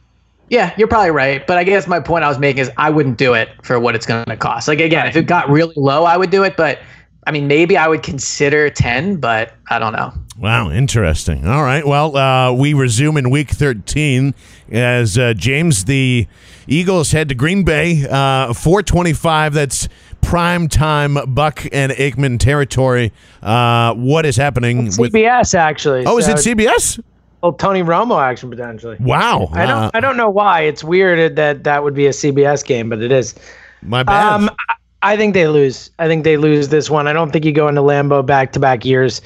Yeah, 0.48 0.72
you're 0.76 0.88
probably 0.88 1.11
right. 1.11 1.46
But 1.46 1.59
I 1.59 1.64
guess 1.64 1.87
my 1.87 2.00
point 2.00 2.24
I 2.24 2.29
was 2.29 2.38
making 2.38 2.62
is 2.62 2.70
I 2.76 2.90
wouldn't 2.90 3.18
do 3.18 3.35
it 3.35 3.48
for 3.62 3.81
what 3.81 3.94
it's 3.94 4.07
going 4.07 4.24
to 4.24 4.37
cost. 4.37 4.68
Like 4.68 4.81
again, 4.81 5.07
if 5.07 5.16
it 5.16 5.26
got 5.26 5.48
really 5.48 5.74
low, 5.76 6.05
I 6.05 6.16
would 6.16 6.31
do 6.31 6.44
it. 6.44 6.57
But 6.57 6.79
I 7.26 7.33
mean, 7.33 7.48
maybe 7.48 7.76
I 7.76 7.88
would 7.88 8.02
consider 8.02 8.70
ten, 8.70 9.16
but 9.16 9.55
I 9.68 9.79
don't 9.79 9.92
know. 9.92 10.12
Wow, 10.38 10.70
interesting. 10.70 11.46
All 11.46 11.62
right. 11.62 11.85
Well, 11.87 12.14
uh, 12.14 12.52
we 12.52 12.74
resume 12.74 13.16
in 13.16 13.31
week 13.31 13.50
13 13.50 14.35
as 14.70 15.16
uh, 15.16 15.33
James, 15.35 15.87
the 15.87 16.26
Eagles 16.66 17.12
head 17.12 17.31
to 17.31 17.35
Green 17.35 17.64
Bay, 17.64 18.05
uh, 18.05 18.52
425. 18.52 19.55
That's 19.55 19.88
prime 20.27 20.69
time 20.69 21.17
Buck 21.29 21.65
and 21.73 21.93
Aikman 21.93 22.39
territory. 22.39 23.12
Uh, 23.43 23.95
what 23.95 24.27
is 24.27 24.37
happening 24.37 24.87
with. 24.99 25.12
CBS 25.12 25.55
actually. 25.55 26.05
Oh, 26.05 26.19
is 26.19 26.29
it 26.29 26.37
CBS? 26.39 27.01
well, 27.43 27.53
Tony 27.53 27.83
Romo 27.83 28.21
action 28.21 28.51
potentially. 28.51 28.97
Wow. 29.01 29.49
I 29.53 29.67
don't 29.67 29.83
Uh, 29.85 29.91
I 29.95 30.01
don't 30.01 30.17
know 30.17 30.29
why 30.31 30.62
it's 30.62 30.83
weird 30.83 31.37
that 31.37 31.65
that 31.65 31.85
would 31.85 31.95
be 31.95 32.07
a 32.07 32.11
CBS 32.12 32.65
game, 32.65 32.89
but 32.89 33.01
it 33.01 33.12
is. 33.12 33.35
my 33.83 34.03
bad. 34.03 34.33
Um, 34.35 34.51
I- 34.69 34.75
I 35.03 35.17
think 35.17 35.35
they 35.35 35.47
lose. 35.47 35.91
I 36.01 36.09
think 36.09 36.25
they 36.25 36.37
lose 36.37 36.69
this 36.71 36.91
one. 36.91 37.07
I 37.07 37.12
don't 37.12 37.31
think 37.31 37.45
you 37.45 37.53
go 37.53 37.69
into 37.69 37.81
Lambeau 37.83 38.25
back 38.27 38.53
to 38.53 38.59
back 38.59 38.85
years 38.85 39.21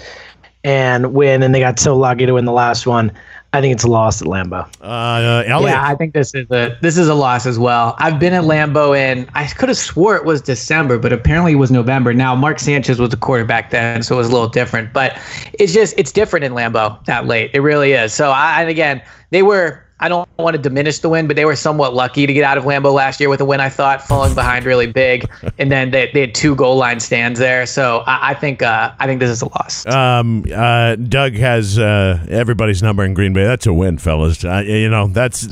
and 0.62 1.14
win, 1.14 1.42
and 1.42 1.54
they 1.54 1.60
got 1.60 1.78
so 1.78 1.96
lucky 1.96 2.26
to 2.26 2.32
win 2.34 2.44
the 2.44 2.52
last 2.52 2.86
one. 2.86 3.10
I 3.52 3.60
think 3.60 3.74
it's 3.74 3.82
a 3.82 3.88
loss 3.88 4.22
at 4.22 4.28
Lambeau. 4.28 4.64
uh, 4.80 5.42
Elliot. 5.46 5.72
Yeah, 5.72 5.84
I 5.84 5.96
think 5.96 6.14
this 6.14 6.34
is 6.34 6.48
a 6.50 6.78
this 6.82 6.96
is 6.96 7.08
a 7.08 7.14
loss 7.14 7.46
as 7.46 7.58
well. 7.58 7.96
I've 7.98 8.20
been 8.20 8.32
at 8.32 8.44
Lambeau 8.44 8.96
and 8.96 9.28
I 9.34 9.46
could 9.48 9.68
have 9.68 9.78
swore 9.78 10.14
it 10.14 10.24
was 10.24 10.40
December, 10.40 10.98
but 10.98 11.12
apparently 11.12 11.52
it 11.52 11.56
was 11.56 11.70
November. 11.70 12.14
Now 12.14 12.36
Mark 12.36 12.60
Sanchez 12.60 13.00
was 13.00 13.10
the 13.10 13.16
quarterback 13.16 13.70
then, 13.70 14.02
so 14.04 14.14
it 14.14 14.18
was 14.18 14.28
a 14.28 14.32
little 14.32 14.48
different. 14.48 14.92
But 14.92 15.20
it's 15.54 15.72
just 15.72 15.94
it's 15.98 16.12
different 16.12 16.44
in 16.44 16.52
Lambeau 16.52 17.04
that 17.06 17.26
late. 17.26 17.50
It 17.52 17.60
really 17.60 17.92
is. 17.92 18.14
So 18.14 18.30
I 18.30 18.60
and 18.60 18.70
again 18.70 19.02
they 19.30 19.42
were. 19.42 19.84
I 20.00 20.08
don't 20.08 20.28
want 20.38 20.56
to 20.56 20.62
diminish 20.62 20.98
the 20.98 21.08
win, 21.08 21.26
but 21.26 21.36
they 21.36 21.44
were 21.44 21.56
somewhat 21.56 21.94
lucky 21.94 22.26
to 22.26 22.32
get 22.32 22.42
out 22.42 22.58
of 22.58 22.64
Lambeau 22.64 22.92
last 22.92 23.20
year 23.20 23.28
with 23.28 23.40
a 23.40 23.44
win. 23.44 23.60
I 23.60 23.68
thought 23.68 24.02
falling 24.02 24.34
behind 24.34 24.64
really 24.64 24.86
big, 24.86 25.30
and 25.58 25.70
then 25.70 25.90
they, 25.90 26.10
they 26.12 26.22
had 26.22 26.34
two 26.34 26.54
goal 26.54 26.76
line 26.76 27.00
stands 27.00 27.38
there. 27.38 27.66
So 27.66 27.98
I, 28.06 28.30
I 28.30 28.34
think 28.34 28.62
uh, 28.62 28.92
I 28.98 29.06
think 29.06 29.20
this 29.20 29.30
is 29.30 29.42
a 29.42 29.46
loss. 29.46 29.86
Um, 29.86 30.44
uh, 30.52 30.96
Doug 30.96 31.34
has 31.34 31.78
uh, 31.78 32.24
everybody's 32.28 32.82
number 32.82 33.04
in 33.04 33.14
Green 33.14 33.32
Bay. 33.32 33.44
That's 33.44 33.66
a 33.66 33.74
win, 33.74 33.98
fellas. 33.98 34.44
Uh, 34.44 34.62
you 34.66 34.88
know 34.88 35.06
that's 35.08 35.48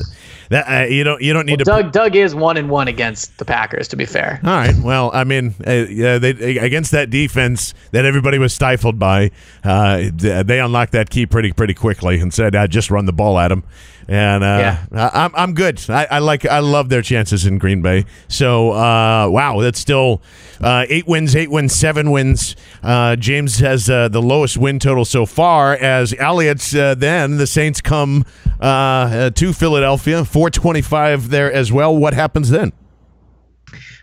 That 0.50 0.66
uh, 0.68 0.86
you 0.86 1.04
don't 1.04 1.20
you 1.22 1.32
don't 1.32 1.46
need 1.46 1.62
Well, 1.66 1.78
to. 1.78 1.82
Doug 1.82 1.92
Doug 1.92 2.16
is 2.16 2.34
one 2.34 2.56
and 2.56 2.70
one 2.70 2.88
against 2.88 3.36
the 3.38 3.44
Packers. 3.44 3.88
To 3.88 3.96
be 3.96 4.06
fair, 4.06 4.40
All 4.42 4.50
right. 4.50 4.74
Well, 4.76 5.10
I 5.12 5.24
mean, 5.24 5.54
uh, 5.66 5.72
yeah, 5.72 6.18
they 6.18 6.58
against 6.58 6.90
that 6.92 7.10
defense 7.10 7.74
that 7.92 8.04
everybody 8.04 8.38
was 8.38 8.54
stifled 8.54 8.98
by, 8.98 9.30
uh, 9.64 10.08
they 10.14 10.60
unlocked 10.60 10.92
that 10.92 11.10
key 11.10 11.26
pretty 11.26 11.52
pretty 11.52 11.74
quickly 11.74 12.18
and 12.20 12.32
said, 12.32 12.54
"I 12.56 12.66
just 12.66 12.90
run 12.90 13.04
the 13.06 13.12
ball 13.12 13.38
at 13.38 13.48
them." 13.48 13.64
And 14.10 14.42
uh, 14.42 14.76
I, 14.90 15.10
I'm 15.24 15.32
I'm 15.34 15.52
good. 15.54 15.84
I, 15.90 16.06
I 16.12 16.18
like 16.20 16.46
I 16.46 16.60
love 16.60 16.88
their 16.88 17.02
chances 17.02 17.44
in 17.44 17.58
Green 17.58 17.82
Bay. 17.82 18.06
So 18.26 18.70
uh, 18.72 19.28
wow, 19.28 19.60
that's 19.60 19.78
still 19.78 20.22
uh, 20.62 20.86
eight 20.88 21.06
wins, 21.06 21.36
eight 21.36 21.50
wins, 21.50 21.74
seven 21.74 22.10
wins. 22.10 22.56
Uh, 22.82 23.16
James 23.16 23.58
has 23.58 23.90
uh, 23.90 24.08
the 24.08 24.22
lowest 24.22 24.56
win 24.56 24.78
total 24.78 25.04
so 25.04 25.26
far. 25.26 25.74
As 25.74 26.14
Elliott's 26.14 26.74
uh, 26.74 26.94
then 26.94 27.36
the 27.36 27.46
Saints 27.46 27.82
come 27.82 28.24
to 28.62 29.52
Philadelphia, 29.54 30.24
425 30.38 31.30
there 31.30 31.52
as 31.52 31.72
well. 31.72 31.96
What 31.96 32.14
happens 32.14 32.50
then? 32.50 32.72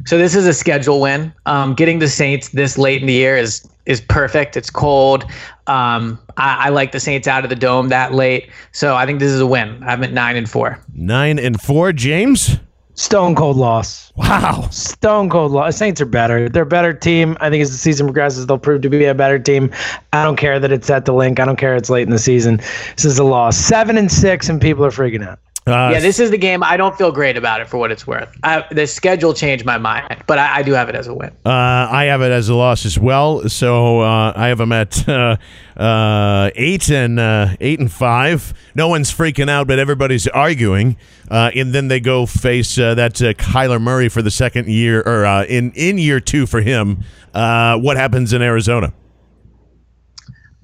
so 0.06 0.18
this 0.18 0.36
is 0.36 0.46
a 0.46 0.54
schedule 0.54 1.00
win. 1.00 1.34
Um, 1.46 1.74
getting 1.76 2.00
the 2.00 2.10
Saints 2.10 2.50
this 2.50 2.78
late 2.78 3.00
in 3.00 3.08
the 3.08 3.14
year 3.14 3.38
is 3.38 3.66
is 3.86 4.02
perfect. 4.02 4.58
It's 4.58 4.70
cold. 4.70 5.24
Um, 5.68 6.20
I, 6.36 6.66
I 6.66 6.70
like 6.70 6.92
the 6.92 7.00
Saints 7.00 7.26
out 7.26 7.46
of 7.46 7.50
the 7.50 7.56
dome 7.56 7.88
that 7.88 8.14
late, 8.14 8.50
so 8.74 8.98
I 8.98 9.06
think 9.06 9.20
this 9.20 9.32
is 9.32 9.40
a 9.40 9.48
win. 9.48 9.82
I'm 9.88 10.04
at 10.04 10.12
nine 10.12 10.36
and 10.36 10.50
four. 10.50 10.78
Nine 10.94 11.40
and 11.40 11.62
four, 11.62 11.94
James. 11.94 12.58
Stone 12.96 13.36
cold 13.36 13.56
loss. 13.56 14.12
Wow. 14.18 14.68
Stone 14.72 15.30
cold 15.30 15.54
loss. 15.54 15.78
Saints 15.78 16.02
are 16.02 16.06
better. 16.06 16.50
They're 16.50 16.64
a 16.64 16.66
better 16.66 16.94
team. 16.94 17.38
I 17.40 17.50
think 17.50 17.62
as 17.62 17.72
the 17.72 17.78
season 17.78 18.08
progresses, 18.08 18.46
they'll 18.46 18.58
prove 18.58 18.82
to 18.82 18.90
be 18.90 19.06
a 19.06 19.16
better 19.16 19.40
team. 19.40 19.72
I 20.12 20.24
don't 20.26 20.36
care 20.36 20.60
that 20.60 20.72
it's 20.72 20.90
at 20.90 21.06
the 21.06 21.14
Linc. 21.14 21.40
I 21.40 21.46
don't 21.46 21.58
care 21.58 21.78
it's 21.78 21.90
late 21.90 22.04
in 22.04 22.10
the 22.10 22.20
season. 22.20 22.58
This 22.98 23.06
is 23.06 23.20
a 23.20 23.24
loss. 23.24 23.56
Seven 23.56 23.98
and 23.98 24.12
six, 24.12 24.50
and 24.50 24.62
people 24.62 24.84
are 24.84 24.92
freaking 24.92 25.26
out. 25.26 25.40
Uh, 25.68 25.90
yeah, 25.94 26.00
this 26.00 26.20
is 26.20 26.30
the 26.30 26.38
game. 26.38 26.62
I 26.64 26.78
don't 26.78 26.96
feel 26.96 27.12
great 27.12 27.38
about 27.38 27.60
it 27.60 27.68
for 27.68 27.78
what 27.78 27.92
it's 27.92 28.06
worth. 28.06 28.30
I, 28.44 28.64
the 28.70 28.86
schedule 28.86 29.34
changed 29.34 29.66
my 29.66 29.80
mind, 29.80 30.24
but 30.28 30.38
I, 30.38 30.58
I 30.58 30.62
do 30.64 30.74
have 30.74 30.90
it 30.90 30.96
as 30.96 31.08
a 31.08 31.14
win. 31.14 31.32
uh, 31.44 31.50
I 31.50 32.04
have 32.06 32.22
it 32.22 32.32
as 32.32 32.50
a 32.50 32.54
loss 32.56 32.86
as 32.86 33.00
well. 33.00 33.50
So 33.50 34.02
uh, 34.02 34.32
I 34.36 34.50
have 34.50 34.60
them 34.60 34.72
at 34.72 35.10
uh, 35.10 35.38
uh, 35.76 36.52
eight 36.56 36.90
and 36.92 37.20
uh, 37.20 37.56
eight 37.60 37.80
and 37.80 37.92
five. 37.92 38.54
No 38.76 38.90
one's 38.90 39.12
freaking 39.12 39.50
out, 39.50 39.66
but 39.66 39.80
everybody's 39.80 40.28
arguing. 40.28 40.98
Uh, 41.32 41.50
and 41.56 41.74
then 41.74 41.88
they 41.88 42.00
go 42.00 42.28
face 42.28 42.78
uh, 42.78 42.94
that 42.94 43.20
uh, 43.22 43.34
Kyler 43.34 43.82
Murray 43.82 44.08
for 44.10 44.22
the 44.22 44.30
second 44.30 44.68
year, 44.68 45.02
or 45.04 45.26
uh, 45.26 45.46
in 45.46 45.72
in 45.72 45.98
year 45.98 46.20
two 46.20 46.46
for 46.46 46.62
him. 46.62 47.04
Uh, 47.34 47.78
what 47.80 47.98
happens 47.98 48.34
in 48.34 48.42
Arizona? 48.44 48.94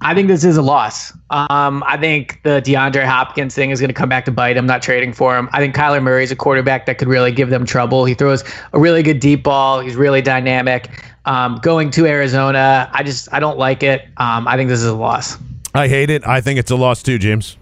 I 0.04 0.16
think 0.16 0.28
this 0.28 0.44
is 0.44 0.58
a 0.58 0.62
loss. 0.64 1.14
Um, 1.30 1.84
I 1.86 1.96
think 1.96 2.42
the 2.44 2.62
DeAndre 2.62 3.06
Hopkins 3.06 3.54
thing 3.54 3.70
is 3.70 3.80
going 3.80 3.90
to 3.90 3.94
come 3.94 4.10
back 4.10 4.26
to 4.26 4.32
bite 4.32 4.58
him. 4.58 4.66
Not 4.66 4.82
trading 4.82 5.14
for 5.14 5.38
him. 5.38 5.48
I 5.54 5.60
think 5.60 5.76
Kyler 5.76 6.02
Murray 6.02 6.24
is 6.24 6.32
a 6.32 6.36
quarterback 6.36 6.88
that 6.88 6.98
could 6.98 7.08
really 7.08 7.32
give 7.32 7.52
them 7.52 7.66
trouble. 7.66 8.06
He 8.06 8.16
throws 8.16 8.44
a 8.74 8.80
really 8.80 9.04
good 9.04 9.20
deep 9.20 9.44
ball. 9.44 9.80
He's 9.80 9.96
really 9.96 10.22
dynamic. 10.22 10.90
Um, 11.26 11.58
going 11.62 11.92
to 11.92 12.08
Arizona, 12.08 12.90
I 12.94 13.04
just 13.04 13.32
I 13.32 13.40
don't 13.40 13.60
like 13.60 13.84
it. 13.84 14.08
Um, 14.18 14.48
I 14.48 14.58
think 14.58 14.70
this 14.70 14.80
is 14.80 14.88
a 14.88 14.96
loss. 14.96 15.38
I 15.76 15.88
hate 15.88 16.10
it. 16.10 16.26
I 16.26 16.42
think 16.42 16.60
it's 16.60 16.72
a 16.72 16.76
loss 16.76 17.04
too, 17.04 17.20
James. 17.20 17.58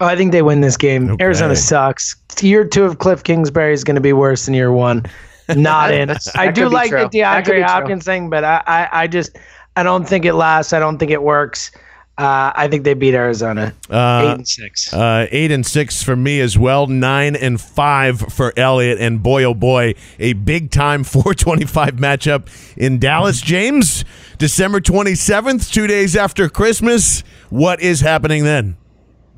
Oh, 0.00 0.06
I 0.06 0.16
think 0.16 0.32
they 0.32 0.42
win 0.42 0.60
this 0.60 0.76
game. 0.76 1.10
Okay. 1.10 1.24
Arizona 1.24 1.56
sucks. 1.56 2.16
Year 2.40 2.66
two 2.66 2.84
of 2.84 2.98
Kliff 2.98 3.24
Kingsbury 3.24 3.72
is 3.72 3.82
going 3.82 3.94
to 3.94 4.00
be 4.00 4.12
worse 4.12 4.44
than 4.44 4.54
year 4.54 4.72
one. 4.72 5.04
Not 5.48 5.94
in. 5.94 6.10
I 6.34 6.50
do 6.50 6.68
like 6.68 6.90
true. 6.90 7.08
the 7.10 7.20
That 7.20 7.44
could 7.44 7.52
be 7.52 7.58
DeAndre 7.58 7.60
true. 7.60 7.62
Hopkins 7.62 8.04
thing, 8.04 8.28
but 8.28 8.44
I, 8.44 8.62
I, 8.66 8.88
I 8.92 9.06
just 9.06 9.38
I 9.76 9.82
don't 9.82 10.06
think 10.08 10.24
it 10.24 10.34
lasts. 10.34 10.72
I 10.72 10.78
don't 10.78 10.98
think 10.98 11.10
it 11.10 11.22
works. 11.22 11.70
Uh, 12.18 12.52
I 12.54 12.68
think 12.68 12.84
they 12.84 12.92
beat 12.92 13.14
Arizona. 13.14 13.72
Uh, 13.88 14.22
Eight 14.24 14.34
and 14.34 14.48
six. 14.48 14.92
Uh, 14.92 15.26
eight 15.30 15.50
and 15.50 15.64
six 15.64 16.02
for 16.02 16.14
me 16.14 16.40
as 16.40 16.58
well. 16.58 16.86
Nine 16.86 17.34
and 17.34 17.58
five 17.58 18.20
for 18.20 18.52
Elliott. 18.56 18.98
And 19.00 19.22
boy, 19.22 19.44
oh 19.44 19.54
boy, 19.54 19.94
a 20.18 20.34
big 20.34 20.70
time 20.70 21.04
425 21.04 21.96
matchup 21.96 22.48
in 22.76 22.98
Dallas. 22.98 23.40
James, 23.40 24.04
December 24.36 24.80
27th, 24.80 25.72
two 25.72 25.86
days 25.86 26.14
after 26.14 26.50
Christmas. 26.50 27.24
What 27.48 27.80
is 27.80 28.00
happening 28.00 28.44
then? 28.44 28.76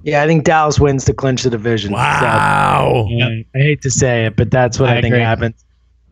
Yeah, 0.02 0.22
I 0.22 0.26
think 0.26 0.44
Dallas 0.44 0.78
wins 0.78 1.04
to 1.06 1.14
clinch 1.14 1.44
the 1.44 1.50
division. 1.50 1.92
Wow. 1.92 3.06
So, 3.08 3.24
I 3.24 3.46
hate 3.54 3.80
to 3.82 3.90
say 3.90 4.26
it, 4.26 4.36
but 4.36 4.50
that's 4.50 4.78
what 4.78 4.90
I, 4.90 4.98
I 4.98 5.00
think 5.00 5.14
agree. 5.14 5.24
happens. 5.24 5.64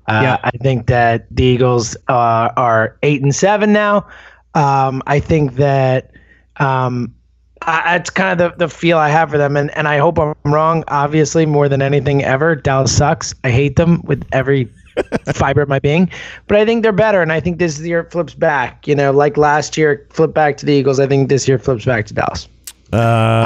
Uh, 0.08 0.20
Yeah. 0.22 0.38
I 0.44 0.50
think 0.50 0.86
that 0.86 1.26
the 1.30 1.44
Eagles 1.44 1.96
uh, 2.08 2.50
are 2.56 2.96
eight 3.02 3.22
and 3.22 3.34
seven 3.34 3.72
now. 3.72 4.06
Um, 4.54 5.02
I 5.06 5.20
think 5.20 5.54
that 5.54 6.10
um, 6.56 7.14
I, 7.62 7.96
it's 7.96 8.10
kind 8.10 8.38
of 8.40 8.58
the, 8.58 8.66
the 8.66 8.68
feel 8.68 8.98
I 8.98 9.08
have 9.08 9.30
for 9.30 9.38
them, 9.38 9.56
and, 9.56 9.70
and 9.76 9.88
I 9.88 9.98
hope 9.98 10.18
I'm 10.18 10.34
wrong. 10.44 10.84
Obviously, 10.88 11.46
more 11.46 11.68
than 11.68 11.80
anything 11.80 12.22
ever, 12.24 12.54
Dallas 12.56 12.94
sucks. 12.96 13.34
I 13.44 13.50
hate 13.50 13.76
them 13.76 14.02
with 14.02 14.24
every 14.32 14.64
fiber 15.34 15.62
of 15.62 15.68
my 15.68 15.78
being, 15.78 16.10
but 16.48 16.56
I 16.58 16.64
think 16.66 16.82
they're 16.82 16.92
better, 16.92 17.22
and 17.22 17.32
I 17.32 17.40
think 17.40 17.58
this 17.58 17.80
year 17.80 18.04
flips 18.10 18.34
back. 18.34 18.86
You 18.86 18.94
know, 18.94 19.10
like 19.12 19.36
last 19.36 19.76
year, 19.78 20.06
flipped 20.10 20.34
back 20.34 20.56
to 20.58 20.66
the 20.66 20.72
Eagles. 20.72 21.00
I 21.00 21.06
think 21.06 21.28
this 21.28 21.48
year 21.48 21.58
flips 21.58 21.84
back 21.86 22.06
to 22.06 22.14
Dallas. 22.14 22.48
Uh, 22.92 22.96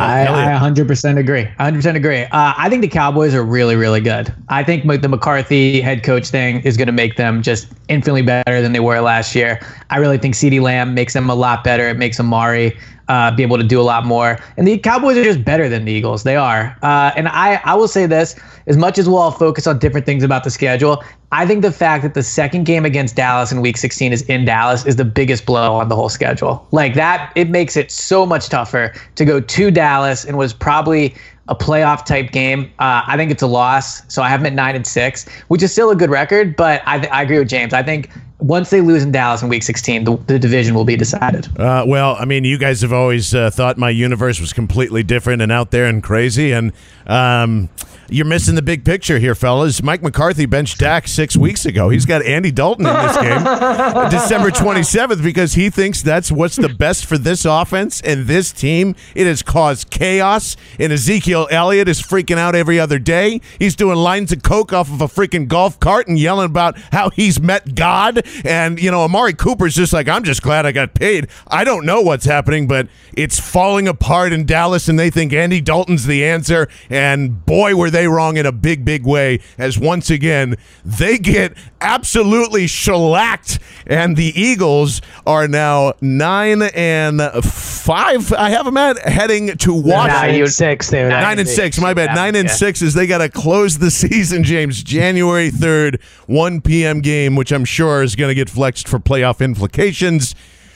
I, 0.00 0.26
I 0.26 0.58
100% 0.58 1.18
agree. 1.18 1.44
100% 1.44 1.94
agree. 1.94 2.22
Uh, 2.22 2.54
I 2.56 2.68
think 2.68 2.82
the 2.82 2.88
Cowboys 2.88 3.32
are 3.32 3.44
really, 3.44 3.76
really 3.76 4.00
good. 4.00 4.34
I 4.48 4.64
think 4.64 4.84
the 4.84 5.08
McCarthy 5.08 5.80
head 5.80 6.02
coach 6.02 6.28
thing 6.28 6.60
is 6.62 6.76
going 6.76 6.88
to 6.88 6.92
make 6.92 7.16
them 7.16 7.42
just 7.42 7.68
infinitely 7.88 8.22
better 8.22 8.60
than 8.60 8.72
they 8.72 8.80
were 8.80 9.00
last 9.00 9.36
year. 9.36 9.60
I 9.90 9.98
really 9.98 10.18
think 10.18 10.34
CeeDee 10.34 10.60
Lamb 10.60 10.94
makes 10.94 11.12
them 11.12 11.30
a 11.30 11.34
lot 11.36 11.62
better. 11.62 11.88
It 11.88 11.96
makes 11.96 12.18
Amari 12.18 12.76
uh, 13.08 13.34
be 13.34 13.42
able 13.42 13.56
to 13.56 13.64
do 13.64 13.80
a 13.80 13.82
lot 13.82 14.04
more. 14.04 14.38
And 14.56 14.66
the 14.66 14.78
Cowboys 14.78 15.16
are 15.16 15.24
just 15.24 15.44
better 15.44 15.68
than 15.68 15.84
the 15.84 15.92
Eagles. 15.92 16.22
They 16.22 16.36
are. 16.36 16.76
Uh, 16.82 17.12
and 17.16 17.28
I, 17.28 17.60
I 17.64 17.74
will 17.74 17.88
say 17.88 18.06
this 18.06 18.34
as 18.66 18.76
much 18.76 18.98
as 18.98 19.08
we'll 19.08 19.18
all 19.18 19.30
focus 19.30 19.66
on 19.66 19.78
different 19.78 20.06
things 20.06 20.22
about 20.22 20.44
the 20.44 20.50
schedule, 20.50 21.02
I 21.32 21.46
think 21.46 21.62
the 21.62 21.72
fact 21.72 22.02
that 22.02 22.14
the 22.14 22.22
second 22.22 22.64
game 22.64 22.84
against 22.84 23.16
Dallas 23.16 23.52
in 23.52 23.60
week 23.60 23.76
16 23.76 24.12
is 24.12 24.22
in 24.22 24.44
Dallas 24.44 24.86
is 24.86 24.96
the 24.96 25.04
biggest 25.04 25.46
blow 25.46 25.74
on 25.74 25.88
the 25.88 25.96
whole 25.96 26.08
schedule. 26.08 26.66
Like 26.72 26.94
that, 26.94 27.32
it 27.36 27.48
makes 27.50 27.76
it 27.76 27.90
so 27.90 28.26
much 28.26 28.48
tougher 28.48 28.92
to 29.14 29.24
go 29.24 29.40
to 29.40 29.70
Dallas 29.70 30.24
and 30.24 30.36
was 30.36 30.52
probably 30.52 31.14
a 31.48 31.54
playoff 31.54 32.04
type 32.04 32.32
game. 32.32 32.72
Uh, 32.78 33.02
I 33.06 33.16
think 33.16 33.30
it's 33.30 33.42
a 33.42 33.46
loss. 33.46 34.02
So 34.12 34.22
I 34.22 34.28
have 34.28 34.40
them 34.40 34.46
at 34.46 34.52
nine 34.52 34.74
and 34.74 34.86
six, 34.86 35.26
which 35.48 35.62
is 35.62 35.72
still 35.72 35.90
a 35.90 35.96
good 35.96 36.10
record. 36.10 36.56
But 36.56 36.82
I, 36.86 36.98
th- 36.98 37.12
I 37.12 37.22
agree 37.22 37.38
with 37.38 37.48
James. 37.48 37.72
I 37.72 37.82
think 37.82 38.10
once 38.38 38.70
they 38.70 38.80
lose 38.80 39.02
in 39.02 39.12
Dallas 39.12 39.42
in 39.42 39.48
week 39.48 39.62
16, 39.62 40.04
the, 40.04 40.16
the 40.26 40.38
division 40.38 40.74
will 40.74 40.84
be 40.84 40.96
decided. 40.96 41.46
Uh, 41.58 41.84
well, 41.86 42.16
I 42.18 42.24
mean, 42.24 42.44
you 42.44 42.58
guys 42.58 42.82
have 42.82 42.92
always 42.92 43.34
uh, 43.34 43.50
thought 43.50 43.78
my 43.78 43.90
universe 43.90 44.40
was 44.40 44.52
completely 44.52 45.02
different 45.02 45.40
and 45.40 45.50
out 45.50 45.70
there 45.70 45.86
and 45.86 46.02
crazy, 46.02 46.52
and 46.52 46.72
um, 47.06 47.68
you're 48.08 48.26
missing 48.26 48.54
the 48.54 48.62
big 48.62 48.84
picture 48.84 49.18
here, 49.18 49.34
fellas. 49.34 49.82
Mike 49.82 50.02
McCarthy 50.02 50.46
benched 50.46 50.78
Dak 50.78 51.08
six 51.08 51.36
weeks 51.36 51.64
ago. 51.64 51.88
He's 51.88 52.06
got 52.06 52.24
Andy 52.24 52.50
Dalton 52.50 52.86
in 52.86 52.94
this 52.94 53.16
game, 53.16 53.42
December 54.10 54.50
27th, 54.50 55.22
because 55.22 55.54
he 55.54 55.70
thinks 55.70 56.02
that's 56.02 56.30
what's 56.30 56.56
the 56.56 56.68
best 56.68 57.06
for 57.06 57.18
this 57.18 57.44
offense 57.44 58.00
and 58.02 58.26
this 58.26 58.52
team. 58.52 58.94
It 59.14 59.26
has 59.26 59.42
caused 59.42 59.90
chaos, 59.90 60.56
and 60.78 60.92
Ezekiel 60.92 61.48
Elliott 61.50 61.88
is 61.88 62.00
freaking 62.00 62.38
out 62.38 62.54
every 62.54 62.78
other 62.78 62.98
day. 62.98 63.40
He's 63.58 63.74
doing 63.74 63.96
lines 63.96 64.32
of 64.32 64.42
coke 64.42 64.72
off 64.72 64.90
of 64.90 65.00
a 65.00 65.06
freaking 65.06 65.48
golf 65.48 65.80
cart 65.80 66.06
and 66.06 66.18
yelling 66.18 66.46
about 66.46 66.78
how 66.92 67.10
he's 67.10 67.40
met 67.40 67.74
God. 67.74 68.22
And, 68.44 68.80
you 68.80 68.90
know, 68.90 69.02
Amari 69.02 69.32
Cooper's 69.32 69.74
just 69.74 69.92
like, 69.92 70.08
I'm 70.08 70.22
just 70.22 70.42
glad 70.42 70.66
I 70.66 70.72
got 70.72 70.94
paid. 70.94 71.28
I 71.48 71.64
don't 71.64 71.86
know 71.86 72.02
what's 72.02 72.24
happening, 72.24 72.68
but 72.68 72.88
it's 73.16 73.40
falling 73.40 73.88
apart 73.88 74.32
in 74.32 74.44
Dallas, 74.44 74.88
and 74.88 74.98
they 74.98 75.10
think 75.10 75.32
Andy 75.32 75.60
Dalton's 75.60 76.06
the 76.06 76.24
answer. 76.24 76.68
And 76.90 77.44
boy, 77.46 77.74
were 77.74 77.90
they 77.90 77.95
wrong 78.04 78.36
in 78.36 78.44
a 78.44 78.52
big, 78.52 78.84
big 78.84 79.04
way, 79.06 79.38
as 79.56 79.78
once 79.78 80.10
again, 80.10 80.56
they 80.84 81.16
get 81.18 81.56
absolutely 81.80 82.66
shellacked. 82.66 83.60
And 83.86 84.16
the 84.16 84.32
Eagles 84.38 85.00
are 85.26 85.46
now 85.46 85.92
nine 86.00 86.62
and 86.62 87.22
five. 87.44 88.32
I 88.32 88.50
have 88.50 88.64
them 88.64 88.76
at 88.76 88.98
heading 89.08 89.56
to 89.58 89.74
Nine 89.76 89.84
Washington. 89.84 90.40
and 90.42 90.50
six. 90.50 90.90
They 90.90 91.02
would 91.04 91.10
Nine 91.10 91.38
and 91.38 91.46
be. 91.46 91.52
six, 91.54 91.80
my 91.80 91.94
bad. 91.94 92.10
Yeah, 92.10 92.14
Nine 92.14 92.34
and 92.34 92.48
yeah. 92.48 92.54
six 92.54 92.82
is 92.82 92.94
they 92.94 93.06
got 93.06 93.18
to 93.18 93.28
close 93.28 93.78
the 93.78 93.90
season, 93.92 94.42
James. 94.42 94.82
January 94.82 95.50
3rd, 95.52 96.02
1 96.26 96.60
p.m. 96.62 97.00
game, 97.00 97.36
which 97.36 97.52
I'm 97.52 97.64
sure 97.64 98.02
is 98.02 98.16
going 98.16 98.28
to 98.30 98.34
get 98.34 98.50
flexed 98.50 98.88
for 98.88 98.98
playoff 98.98 99.40
implications. 99.40 100.34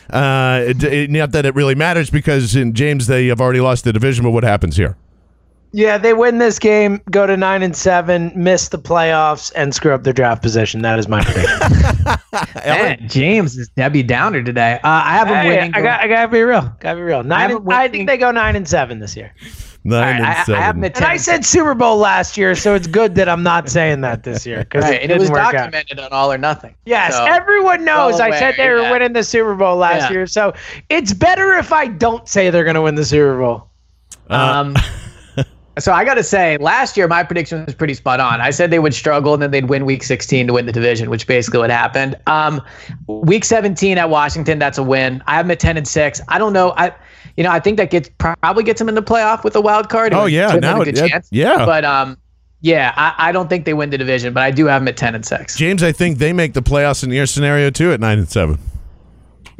Uh, 0.08 0.62
it, 0.68 0.82
it- 0.84 1.10
not 1.10 1.32
that 1.32 1.46
it 1.46 1.54
really 1.56 1.74
matters 1.74 2.10
because 2.10 2.54
in 2.54 2.72
James, 2.74 3.08
they 3.08 3.26
have 3.26 3.40
already 3.40 3.60
lost 3.60 3.82
the 3.84 3.92
division, 3.92 4.22
but 4.24 4.30
what 4.30 4.44
happens 4.44 4.76
here? 4.76 4.96
Yeah, 5.72 5.98
they 5.98 6.14
win 6.14 6.38
this 6.38 6.58
game, 6.58 7.00
go 7.12 7.26
to 7.26 7.36
nine 7.36 7.62
and 7.62 7.76
seven, 7.76 8.32
miss 8.34 8.68
the 8.68 8.78
playoffs, 8.78 9.52
and 9.54 9.72
screw 9.74 9.92
up 9.94 10.02
their 10.02 10.12
draft 10.12 10.42
position. 10.42 10.82
That 10.82 10.98
is 10.98 11.06
my 11.06 11.22
prediction. 11.22 11.58
Man, 12.56 13.08
James 13.08 13.56
is 13.56 13.68
Debbie 13.76 14.02
Downer 14.02 14.42
today. 14.42 14.74
Uh, 14.82 14.88
I 14.88 15.12
have 15.16 15.28
them 15.28 15.36
Hey, 15.44 15.48
winning. 15.48 15.74
I 15.74 15.82
got, 15.82 16.00
I 16.00 16.08
gotta 16.08 16.28
be 16.28 16.40
real. 16.42 16.74
Gotta 16.80 16.96
be 16.96 17.02
real. 17.02 17.22
Nine. 17.22 17.50
have 17.50 17.60
and- 17.60 17.72
I 17.72 17.78
winning- 17.84 17.92
think 17.92 18.08
they 18.08 18.16
go 18.16 18.30
nine 18.32 18.56
and 18.56 18.66
seven 18.68 18.98
this 18.98 19.14
year. 19.16 19.32
Nine 19.84 19.94
All 19.94 20.00
right, 20.04 20.16
and 20.16 20.26
I, 20.26 20.30
I 20.40 20.44
seven. 20.44 20.62
have 20.62 20.74
them 20.74 20.84
And 20.96 21.04
I 21.04 21.16
said 21.16 21.44
Super 21.44 21.74
Bowl 21.74 21.96
last 21.96 22.36
year, 22.36 22.54
so 22.54 22.74
it's 22.74 22.86
good 22.86 23.14
that 23.14 23.28
I'm 23.30 23.42
not 23.42 23.68
saying 23.70 24.00
that 24.02 24.24
this 24.24 24.44
year 24.44 24.58
because 24.58 24.84
Right, 24.84 24.94
it 24.94 25.06
didn't 25.06 25.16
it 25.16 25.20
was 25.20 25.30
work 25.30 25.38
out. 25.40 25.52
documented 25.52 26.00
on 26.00 26.12
All 26.12 26.30
or 26.32 26.36
Nothing. 26.36 26.74
Yes, 26.84 27.14
So- 27.14 27.24
everyone 27.24 27.84
knows. 27.84 28.14
well 28.18 28.22
I 28.32 28.38
said 28.38 28.56
they 28.58 28.68
were 28.68 28.82
yeah. 28.82 28.90
winning 28.92 29.12
the 29.14 29.22
Super 29.24 29.54
Bowl 29.54 29.76
last 29.76 30.02
Yeah. 30.10 30.10
year, 30.10 30.26
so 30.26 30.52
it's 30.90 31.12
better 31.14 31.54
if 31.54 31.72
I 31.72 31.86
don't 31.86 32.28
say 32.28 32.50
they're 32.50 32.64
going 32.64 32.74
to 32.74 32.82
win 32.82 32.96
the 32.96 33.04
Super 33.04 33.38
Bowl. 33.38 33.68
Um, 34.28 34.74
So 35.80 35.92
I 35.92 36.04
got 36.04 36.14
to 36.14 36.22
say, 36.22 36.56
last 36.58 36.96
year 36.96 37.08
my 37.08 37.22
prediction 37.22 37.64
was 37.64 37.74
pretty 37.74 37.94
spot 37.94 38.20
on. 38.20 38.40
I 38.40 38.50
said 38.50 38.70
they 38.70 38.78
would 38.78 38.94
struggle 38.94 39.34
and 39.34 39.42
then 39.42 39.50
they'd 39.50 39.68
win 39.68 39.86
Week 39.86 40.02
16 40.02 40.46
to 40.46 40.52
win 40.52 40.66
the 40.66 40.72
division, 40.72 41.10
which 41.10 41.26
basically 41.26 41.58
what 41.60 41.70
happened. 41.70 42.16
Um, 42.26 42.60
week 43.08 43.44
17 43.44 43.98
at 43.98 44.10
Washington, 44.10 44.58
that's 44.58 44.78
a 44.78 44.82
win. 44.82 45.22
I 45.26 45.36
have 45.36 45.46
them 45.46 45.52
at 45.52 45.60
10 45.60 45.76
and 45.76 45.88
six. 45.88 46.20
I 46.28 46.38
don't 46.38 46.52
know. 46.52 46.74
I, 46.76 46.94
you 47.36 47.44
know, 47.44 47.50
I 47.50 47.60
think 47.60 47.76
that 47.78 47.90
gets 47.90 48.10
probably 48.18 48.62
gets 48.62 48.78
them 48.78 48.88
in 48.88 48.94
the 48.94 49.02
playoff 49.02 49.44
with 49.44 49.56
a 49.56 49.60
wild 49.60 49.88
card. 49.88 50.12
Oh 50.12 50.26
yeah, 50.26 50.54
now 50.56 50.80
a 50.80 50.84
good 50.84 50.98
it- 50.98 51.08
chance. 51.08 51.28
yeah. 51.30 51.64
But 51.64 51.84
um, 51.84 52.18
yeah, 52.60 52.92
I, 52.96 53.30
I 53.30 53.32
don't 53.32 53.48
think 53.48 53.64
they 53.64 53.74
win 53.74 53.90
the 53.90 53.98
division, 53.98 54.34
but 54.34 54.42
I 54.42 54.50
do 54.50 54.66
have 54.66 54.82
them 54.82 54.88
at 54.88 54.96
10 54.96 55.14
and 55.14 55.24
six. 55.24 55.56
James, 55.56 55.82
I 55.82 55.92
think 55.92 56.18
they 56.18 56.32
make 56.32 56.52
the 56.52 56.62
playoffs 56.62 57.02
in 57.02 57.10
your 57.10 57.26
scenario 57.26 57.70
too 57.70 57.92
at 57.92 58.00
nine 58.00 58.18
and 58.18 58.28
seven. 58.28 58.58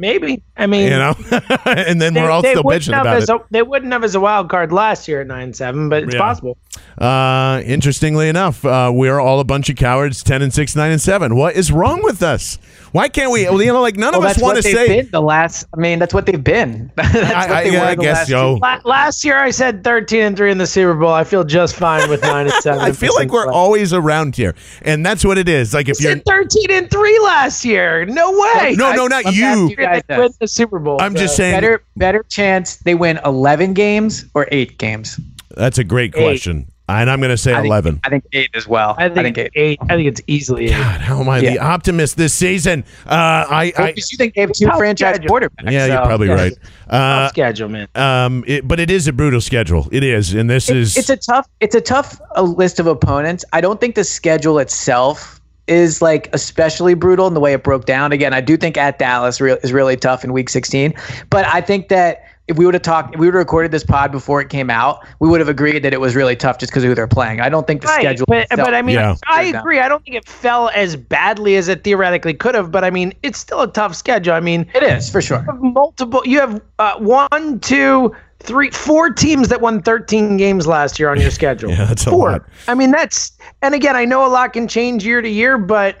Maybe. 0.01 0.41
I 0.57 0.65
mean, 0.65 0.85
You 0.85 0.97
know, 0.97 1.13
and 1.65 2.01
then 2.01 2.15
they, 2.15 2.21
we're 2.23 2.31
all 2.31 2.41
still 2.41 2.63
bitching 2.63 2.99
about 2.99 3.21
it. 3.21 3.29
A, 3.29 3.39
they 3.51 3.61
wouldn't 3.61 3.93
have 3.93 4.03
as 4.03 4.15
a 4.15 4.19
wild 4.19 4.49
card 4.49 4.71
last 4.73 5.07
year 5.07 5.21
at 5.21 5.27
nine 5.27 5.53
seven, 5.53 5.89
but 5.89 6.01
it's 6.03 6.15
Yeah. 6.15 6.19
possible. 6.19 6.57
Uh, 6.97 7.61
interestingly 7.65 8.27
enough, 8.27 8.65
uh, 8.65 8.91
we're 8.91 9.19
all 9.19 9.39
a 9.39 9.43
bunch 9.43 9.69
of 9.69 9.75
cowards. 9.75 10.23
Ten 10.23 10.41
and 10.41 10.51
six, 10.51 10.75
nine 10.75 10.91
and 10.91 10.99
seven. 10.99 11.35
What 11.35 11.55
is 11.55 11.71
wrong 11.71 12.01
with 12.03 12.23
us? 12.23 12.57
Why 12.91 13.07
can't 13.07 13.31
we? 13.31 13.45
Well, 13.45 13.61
you 13.61 13.71
know, 13.71 13.81
like 13.81 13.95
none 13.95 14.11
Well, 14.11 14.21
of 14.21 14.25
us 14.25 14.33
that's 14.35 14.43
want 14.43 14.55
what 14.57 14.63
to 14.63 14.67
they've 14.73 14.87
say. 14.87 15.01
been 15.03 15.11
the 15.11 15.21
last. 15.21 15.65
I 15.73 15.79
mean, 15.79 15.97
that's 15.99 16.13
what 16.13 16.25
they've 16.25 16.43
been. 16.43 16.91
that's 16.97 17.15
I- 17.15 17.49
what 17.49 17.63
they 17.63 17.71
yeah, 17.71 17.79
were 17.81 17.85
I 17.87 17.95
guess 17.95 18.17
last 18.17 18.27
so. 18.29 18.53
La- 18.55 18.79
last 18.83 19.23
year 19.23 19.37
I 19.37 19.49
said 19.51 19.83
thirteen 19.83 20.21
and 20.23 20.35
three 20.37 20.51
in 20.51 20.57
the 20.57 20.67
Super 20.67 20.93
Bowl. 20.93 21.11
I 21.13 21.23
feel 21.23 21.43
just 21.43 21.75
fine 21.75 22.09
with 22.09 22.21
nine 22.21 22.47
and 22.47 22.55
seven. 22.61 22.81
I 22.81 22.91
feel 22.91 23.13
like 23.15 23.31
we're 23.31 23.51
always 23.51 23.93
around 23.93 24.35
here, 24.35 24.55
and 24.81 25.05
that's 25.05 25.23
what 25.23 25.37
it 25.37 25.47
is. 25.47 25.73
Like 25.73 25.87
if 25.87 25.99
You 26.01 26.09
you're, 26.09 26.17
said 26.17 26.25
thirteen 26.25 26.71
and 26.71 26.89
three 26.91 27.17
last 27.19 27.63
year. 27.63 28.05
No 28.05 28.31
way. 28.31 28.75
no, 28.77 28.91
no, 28.93 29.07
not 29.07 29.33
you. 29.33 29.69
you 29.69 29.75
guys 29.77 30.01
win 30.09 30.31
the 30.39 30.47
Super 30.47 30.79
Bowl. 30.79 30.97
I'm 31.01 31.15
just 31.15 31.35
saying. 31.37 31.53
better 31.55 31.83
better 31.95 32.23
chance 32.29 32.77
they 32.77 32.95
win 32.95 33.19
11 33.25 33.73
games 33.73 34.25
or 34.33 34.47
8 34.51 34.77
games 34.79 35.19
That's 35.55 35.77
a 35.77 35.83
great 35.83 36.13
question, 36.13 36.67
and 36.99 37.09
I'm 37.09 37.19
going 37.19 37.29
to 37.31 37.37
say 37.37 37.51
I 37.53 37.55
think, 37.57 37.67
eleven. 37.67 37.99
I 38.03 38.09
think 38.09 38.25
8 38.33 38.49
as 38.53 38.67
well 38.67 38.95
I 38.97 39.09
think, 39.09 39.37
eight. 39.37 39.51
eight. 39.55 39.79
I 39.83 39.95
think 39.95 40.07
it's 40.07 40.21
easily 40.27 40.65
eight. 40.65 40.71
God, 40.71 41.01
how 41.01 41.19
am 41.19 41.29
I 41.29 41.39
the 41.41 41.59
optimist 41.59 42.17
this 42.17 42.33
season? 42.33 42.83
Uh, 43.05 43.11
I, 43.49 43.73
Well, 43.77 43.87
I 43.87 43.93
you 43.95 44.17
think 44.17 44.33
they 44.35 44.41
have 44.41 44.51
two 44.51 44.65
Tough 44.65 44.77
franchise 44.77 45.15
schedule. 45.15 45.35
quarterbacks 45.35 45.71
yeah, 45.71 45.85
you're 45.85 46.05
probably 46.05 46.27
yeah. 46.27 46.33
right. 46.33 46.53
Uh, 46.89 47.29
schedule, 47.29 47.69
man. 47.69 47.87
um, 47.95 48.43
it, 48.47 48.67
but 48.67 48.79
it 48.79 48.91
is 48.91 49.07
a 49.07 49.13
brutal 49.13 49.39
schedule. 49.41 49.87
It 49.91 50.03
is, 50.03 50.33
and 50.33 50.49
this 50.49 50.69
is. 50.69 50.97
it's 50.97 51.09
a 51.09 51.17
tough 51.17 51.47
it's 51.59 51.75
a 51.75 51.81
tough 51.81 52.19
uh, 52.35 52.41
list 52.41 52.79
of 52.79 52.87
opponents 52.87 53.45
i 53.53 53.61
don't 53.61 53.79
think 53.79 53.95
the 53.95 54.03
schedule 54.03 54.59
itself 54.59 55.39
is 55.67 56.01
like 56.01 56.27
especially 56.33 56.93
brutal 56.95 57.27
in 57.27 57.33
the 57.33 57.39
way 57.39 57.53
it 57.53 57.63
broke 57.63 57.85
down 57.85 58.11
again 58.11 58.33
i 58.33 58.41
do 58.41 58.57
think 58.57 58.77
at 58.77 58.97
dallas 58.99 59.39
re- 59.39 59.57
is 59.63 59.71
really 59.71 59.95
tough 59.95 60.23
in 60.23 60.33
week 60.33 60.49
16 60.49 60.93
but 61.29 61.45
i 61.45 61.61
think 61.61 61.87
that 61.89 62.23
if 62.51 62.57
we 62.57 62.65
would 62.65 62.75
have 62.75 62.83
talked 62.83 63.15
if 63.15 63.19
we 63.19 63.25
would 63.25 63.33
have 63.33 63.39
recorded 63.39 63.71
this 63.71 63.83
pod 63.83 64.11
before 64.11 64.39
it 64.41 64.49
came 64.49 64.69
out 64.69 64.99
we 65.19 65.27
would 65.29 65.39
have 65.39 65.49
agreed 65.49 65.81
that 65.83 65.93
it 65.93 65.99
was 65.99 66.15
really 66.15 66.35
tough 66.35 66.59
just 66.59 66.71
because 66.71 66.83
of 66.83 66.89
who 66.89 66.93
they're 66.95 67.07
playing 67.07 67.41
i 67.41 67.49
don't 67.49 67.65
think 67.65 67.81
the 67.81 67.87
Right, 67.87 68.01
schedule 68.01 68.25
but, 68.27 68.47
but 68.49 68.73
I 68.75 68.81
mean, 68.81 68.95
Yeah. 68.95 69.15
I 69.27 69.43
agree. 69.43 69.79
I 69.79 69.87
don't 69.87 70.03
think 70.05 70.15
it 70.17 70.27
fell 70.27 70.69
as 70.75 70.95
badly 70.95 71.55
as 71.55 71.67
it 71.67 71.83
theoretically 71.83 72.33
could 72.33 72.53
have. 72.55 72.71
But 72.71 72.83
I 72.83 72.89
mean, 72.89 73.13
it's 73.23 73.39
still 73.39 73.61
a 73.61 73.71
tough 73.71 73.95
schedule. 73.95 74.33
I 74.33 74.39
mean, 74.39 74.69
it 74.75 74.83
is 74.83 75.09
for 75.09 75.21
sure 75.21 75.39
you 75.39 75.45
have 75.45 75.61
multiple. 75.61 76.21
You 76.25 76.39
have 76.39 76.61
uh, 76.79 76.97
one, 76.99 77.59
two, 77.59 78.15
three, 78.39 78.69
four 78.71 79.09
teams 79.09 79.47
that 79.49 79.61
won 79.61 79.81
13 79.81 80.37
games 80.37 80.67
last 80.67 80.99
year 80.99 81.09
on 81.09 81.19
your 81.19 81.31
schedule. 81.39 81.71
Yeah, 81.71 81.85
that's 81.85 82.05
a 82.05 82.09
four. 82.09 82.31
lot. 82.33 82.41
I 82.67 82.75
mean, 82.75 82.91
that's 82.91 83.31
and 83.61 83.73
again, 83.73 83.95
I 83.95 84.05
know 84.05 84.25
a 84.25 84.29
lot 84.29 84.53
can 84.53 84.67
change 84.67 85.05
year 85.05 85.21
to 85.21 85.29
year, 85.29 85.57
but 85.57 85.97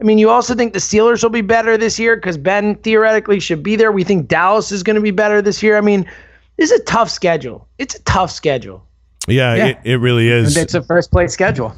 I 0.00 0.04
mean, 0.04 0.18
you 0.18 0.30
also 0.30 0.54
think 0.54 0.72
the 0.72 0.78
Steelers 0.78 1.22
will 1.22 1.30
be 1.30 1.40
better 1.40 1.76
this 1.76 1.98
year 1.98 2.16
because 2.16 2.36
Ben 2.36 2.76
theoretically 2.76 3.40
should 3.40 3.62
be 3.62 3.74
there. 3.74 3.90
We 3.90 4.04
think 4.04 4.28
Dallas 4.28 4.70
is 4.70 4.82
going 4.82 4.96
to 4.96 5.02
be 5.02 5.10
better 5.10 5.42
this 5.42 5.62
year. 5.62 5.76
I 5.76 5.80
mean, 5.80 6.08
this 6.56 6.70
is 6.70 6.80
a 6.80 6.84
tough 6.84 7.10
schedule. 7.10 7.66
It's 7.78 7.96
a 7.96 8.02
tough 8.02 8.30
schedule. 8.30 8.84
yeah, 9.26 9.54
Yeah. 9.54 9.66
It, 9.66 9.78
it 9.84 9.96
really 9.96 10.28
is. 10.28 10.56
it's 10.56 10.74
a 10.74 10.82
first 10.82 11.10
place 11.10 11.32
schedule 11.32 11.74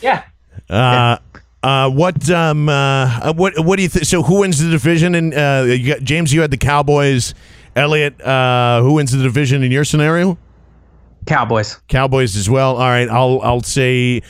Yeah. 0.00 0.24
Uh, 0.70 1.18
uh, 1.62 1.90
what 1.90 2.30
um, 2.30 2.68
uh, 2.68 3.32
what 3.32 3.58
what 3.58 3.76
do 3.76 3.82
you 3.82 3.88
think? 3.88 4.04
So 4.04 4.22
who 4.22 4.40
wins 4.40 4.62
the 4.62 4.70
division? 4.70 5.14
And 5.14 5.34
uh, 5.34 5.64
you 5.66 5.94
got, 5.94 6.02
James, 6.02 6.32
you 6.32 6.40
had 6.40 6.50
the 6.50 6.56
Cowboys. 6.56 7.34
Elliot, 7.76 8.20
uh, 8.20 8.82
who 8.82 8.94
wins 8.94 9.12
the 9.12 9.22
division 9.22 9.62
in 9.62 9.70
your 9.70 9.84
scenario? 9.84 10.36
cowboys 11.26 11.76
Cowboys 11.88 12.36
as 12.36 12.48
well. 12.48 12.76
All 12.76 12.88
right, 12.88 13.08
I'll 13.08 13.40
I'll 13.42 13.62
say, 13.62 14.22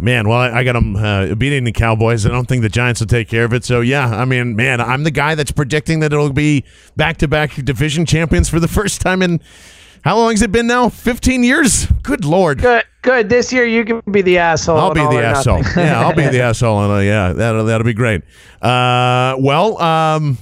man. 0.00 0.28
Well, 0.28 0.38
I, 0.38 0.60
I 0.60 0.64
got 0.64 0.74
them 0.74 0.96
uh, 0.96 1.34
beating 1.34 1.64
the 1.64 1.72
Cowboys. 1.72 2.26
I 2.26 2.30
don't 2.30 2.46
think 2.46 2.62
the 2.62 2.68
Giants 2.68 3.00
will 3.00 3.06
take 3.06 3.28
care 3.28 3.44
of 3.44 3.52
it. 3.52 3.64
So 3.64 3.80
yeah, 3.80 4.08
I 4.08 4.24
mean, 4.24 4.56
man, 4.56 4.80
I'm 4.80 5.04
the 5.04 5.10
guy 5.10 5.34
that's 5.34 5.52
predicting 5.52 6.00
that 6.00 6.12
it'll 6.12 6.32
be 6.32 6.64
back 6.96 7.18
to 7.18 7.28
back 7.28 7.54
division 7.54 8.06
champions 8.06 8.48
for 8.48 8.60
the 8.60 8.68
first 8.78 9.00
time 9.00 9.22
in 9.22 9.40
how 10.02 10.16
long 10.16 10.30
has 10.30 10.42
it 10.42 10.52
been 10.52 10.66
now? 10.66 10.88
15 10.88 11.42
years. 11.42 11.86
Good 12.02 12.24
lord. 12.24 12.60
Good. 12.62 12.84
Good. 13.02 13.28
This 13.28 13.52
year 13.52 13.64
you 13.64 13.84
can 13.84 14.02
be 14.10 14.22
the 14.22 14.38
asshole. 14.38 14.78
I'll 14.78 14.94
be 14.94 15.00
the 15.00 15.22
asshole. 15.22 15.62
yeah, 15.76 16.00
I'll 16.00 16.14
be 16.14 16.26
the 16.26 16.42
asshole. 16.42 16.82
And 16.82 16.92
uh, 16.92 16.96
yeah, 16.98 17.32
that'll 17.32 17.64
that'll 17.64 17.84
be 17.84 17.94
great. 17.94 18.22
Uh, 18.60 19.36
well, 19.38 19.80
um, 19.80 20.38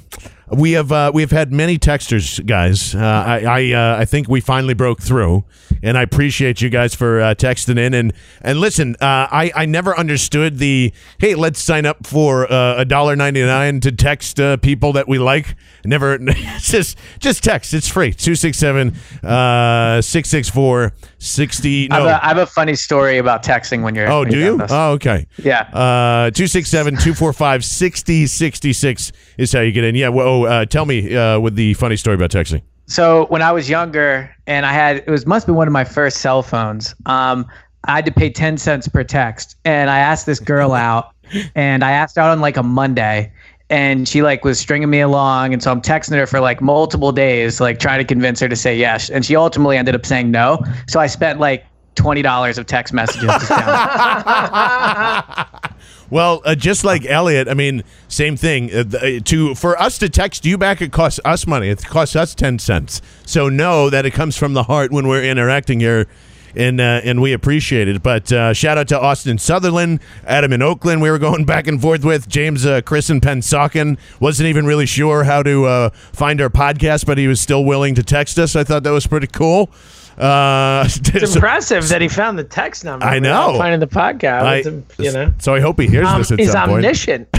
we 0.51 0.73
have 0.73 0.91
uh, 0.93 1.11
we've 1.15 1.31
had 1.31 1.53
many 1.53 1.79
texters, 1.79 2.45
guys. 2.45 2.95
Uh, 2.95 2.99
I 2.99 3.41
I, 3.41 3.73
uh, 3.73 4.01
I 4.01 4.05
think 4.05 4.29
we 4.29 4.41
finally 4.41 4.75
broke 4.75 5.01
through, 5.01 5.45
and 5.87 5.97
I 5.97 6.03
appreciate 6.03 6.61
you 6.61 6.69
guys 6.69 6.95
for 6.95 7.21
uh, 7.21 7.35
texting 7.35 7.79
in 7.79 7.95
and 7.95 8.13
and 8.43 8.59
listen. 8.59 8.97
Uh, 9.01 9.31
I 9.31 9.53
I 9.55 9.67
never 9.67 9.97
understood 9.97 10.59
the 10.59 10.93
hey, 11.19 11.35
let's 11.37 11.63
sign 11.63 11.87
up 11.87 12.07
for 12.07 12.51
uh, 12.53 12.77
a 12.79 12.85
dollar 12.85 13.15
ninety 13.15 13.45
nine 13.45 13.81
to 13.81 13.93
text 13.93 14.41
uh, 14.41 14.57
people 14.57 14.93
that 14.95 15.07
we 15.07 15.19
like. 15.19 15.55
Never 15.85 16.19
just 16.59 16.99
just 17.21 17.45
text. 17.45 17.73
It's 17.73 17.89
free. 17.89 18.13
Two 18.13 18.35
six 18.35 18.59
seven 18.59 18.95
uh 19.23 20.03
six 20.03 20.29
six 20.29 20.51
four 20.51 20.93
sixty. 21.19 21.89
I, 21.91 21.97
have 21.97 22.07
a, 22.07 22.25
I 22.25 22.29
have 22.29 22.39
a 22.39 22.47
funny 22.47 22.75
story 22.75 23.19
about 23.19 23.45
texting 23.45 23.83
when 23.83 23.95
you're 23.95 24.11
Oh, 24.11 24.21
when 24.21 24.31
do 24.31 24.39
you're 24.39 24.57
you? 24.57 24.67
Oh, 24.69 24.93
okay. 24.93 25.27
Yeah. 25.39 25.63
Uh, 25.73 26.31
267 26.31 26.95
245 26.95 27.65
6066 27.65 29.13
is 29.39 29.53
how 29.53 29.61
you 29.61 29.71
get 29.73 29.85
in. 29.85 29.95
Yeah. 29.95 30.09
Well, 30.09 30.47
uh, 30.47 30.65
tell 30.67 30.85
me 30.85 31.15
uh, 31.15 31.39
with 31.39 31.55
the 31.55 31.75
funny 31.75 31.97
story 31.97 32.17
about 32.17 32.31
texting. 32.31 32.63
So 32.87 33.27
when 33.27 33.43
I 33.43 33.53
was 33.53 33.69
younger, 33.69 34.31
and 34.47 34.65
I 34.65 34.73
had 34.73 34.99
it 34.99 35.09
was 35.09 35.27
must 35.27 35.47
be 35.47 35.53
one 35.53 35.67
of 35.67 35.73
my 35.73 35.85
first 35.85 36.19
cell 36.19 36.43
phones. 36.43 36.95
Um, 37.07 37.47
I 37.85 37.97
had 37.97 38.05
to 38.07 38.13
pay 38.13 38.31
ten 38.31 38.59
cents 38.59 38.89
per 38.89 39.05
text, 39.05 39.57
and 39.65 39.91
I 39.91 39.99
asked 39.99 40.27
this 40.27 40.41
girl 40.41 40.73
out, 40.73 41.13
and 41.55 41.85
I 41.85 41.93
asked 41.93 42.19
out 42.19 42.31
on 42.31 42.41
like 42.41 42.57
a 42.57 42.63
Monday, 42.63 43.33
and 43.71 44.09
she 44.09 44.23
like 44.23 44.45
was 44.45 44.59
stringing 44.59 44.91
me 44.91 45.01
along, 45.01 45.53
and 45.53 45.63
so 45.63 45.73
I'm 45.73 45.83
texting 45.83 46.17
her 46.17 46.27
for 46.27 46.41
like 46.41 46.61
multiple 46.61 47.13
days, 47.13 47.61
like 47.61 47.79
trying 47.79 47.99
to 47.99 48.05
convince 48.05 48.41
her 48.41 48.49
to 48.49 48.57
say 48.57 48.77
yes, 48.77 49.11
and 49.11 49.25
she 49.25 49.35
ultimately 49.35 49.77
ended 49.77 49.95
up 49.95 50.07
saying 50.07 50.31
no. 50.31 50.63
So 50.89 51.01
I 51.01 51.09
spent 51.09 51.41
like 51.41 51.65
twenty 51.97 52.23
dollars 52.23 52.59
of 52.59 52.67
text 52.67 52.95
messages. 52.95 53.31
Well, 56.11 56.41
uh, 56.45 56.55
just 56.55 56.85
like 56.85 57.05
Elliot, 57.05 57.49
I 57.49 57.55
mean, 57.55 57.83
same 58.09 58.37
thing. 58.37 58.73
Uh, 58.73 58.85
th- 58.85 59.25
to 59.25 59.55
for 59.55 59.81
us 59.81 59.99
to 59.99 60.09
text 60.09 60.45
you 60.45 60.57
back, 60.57 60.81
it 60.81 60.93
costs 60.93 61.19
us 61.25 61.47
money. 61.47 61.69
It 61.69 61.85
costs 61.85 62.15
us 62.15 62.35
ten 62.35 62.59
cents. 62.59 63.03
So 63.25 63.49
know 63.49 63.91
that 63.91 64.07
it 64.07 64.13
comes 64.13 64.37
from 64.37 64.55
the 64.55 64.65
heart 64.65 64.93
when 64.93 65.09
we're 65.09 65.25
interacting 65.25 65.81
here, 65.81 66.07
and 66.55 66.81
uh, 66.81 67.01
and 67.03 67.21
we 67.21 67.33
appreciate 67.33 67.89
it. 67.89 68.03
But 68.03 68.31
uh, 68.31 68.53
shout 68.53 68.79
out 68.79 68.87
to 68.89 69.01
Austin 69.01 69.39
Sutherland, 69.39 70.01
Adam 70.25 70.53
in 70.53 70.63
Oakland. 70.63 71.03
We 71.03 71.11
were 71.11 71.19
going 71.19 71.45
back 71.47 71.67
and 71.67 71.83
forth 71.83 72.05
with 72.05 72.29
James, 72.29 72.65
uh, 72.65 72.83
Chris, 72.83 73.11
and 73.11 73.21
Pennsauken. 73.21 73.99
Wasn't 74.21 74.47
even 74.49 74.65
really 74.65 74.87
sure 74.87 75.25
how 75.25 75.43
to 75.43 75.65
uh, 75.65 75.91
find 75.91 76.41
our 76.41 76.51
podcast, 76.51 77.05
but 77.07 77.19
he 77.19 77.27
was 77.27 77.41
still 77.41 77.65
willing 77.65 77.97
to 77.97 78.05
text 78.05 78.39
us. 78.39 78.55
I 78.55 78.63
thought 78.63 78.85
that 78.85 78.91
was 78.91 79.07
pretty 79.07 79.27
cool. 79.27 79.71
Uh, 80.19 80.85
It's 80.89 81.31
so- 81.33 81.37
impressive 81.37 81.89
that 81.89 82.01
he 82.01 82.09
found 82.09 82.39
the 82.39 82.45
text 82.45 82.85
number. 82.85 83.05
I 83.05 83.19
know. 83.19 83.55
Finding 83.59 83.81
the 83.81 83.87
podcast. 83.87 84.43
I- 84.43 85.03
you 85.03 85.13
know. 85.13 85.33
So 85.39 85.55
I 85.55 85.61
hope 85.61 85.79
he 85.81 85.87
hears 85.87 86.07
Um, 86.07 86.21
this 86.21 86.33
at 86.33 86.39
he's 86.39 86.53
some 86.53 86.69
point. 86.71 86.85
omniscient. 86.85 87.29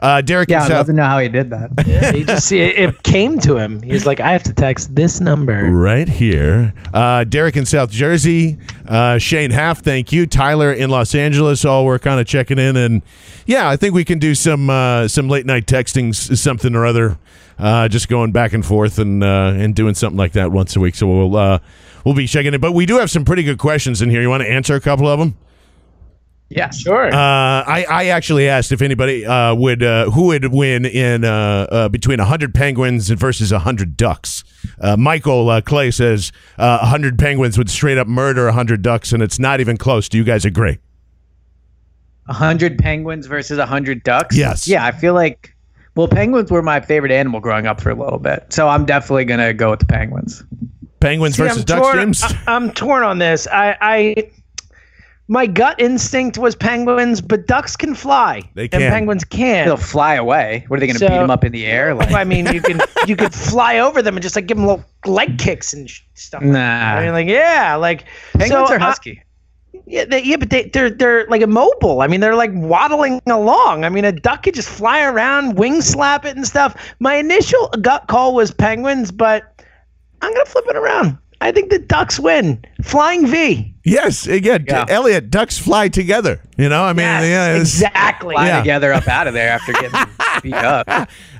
Uh, 0.00 0.20
Derek 0.20 0.48
yeah, 0.48 0.58
in 0.58 0.62
I'd 0.64 0.68
South 0.68 0.88
love 0.88 0.96
know 0.96 1.04
how 1.04 1.18
he 1.18 1.28
did 1.28 1.50
that. 1.50 1.70
Yeah, 1.86 2.12
he 2.12 2.24
just 2.24 2.50
it, 2.52 2.76
it 2.78 3.02
came 3.02 3.38
to 3.40 3.56
him. 3.56 3.82
He's 3.82 4.06
like, 4.06 4.20
I 4.20 4.30
have 4.32 4.42
to 4.44 4.52
text 4.52 4.94
this 4.94 5.20
number. 5.20 5.64
right 5.70 6.08
here. 6.08 6.72
Uh, 6.92 7.24
Derek 7.24 7.56
in 7.56 7.66
South 7.66 7.90
Jersey. 7.90 8.58
Uh, 8.86 9.18
Shane 9.18 9.50
Half, 9.50 9.80
thank 9.82 10.12
you. 10.12 10.26
Tyler 10.26 10.72
in 10.72 10.90
Los 10.90 11.14
Angeles. 11.14 11.64
All 11.64 11.84
we're 11.84 11.98
kind 11.98 12.20
of 12.20 12.26
checking 12.26 12.58
in, 12.58 12.76
and 12.76 13.02
yeah, 13.46 13.68
I 13.68 13.76
think 13.76 13.94
we 13.94 14.04
can 14.04 14.18
do 14.18 14.34
some 14.34 14.70
uh, 14.70 15.08
some 15.08 15.28
late 15.28 15.46
night 15.46 15.66
texting, 15.66 16.14
something 16.14 16.74
or 16.74 16.86
other. 16.86 17.18
Uh, 17.58 17.88
just 17.88 18.08
going 18.08 18.32
back 18.32 18.52
and 18.52 18.64
forth 18.66 18.98
and 18.98 19.22
uh, 19.22 19.52
and 19.54 19.74
doing 19.74 19.94
something 19.94 20.18
like 20.18 20.32
that 20.32 20.50
once 20.50 20.74
a 20.76 20.80
week. 20.80 20.94
So 20.94 21.06
we'll 21.06 21.36
uh, 21.36 21.58
we'll 22.04 22.14
be 22.14 22.26
checking 22.26 22.52
it. 22.54 22.60
But 22.60 22.72
we 22.72 22.86
do 22.86 22.98
have 22.98 23.10
some 23.10 23.24
pretty 23.24 23.42
good 23.44 23.58
questions 23.58 24.02
in 24.02 24.10
here. 24.10 24.20
You 24.22 24.28
want 24.28 24.42
to 24.42 24.50
answer 24.50 24.74
a 24.74 24.80
couple 24.80 25.06
of 25.06 25.18
them? 25.18 25.36
Yeah, 26.50 26.70
Sure. 26.70 27.06
Uh, 27.06 27.10
I, 27.12 27.86
I 27.88 28.04
actually 28.06 28.48
asked 28.48 28.70
if 28.70 28.80
anybody 28.82 29.24
uh, 29.26 29.54
would 29.54 29.82
uh, 29.82 30.10
who 30.10 30.26
would 30.26 30.52
win 30.52 30.84
in 30.84 31.24
uh, 31.24 31.66
uh, 31.70 31.88
between 31.88 32.18
hundred 32.18 32.54
penguins 32.54 33.08
versus 33.08 33.50
hundred 33.50 33.96
ducks. 33.96 34.44
Uh, 34.80 34.96
Michael 34.96 35.48
uh, 35.48 35.60
Clay 35.62 35.90
says 35.90 36.32
uh, 36.58 36.86
hundred 36.86 37.18
penguins 37.18 37.58
would 37.58 37.70
straight 37.70 37.98
up 37.98 38.06
murder 38.06 38.50
hundred 38.52 38.82
ducks, 38.82 39.12
and 39.12 39.22
it's 39.22 39.38
not 39.38 39.60
even 39.60 39.76
close. 39.76 40.08
Do 40.08 40.18
you 40.18 40.24
guys 40.24 40.44
agree? 40.44 40.78
hundred 42.28 42.78
penguins 42.78 43.26
versus 43.26 43.58
hundred 43.58 44.02
ducks. 44.02 44.36
Yes. 44.36 44.68
Yeah, 44.68 44.84
I 44.84 44.92
feel 44.92 45.14
like. 45.14 45.53
Well, 45.96 46.08
penguins 46.08 46.50
were 46.50 46.62
my 46.62 46.80
favorite 46.80 47.12
animal 47.12 47.40
growing 47.40 47.66
up 47.66 47.80
for 47.80 47.90
a 47.90 47.94
little 47.94 48.18
bit, 48.18 48.46
so 48.52 48.68
I'm 48.68 48.84
definitely 48.84 49.24
gonna 49.26 49.54
go 49.54 49.70
with 49.70 49.80
the 49.80 49.86
penguins. 49.86 50.42
Penguins 51.00 51.36
See, 51.36 51.42
versus 51.42 51.58
I'm 51.60 51.64
Ducks, 51.64 51.80
torn, 51.82 51.96
James? 51.98 52.22
I, 52.24 52.42
I'm 52.48 52.72
torn 52.72 53.02
on 53.04 53.18
this. 53.18 53.46
I, 53.46 53.76
I 53.80 54.30
my 55.28 55.46
gut 55.46 55.80
instinct 55.80 56.36
was 56.36 56.54
penguins, 56.54 57.20
but 57.20 57.46
ducks 57.46 57.76
can 57.76 57.94
fly. 57.94 58.42
They 58.54 58.64
And 58.64 58.70
can. 58.72 58.90
penguins 58.90 59.24
can't. 59.24 59.66
They'll 59.66 59.76
fly 59.78 60.14
away. 60.16 60.64
What 60.68 60.76
are 60.76 60.80
they 60.80 60.86
going 60.86 60.94
to 60.94 61.00
So- 61.00 61.08
beat 61.08 61.14
them 61.14 61.30
up 61.30 61.44
in 61.44 61.52
the 61.52 61.64
air? 61.66 61.94
Like, 61.94 62.12
I 62.12 62.24
mean, 62.24 62.46
you 62.52 62.60
can 62.60 62.80
you 63.06 63.16
could 63.16 63.32
fly 63.34 63.78
over 63.78 64.02
them 64.02 64.16
and 64.16 64.22
just 64.22 64.36
like 64.36 64.46
give 64.46 64.56
them 64.58 64.66
little 64.66 64.84
leg 65.06 65.38
kicks 65.38 65.72
and 65.72 65.88
stuff. 66.14 66.42
like 66.42 66.50
Nah. 66.50 66.58
that. 66.58 66.98
I 66.98 67.04
mean, 67.04 67.12
like 67.12 67.28
yeah, 67.28 67.76
like 67.76 68.04
penguins 68.34 68.68
so, 68.68 68.74
are 68.74 68.78
husky. 68.78 69.22
Yeah, 69.86 70.04
they, 70.04 70.22
yeah, 70.22 70.36
but 70.36 70.50
they, 70.50 70.64
they're 70.70 70.90
they're 70.90 71.26
like 71.26 71.42
immobile. 71.42 72.00
I 72.00 72.06
mean, 72.06 72.20
they're 72.20 72.34
like 72.36 72.50
waddling 72.54 73.20
along. 73.26 73.84
I 73.84 73.88
mean, 73.88 74.04
a 74.04 74.12
duck 74.12 74.42
could 74.44 74.54
just 74.54 74.68
fly 74.68 75.02
around, 75.02 75.56
wing 75.58 75.80
slap 75.82 76.24
it 76.24 76.36
and 76.36 76.46
stuff. 76.46 76.74
My 77.00 77.16
initial 77.16 77.68
gut 77.80 78.06
call 78.08 78.34
was 78.34 78.50
penguins, 78.50 79.10
but 79.12 79.62
I'm 80.22 80.32
gonna 80.32 80.44
flip 80.46 80.64
it 80.68 80.76
around. 80.76 81.18
I 81.40 81.52
think 81.52 81.68
the 81.70 81.78
ducks 81.80 82.18
win. 82.18 82.64
Flying 82.82 83.26
V. 83.26 83.74
yes, 83.84 84.26
again, 84.26 84.64
Yeah. 84.66 84.86
Elliot. 84.88 85.28
Ducks 85.30 85.58
fly 85.58 85.88
together. 85.88 86.40
You 86.56 86.70
know, 86.70 86.84
I 86.84 86.94
mean, 86.94 87.04
Yes, 87.04 87.24
yeah, 87.28 87.56
exactly. 87.56 88.34
Fly 88.34 88.46
Yeah. 88.46 88.58
together 88.60 88.92
up 88.94 89.06
out 89.08 89.26
of 89.26 89.34
there 89.34 89.50
after 89.50 89.72
getting 89.74 90.00
beat 90.42 90.54
up. 90.54 90.88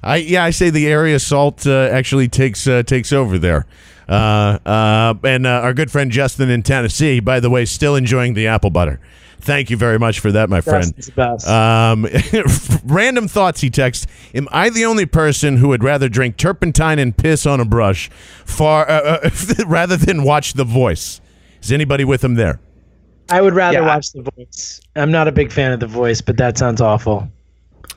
I 0.02 0.16
yeah, 0.16 0.44
I 0.44 0.50
say 0.50 0.68
the 0.68 0.86
area 0.88 1.18
salt 1.18 1.66
uh, 1.66 1.88
actually 1.90 2.28
takes 2.28 2.66
uh, 2.66 2.82
takes 2.82 3.12
over 3.12 3.38
there. 3.38 3.64
Uh, 4.08 4.58
uh, 4.66 5.14
and 5.24 5.46
uh, 5.46 5.50
our 5.50 5.74
good 5.74 5.90
friend 5.90 6.10
Justin 6.10 6.50
in 6.50 6.62
Tennessee, 6.62 7.20
by 7.20 7.40
the 7.40 7.50
way, 7.50 7.64
still 7.64 7.96
enjoying 7.96 8.34
the 8.34 8.46
apple 8.46 8.70
butter. 8.70 9.00
Thank 9.40 9.68
you 9.68 9.76
very 9.76 9.98
much 9.98 10.20
for 10.20 10.32
that, 10.32 10.48
my 10.48 10.62
friend. 10.62 10.94
Justin's 10.96 11.44
the. 11.44 11.52
Um, 11.52 12.06
random 12.86 13.28
thoughts 13.28 13.60
he 13.60 13.68
texts. 13.68 14.06
Am 14.34 14.48
I 14.50 14.70
the 14.70 14.86
only 14.86 15.04
person 15.04 15.58
who 15.58 15.68
would 15.68 15.84
rather 15.84 16.08
drink 16.08 16.38
turpentine 16.38 16.98
and 16.98 17.14
piss 17.14 17.44
on 17.44 17.60
a 17.60 17.64
brush 17.66 18.08
far 18.46 18.88
uh, 18.88 19.20
uh, 19.24 19.30
rather 19.66 19.96
than 19.98 20.22
watch 20.24 20.54
The 20.54 20.64
Voice? 20.64 21.20
Is 21.62 21.72
anybody 21.72 22.04
with 22.04 22.24
him 22.24 22.34
there? 22.36 22.58
I 23.30 23.40
would 23.42 23.54
rather 23.54 23.80
Yeah. 23.80 23.86
watch 23.86 24.12
The 24.12 24.22
Voice. 24.36 24.80
I'm 24.96 25.10
not 25.10 25.28
a 25.28 25.32
big 25.32 25.52
fan 25.52 25.72
of 25.72 25.80
The 25.80 25.86
Voice, 25.86 26.20
but 26.22 26.36
that 26.38 26.56
sounds 26.56 26.80
awful. 26.80 27.28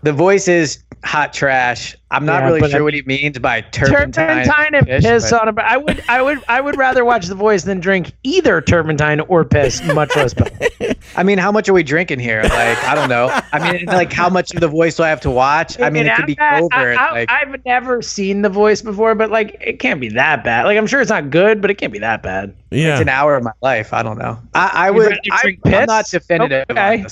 The 0.04 0.14
voice 0.14 0.48
is 0.48 0.84
hot 1.04 1.34
trash. 1.34 1.96
I'm 2.10 2.26
not 2.26 2.42
Yeah, 2.42 2.46
really 2.48 2.70
sure 2.70 2.80
I- 2.80 2.84
what 2.84 2.94
he 2.94 3.02
means 3.04 3.38
by 3.40 3.62
turpentine, 3.62 4.46
Turpentine 4.46 4.76
and 4.76 4.86
fish, 4.88 5.04
piss 5.04 5.30
but- 5.32 5.42
on 5.48 5.58
a. 5.58 5.62
I 5.62 5.78
would, 5.78 6.04
I 6.08 6.22
would, 6.22 6.40
I 6.48 6.62
would 6.62 6.78
rather 6.78 7.04
watch 7.04 7.26
The 7.28 7.36
Voice 7.36 7.64
than 7.64 7.80
drink 7.80 8.14
either 8.24 8.62
turpentine 8.62 9.20
or 9.22 9.44
piss, 9.44 9.84
much 9.94 10.16
less 10.16 10.34
both. 10.34 10.52
I 11.18 11.24
mean, 11.24 11.38
how 11.38 11.52
much 11.52 11.68
are 11.68 11.74
we 11.74 11.84
drinking 11.84 12.20
here? 12.20 12.42
Like, 12.44 12.84
I 12.84 12.96
don't 12.96 13.10
know. 13.10 13.28
I 13.52 13.72
mean, 13.72 13.86
like, 13.88 14.14
how 14.14 14.30
much 14.30 14.54
of 14.54 14.62
the 14.62 14.68
voice 14.68 14.96
do 14.98 15.04
I 15.04 15.10
have 15.10 15.22
to 15.22 15.32
watch? 15.32 15.80
I 15.80 15.90
mean, 15.90 16.06
it 16.08 16.16
could 16.16 16.26
be 16.28 16.38
I'm 16.40 16.68
not- 16.68 16.80
over. 16.80 16.94
I, 16.94 17.12
like, 17.12 17.30
have 17.30 17.66
never 17.66 18.02
seen 18.02 18.42
The 18.42 18.50
Voice 18.50 18.82
before, 18.82 19.14
but 19.16 19.30
like, 19.32 19.58
it 19.60 19.80
can't 19.80 20.00
be 20.00 20.10
that 20.10 20.44
bad. 20.44 20.66
Like, 20.66 20.78
I'm 20.78 20.88
sure 20.88 21.02
it's 21.02 21.10
not 21.12 21.30
good, 21.30 21.62
but 21.62 21.70
it 21.72 21.76
can't 21.76 21.94
be 21.94 22.00
that 22.00 22.24
bad. 22.24 22.54
Yeah. 22.72 22.94
it's 22.94 23.02
an 23.02 23.10
hour 23.10 23.36
of 23.36 23.44
my 23.44 23.52
life. 23.62 23.94
I 23.94 24.04
don't 24.04 24.18
know. 24.18 24.38
I, 24.54 24.90
I 24.90 24.92
You'd 24.92 25.20
I, 25.32 25.58
I'm 25.80 25.86
not 25.86 26.06
definitive 26.10 26.66
Okay. 26.70 27.06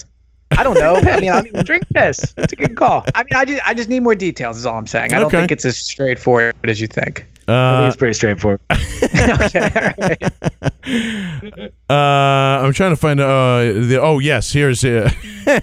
I 0.51 0.63
don't 0.63 0.75
know. 0.75 0.95
I 0.95 1.19
mean, 1.19 1.29
I, 1.31 1.41
drink 1.63 1.83
piss. 1.93 2.33
It's 2.37 2.53
a 2.53 2.55
good 2.55 2.75
call. 2.77 3.03
I 3.15 3.23
mean, 3.23 3.33
I 3.35 3.45
just, 3.45 3.67
I 3.67 3.73
just 3.73 3.89
need 3.89 4.01
more 4.01 4.15
details. 4.15 4.57
Is 4.57 4.65
all 4.65 4.77
I'm 4.77 4.87
saying. 4.87 5.13
I 5.13 5.17
don't 5.17 5.25
Okay. 5.27 5.39
think 5.39 5.51
it's 5.51 5.65
as 5.65 5.77
straightforward 5.77 6.55
as 6.63 6.79
you 6.79 6.87
think. 6.87 7.25
I 7.47 7.51
Uh, 7.51 7.79
think 7.81 7.87
it's 7.89 7.97
pretty 7.97 8.13
straightforward. 8.13 8.59
okay, 8.71 9.61
all 9.61 10.09
right. 10.09 11.71
Uh, 11.89 11.93
I'm 12.65 12.73
trying 12.73 12.91
to 12.91 12.95
find. 12.95 13.19
Uh, 13.19 13.57
the, 13.87 13.99
oh 14.01 14.19
yes, 14.19 14.51
here's. 14.51 14.83
Uh, 14.83 15.09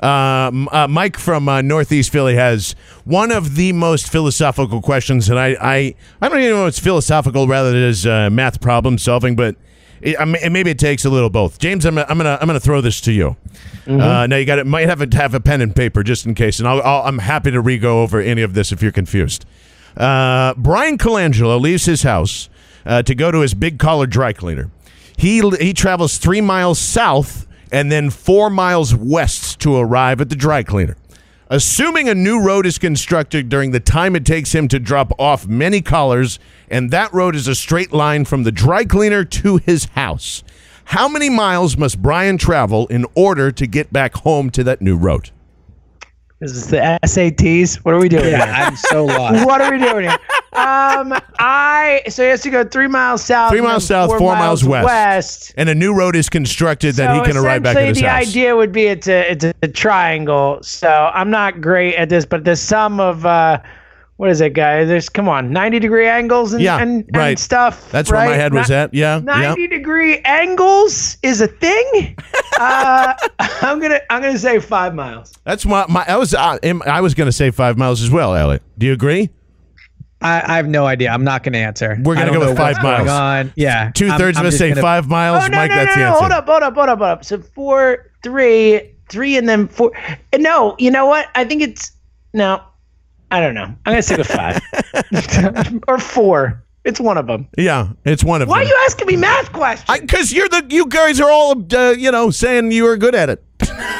um, 0.00 0.68
uh, 0.72 0.86
Mike 0.88 1.16
from 1.18 1.48
uh, 1.48 1.62
Northeast 1.62 2.10
Philly 2.10 2.34
has 2.34 2.74
one 3.04 3.30
of 3.30 3.54
the 3.54 3.72
most 3.72 4.10
philosophical 4.10 4.82
questions, 4.82 5.28
and 5.30 5.38
I, 5.38 5.56
I, 5.60 5.94
I 6.20 6.28
don't 6.28 6.38
even 6.40 6.50
know 6.52 6.66
if 6.66 6.70
it's 6.70 6.78
philosophical 6.78 7.46
rather 7.48 7.70
than 7.70 7.82
as 7.82 8.06
uh, 8.06 8.28
math 8.30 8.60
problem 8.60 8.98
solving, 8.98 9.36
but 9.36 9.56
it, 10.02 10.16
I 10.20 10.24
maybe 10.24 10.70
it 10.70 10.78
takes 10.78 11.04
a 11.04 11.10
little 11.10 11.30
both. 11.30 11.58
James, 11.58 11.84
I'm, 11.86 11.96
I'm 11.98 12.18
gonna 12.18 12.38
I'm 12.40 12.46
gonna 12.46 12.60
throw 12.60 12.80
this 12.80 13.00
to 13.02 13.12
you. 13.12 13.36
Uh, 13.86 14.26
now 14.26 14.36
you 14.36 14.44
got 14.44 14.58
it. 14.58 14.66
Might 14.66 14.88
have 14.88 15.08
to 15.08 15.16
have 15.16 15.34
a 15.34 15.40
pen 15.40 15.60
and 15.60 15.74
paper 15.74 16.02
just 16.02 16.26
in 16.26 16.34
case, 16.34 16.58
and 16.58 16.68
I'll, 16.68 16.82
I'll, 16.82 17.02
I'm 17.02 17.18
happy 17.18 17.50
to 17.50 17.60
re-go 17.60 18.02
over 18.02 18.20
any 18.20 18.42
of 18.42 18.54
this 18.54 18.72
if 18.72 18.82
you're 18.82 18.92
confused. 18.92 19.44
Uh, 19.96 20.54
Bryan 20.54 20.98
Colangelo 20.98 21.60
leaves 21.60 21.84
his 21.84 22.02
house 22.02 22.48
uh, 22.86 23.02
to 23.02 23.14
go 23.14 23.30
to 23.30 23.40
his 23.40 23.54
big 23.54 23.78
collar 23.78 24.06
dry 24.06 24.32
cleaner. 24.32 24.70
He 25.16 25.40
he 25.60 25.72
travels 25.72 26.18
three 26.18 26.40
miles 26.40 26.78
south 26.78 27.46
and 27.70 27.90
then 27.90 28.10
four 28.10 28.50
miles 28.50 28.94
west 28.94 29.60
to 29.60 29.76
arrive 29.76 30.20
at 30.20 30.28
the 30.28 30.36
dry 30.36 30.62
cleaner. 30.62 30.96
Assuming 31.52 32.08
a 32.08 32.14
new 32.14 32.40
road 32.40 32.64
is 32.64 32.78
constructed 32.78 33.50
during 33.50 33.72
the 33.72 33.78
time 33.78 34.16
it 34.16 34.24
takes 34.24 34.54
him 34.54 34.68
to 34.68 34.78
drop 34.78 35.12
off 35.18 35.46
many 35.46 35.82
collars, 35.82 36.38
and 36.70 36.90
that 36.90 37.12
road 37.12 37.36
is 37.36 37.46
a 37.46 37.54
straight 37.54 37.92
line 37.92 38.24
from 38.24 38.44
the 38.44 38.50
dry 38.50 38.86
cleaner 38.86 39.22
to 39.22 39.58
his 39.58 39.84
house. 39.94 40.42
How 40.86 41.08
many 41.08 41.28
miles 41.28 41.76
must 41.76 42.00
Bryan 42.00 42.38
travel 42.38 42.86
in 42.86 43.04
order 43.14 43.52
to 43.52 43.66
get 43.66 43.92
back 43.92 44.14
home 44.14 44.48
to 44.48 44.64
that 44.64 44.80
new 44.80 44.96
road? 44.96 45.28
Is 46.42 46.54
this 46.54 46.66
the 46.66 46.98
SATs? 47.04 47.76
What 47.76 47.94
are 47.94 48.00
we 48.00 48.08
doing? 48.08 48.24
Yeah, 48.24 48.44
here? 48.44 48.66
I'm 48.66 48.74
so 48.74 49.04
lost. 49.04 49.46
what 49.46 49.60
are 49.60 49.70
we 49.70 49.78
doing 49.78 50.02
here? 50.02 50.18
Um, 50.54 51.14
I 51.38 52.02
so 52.08 52.24
he 52.24 52.30
has 52.30 52.42
to 52.42 52.50
go 52.50 52.64
three 52.64 52.88
miles 52.88 53.24
south, 53.24 53.52
Three 53.52 53.60
miles 53.60 53.86
south, 53.86 54.10
four 54.18 54.34
miles 54.34 54.64
west. 54.64 54.84
west. 54.84 55.54
And 55.56 55.68
a 55.68 55.74
new 55.74 55.94
road 55.94 56.16
is 56.16 56.28
constructed 56.28 56.96
that 56.96 57.14
he 57.14 57.22
can 57.22 57.36
arrive 57.36 57.62
back 57.62 57.76
at 57.76 57.86
his 57.86 57.98
essentially 57.98 58.08
house. 58.08 58.24
the 58.24 58.30
idea 58.40 58.56
would 58.56 58.72
be 58.72 58.86
it's 58.86 59.06
a 59.06 59.30
it's 59.30 59.44
a 59.62 59.68
triangle. 59.68 60.58
So 60.62 60.88
I'm 61.14 61.30
not 61.30 61.60
great 61.60 61.94
at 61.94 62.08
this, 62.08 62.26
but 62.26 62.44
the 62.44 62.56
sum 62.56 62.98
of 62.98 63.24
uh, 63.24 63.60
what 64.22 64.30
is 64.30 64.40
it, 64.40 64.50
guys? 64.50 64.86
There's 64.86 65.08
come 65.08 65.28
on, 65.28 65.50
90 65.50 65.80
degree 65.80 66.06
angles 66.06 66.52
and 66.52 66.62
Yeah, 66.62 66.78
and, 66.78 67.04
and 67.08 67.16
right. 67.16 67.36
stuff. 67.40 67.90
That's 67.90 68.08
where 68.08 68.20
my 68.20 68.28
right? 68.28 68.36
head 68.36 68.54
was 68.54 68.68
Ni- 68.68 68.76
at. 68.76 68.94
Yeah, 68.94 69.16
yeah. 69.16 69.48
90 69.48 69.66
degree 69.66 70.18
angles 70.20 71.18
is 71.24 71.40
a 71.40 71.48
thing. 71.48 72.16
uh, 72.60 73.14
I'm 73.40 73.80
gonna 73.80 73.98
I'm 74.10 74.22
gonna 74.22 74.38
say 74.38 74.60
five 74.60 74.94
miles. 74.94 75.32
That's 75.42 75.66
my, 75.66 75.86
my 75.88 76.04
I 76.06 76.18
was 76.18 76.34
uh, 76.34 76.56
I 76.62 77.00
was 77.00 77.14
going 77.14 77.26
to 77.26 77.32
say 77.32 77.50
five 77.50 77.76
miles 77.76 78.00
as 78.00 78.10
well, 78.12 78.36
Elliot. 78.36 78.62
Do 78.78 78.86
you 78.86 78.92
agree? 78.92 79.28
I, 80.20 80.52
I 80.52 80.56
have 80.56 80.68
no 80.68 80.86
idea. 80.86 81.10
I'm 81.10 81.24
not 81.24 81.42
going 81.42 81.54
to 81.54 81.58
answer. 81.58 81.98
We're 82.00 82.14
gonna 82.14 82.30
go 82.30 82.46
with 82.48 82.56
five 82.56 82.80
miles. 82.80 83.08
on. 83.08 83.52
Yeah, 83.56 83.90
Two 83.92 84.08
thirds 84.12 84.38
of 84.38 84.44
us 84.44 84.56
say 84.56 84.68
gonna- 84.68 84.82
five 84.82 85.08
miles. 85.08 85.46
Oh 85.46 85.48
no 85.48 85.56
Mike, 85.56 85.70
no 85.72 85.76
that's 85.78 85.96
no 85.96 86.00
the 86.00 86.00
no! 86.00 86.06
answer. 86.10 86.20
Hold 86.20 86.30
up, 86.30 86.46
hold 86.46 86.62
up, 86.62 86.74
hold 86.76 86.88
up, 86.90 86.98
hold 86.98 87.10
up. 87.10 87.24
So 87.24 87.40
four, 87.40 88.12
three, 88.22 88.88
three, 89.08 89.36
and 89.36 89.48
then 89.48 89.66
four. 89.66 89.90
No, 90.38 90.76
you 90.78 90.92
know 90.92 91.06
what? 91.06 91.26
I 91.34 91.44
think 91.44 91.60
it's 91.60 91.90
no. 92.32 92.62
I 93.32 93.40
don't 93.40 93.54
know. 93.54 93.64
I'm 93.64 93.76
gonna 93.92 94.02
stick 94.02 94.18
with 94.18 94.28
five 94.28 94.60
or 95.88 95.98
four. 95.98 96.62
It's 96.84 96.98
one 96.98 97.16
of 97.16 97.26
them. 97.28 97.46
Yeah, 97.56 97.90
it's 98.04 98.24
one 98.24 98.42
of 98.42 98.48
them. 98.48 98.50
Why 98.56 98.62
are 98.62 98.66
you 98.66 98.76
asking 98.86 99.06
me 99.06 99.16
math 99.16 99.52
questions? 99.52 100.00
Because 100.00 100.32
you're 100.32 100.48
the 100.48 100.66
you 100.68 100.86
guys 100.88 101.20
are 101.20 101.30
all 101.30 101.52
uh, 101.74 101.90
you 101.92 102.10
know 102.10 102.30
saying 102.30 102.72
you 102.72 102.86
are 102.86 102.96
good 102.96 103.14
at 103.14 103.30
it. 103.30 103.42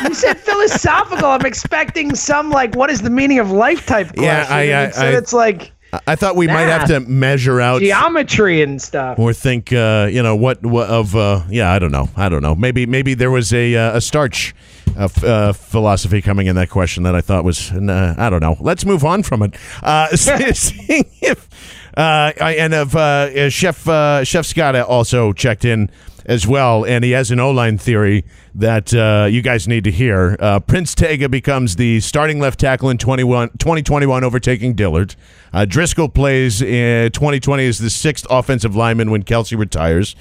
you 0.05 0.15
said 0.15 0.35
philosophical. 0.39 1.27
I'm 1.29 1.47
expecting 1.47 2.15
some 2.17 2.51
like 2.51 2.75
what 2.75 2.91
is 2.91 3.01
the 3.03 3.11
meaning 3.11 3.39
of 3.39 3.51
life 3.53 3.87
type 3.87 4.09
question. 4.09 4.25
Yeah, 4.25 4.47
I- 4.49 4.73
I- 4.73 4.85
instead 4.87 5.15
I- 5.15 5.19
it's 5.19 5.33
like 5.33 5.71
I- 5.93 6.01
I 6.09 6.17
thought 6.17 6.35
we 6.37 6.47
might 6.49 6.63
have 6.69 6.89
to 6.89 7.01
measure 7.01 7.61
out 7.61 7.81
geometry 7.83 8.63
and 8.63 8.83
stuff. 8.83 9.17
or 9.19 9.33
think 9.33 9.73
uh, 9.73 10.09
you 10.11 10.23
know 10.23 10.35
what, 10.35 10.65
what 10.67 10.89
of 10.89 11.15
uh, 11.15 11.43
yeah 11.51 11.71
I 11.71 11.79
don't 11.79 11.93
know 11.93 12.09
I 12.17 12.29
don't 12.29 12.43
know 12.43 12.55
maybe 12.57 12.85
maybe 12.87 13.15
there 13.15 13.31
was 13.31 13.53
a 13.53 13.77
uh, 13.77 13.97
a 13.99 14.01
starch 14.01 14.55
uh, 14.97 15.09
uh, 15.25 15.53
philosophy 15.53 16.23
coming 16.23 16.47
in 16.47 16.57
that 16.57 16.71
question 16.71 17.03
that 17.05 17.15
I 17.15 17.21
thought 17.21 17.45
was 17.45 17.71
uh, 17.73 18.15
I 18.17 18.31
don't 18.31 18.41
know. 18.41 18.57
Let's 18.61 18.85
move 18.85 19.05
on 19.05 19.23
from 19.23 19.43
it. 19.43 19.55
Uh, 19.83 20.09
seeing 20.17 21.11
if 21.21 21.49
uh, 21.97 22.33
I, 22.41 22.57
and 22.59 22.75
of 22.75 22.97
uh, 22.97 23.51
Chef 23.51 23.87
uh, 23.89 24.25
Chef 24.25 24.47
Scott 24.47 24.77
also 24.77 25.33
checked 25.33 25.65
in 25.65 25.91
as 26.25 26.47
well, 26.47 26.85
and 26.85 27.05
he 27.05 27.11
has 27.13 27.31
an 27.31 27.41
O 27.41 27.51
line 27.51 27.79
theory 27.79 28.25
that 28.55 28.95
uh, 28.95 29.27
you 29.27 29.43
guys 29.43 29.67
need 29.67 29.85
to 29.85 29.91
hear. 29.91 30.37
Uh, 30.39 30.61
Prince 30.61 30.95
Tega 30.95 31.29
becomes 31.29 31.77
the 31.77 32.01
starting 32.01 32.39
left 32.39 32.61
tackle 32.61 32.91
in 32.91 32.99
21, 32.99 33.51
2021, 33.59 34.25
overtaking 34.25 34.75
Dillard. 34.75 35.17
Uh, 35.53 35.65
Driscoll 35.65 36.09
plays 36.09 36.63
in 36.63 37.11
2020 37.13 37.67
as 37.67 37.79
the 37.79 37.91
sixth 37.91 38.27
offensive 38.31 38.77
lineman 38.77 39.11
when 39.11 39.23
Kelce 39.23 39.59
retires. 39.59 40.15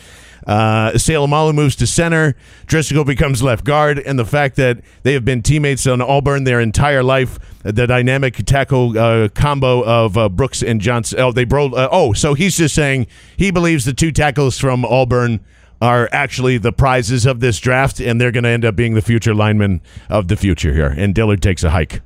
Uh, 0.46 0.92
Salamalu 0.92 1.54
moves 1.54 1.76
to 1.78 1.88
center. 1.88 2.36
Driscoll 2.66 3.06
becomes 3.06 3.44
left 3.44 3.64
guard, 3.64 4.00
and 4.00 4.18
the 4.18 4.26
fact 4.26 4.56
that 4.56 4.82
they 5.04 5.14
have 5.14 5.26
been 5.26 5.42
teammates 5.42 5.86
on 5.88 6.02
Auburn 6.02 6.44
their 6.44 6.60
entire 6.60 7.04
life, 7.04 7.40
the 7.64 7.88
dynamic 7.88 8.36
tackle 8.46 8.98
uh, 8.98 9.30
combo 9.30 9.84
of 9.84 10.18
uh, 10.18 10.30
Brooks 10.30 10.62
and 10.64 10.82
Johnson. 10.82 11.20
Oh, 11.20 11.32
they 11.32 11.44
bro. 11.44 11.68
Uh, 11.68 11.90
oh, 11.92 12.14
so 12.14 12.34
he's 12.34 12.58
just 12.58 12.76
saying 12.76 13.08
he 13.38 13.52
believes 13.52 13.86
the 13.86 13.94
two 13.94 14.12
tackles 14.12 14.58
from 14.58 14.84
Auburn 14.86 15.40
are 15.82 16.08
actually 16.12 16.58
the 16.60 16.72
prizes 16.72 17.26
of 17.26 17.40
this 17.40 17.60
draft, 17.60 18.00
and 18.00 18.22
they're 18.22 18.32
going 18.32 18.44
to 18.44 18.50
end 18.50 18.64
up 18.64 18.76
being 18.76 18.94
the 18.94 19.02
future 19.02 19.34
linemen 19.34 19.82
of 20.10 20.28
the 20.28 20.36
future 20.36 20.74
here. 20.74 20.94
And 20.96 21.16
Dillard 21.16 21.42
takes 21.42 21.64
a 21.64 21.72
hike. 21.72 22.02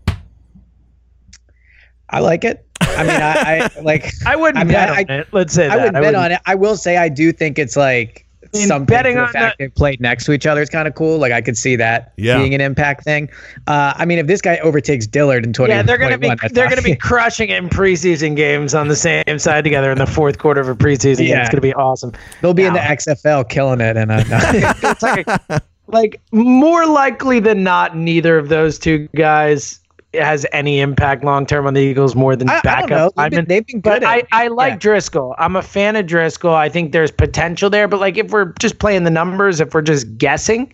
I 2.10 2.20
like 2.20 2.46
it. 2.46 2.66
I 2.96 3.04
mean, 3.04 3.22
I, 3.22 3.70
I 3.76 3.82
like. 3.82 4.12
I 4.26 4.36
wouldn't 4.36 4.58
I 4.58 4.64
mean, 4.64 4.74
bet 4.74 4.90
I- 4.90 5.02
on 5.02 5.10
it. 5.22 5.28
Let's 5.32 5.54
say 5.54 5.66
I 5.66 5.70
that. 5.70 5.76
wouldn't 5.78 5.94
bet 5.94 6.02
wouldn't- 6.04 6.16
on 6.24 6.32
it. 6.32 6.42
I 6.46 6.56
will 6.56 6.78
say 6.78 6.98
I 6.98 7.10
do 7.10 7.32
think 7.32 7.58
it's 7.60 7.76
like 7.76 8.22
mean, 8.54 8.68
something 8.68 8.86
betting 8.86 9.16
to 9.16 9.22
the 9.22 9.28
fact 9.28 9.58
the- 9.58 9.66
they 9.66 9.70
played 9.70 10.00
next 10.00 10.24
to 10.26 10.32
each 10.32 10.46
other 10.46 10.62
is 10.62 10.70
kind 10.70 10.88
of 10.88 10.96
cool. 10.96 11.18
Like 11.18 11.32
I 11.34 11.42
could 11.42 11.58
see 11.58 11.76
that 11.76 12.14
Yeah. 12.18 12.38
being 12.38 12.54
an 12.56 12.62
impact 12.62 13.04
thing. 13.04 13.30
Uh, 13.68 13.94
I 13.98 14.06
mean, 14.06 14.18
if 14.20 14.28
this 14.28 14.40
guy 14.42 14.58
overtakes 14.60 15.08
Dillard 15.08 15.46
in 15.46 15.52
20, 15.52 15.74
Yeah, 15.74 15.82
they're 15.82 15.98
gonna 15.98 16.18
be 16.18 16.32
they're 16.52 16.70
gonna 16.70 16.82
be 16.82 16.96
crushing 17.10 17.50
it 17.50 17.58
in 17.58 17.70
preseason 17.70 18.36
games 18.36 18.74
on 18.74 18.88
the 18.88 18.96
same 18.96 19.40
side 19.40 19.64
together 19.66 19.92
in 19.92 19.98
the 19.98 20.06
fourth 20.08 20.38
quarter 20.38 20.62
of 20.62 20.70
a 20.70 20.76
preseason 20.76 21.18
game. 21.18 21.28
Yeah. 21.30 21.42
It's 21.42 21.50
gonna 21.50 21.62
be 21.62 21.74
awesome. 21.74 22.14
They'll 22.42 22.54
be 22.54 22.64
in 22.64 22.74
the 22.74 22.80
XFL 22.80 23.50
killing 23.50 23.82
it, 23.82 23.98
and 23.98 24.08
no. 24.10 24.20
it's 24.30 25.04
like 25.04 25.28
a, 25.28 25.62
like 25.88 26.22
more 26.32 26.86
likely 26.88 27.40
than 27.40 27.62
not, 27.64 27.98
neither 27.98 28.38
of 28.38 28.48
those 28.50 28.80
two 28.80 29.08
guys 29.16 29.80
has 30.18 30.46
any 30.52 30.80
impact 30.80 31.24
long 31.24 31.46
term 31.46 31.68
on 31.68 31.74
the 31.74 31.82
Eagles 31.82 32.16
more 32.16 32.36
than 32.36 32.50
I, 32.50 32.58
I 32.58 32.62
backup 32.62 32.90
don't 32.90 33.18
know. 33.18 33.24
They've 33.24 33.32
been, 33.32 33.46
they've 33.46 33.66
been 33.66 33.82
But 33.82 34.02
good. 34.02 34.08
I, 34.08 34.24
I 34.32 34.48
like 34.48 34.74
yeah. 34.74 34.78
Driscoll. 34.78 35.36
I'm 35.38 35.56
a 35.56 35.62
fan 35.62 35.96
of 35.96 36.06
Driscoll. 36.06 36.54
I 36.54 36.70
think 36.70 36.92
there's 36.92 37.12
potential 37.12 37.70
there. 37.70 37.88
But 37.88 38.00
like 38.00 38.18
if 38.18 38.32
we're 38.32 38.54
just 38.60 38.80
playing 38.80 39.04
the 39.04 39.12
numbers, 39.12 39.60
if 39.60 39.74
we're 39.74 39.82
just 39.82 40.18
guessing, 40.18 40.72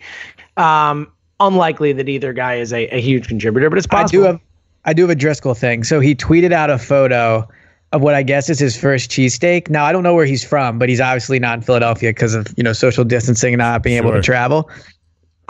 um, 0.58 1.12
unlikely 1.39 1.94
that 1.94 2.08
either 2.08 2.34
guy 2.34 2.56
is 2.56 2.72
a, 2.72 2.88
a 2.88 3.02
huge 3.02 3.28
contributor. 3.28 3.70
But 3.70 3.78
it's 3.78 3.88
I 3.88 4.02
possible. 4.04 4.22
do 4.22 4.28
have 4.28 4.39
I 4.86 4.94
do 4.94 5.04
have 5.04 5.12
a 5.12 5.16
Driscoll 5.16 5.54
thing. 5.54 5.84
So 5.84 6.00
he 6.00 6.16
tweeted 6.16 6.52
out 6.52 6.70
a 6.70 6.78
photo 6.78 7.48
of 7.92 8.02
what 8.02 8.16
I 8.16 8.24
guess 8.24 8.50
is 8.50 8.60
his 8.60 8.78
first 8.78 9.12
cheesesteak. 9.12 9.70
Now 9.70 9.86
I 9.86 9.92
don't 9.92 10.04
know 10.04 10.16
where 10.16 10.26
he's 10.26 10.44
from, 10.44 10.80
but 10.80 10.89
he's 10.89 11.02
obviously 11.02 11.39
not 11.39 11.58
in 11.58 11.62
Philadelphia 11.62 12.12
because 12.12 12.34
of 12.34 12.48
you 12.58 12.64
know 12.64 12.74
social 12.74 13.04
distancing 13.04 13.54
and 13.54 13.60
not 13.60 13.84
being 13.84 13.98
able 13.98 14.12
to 14.12 14.22
travel. 14.22 14.70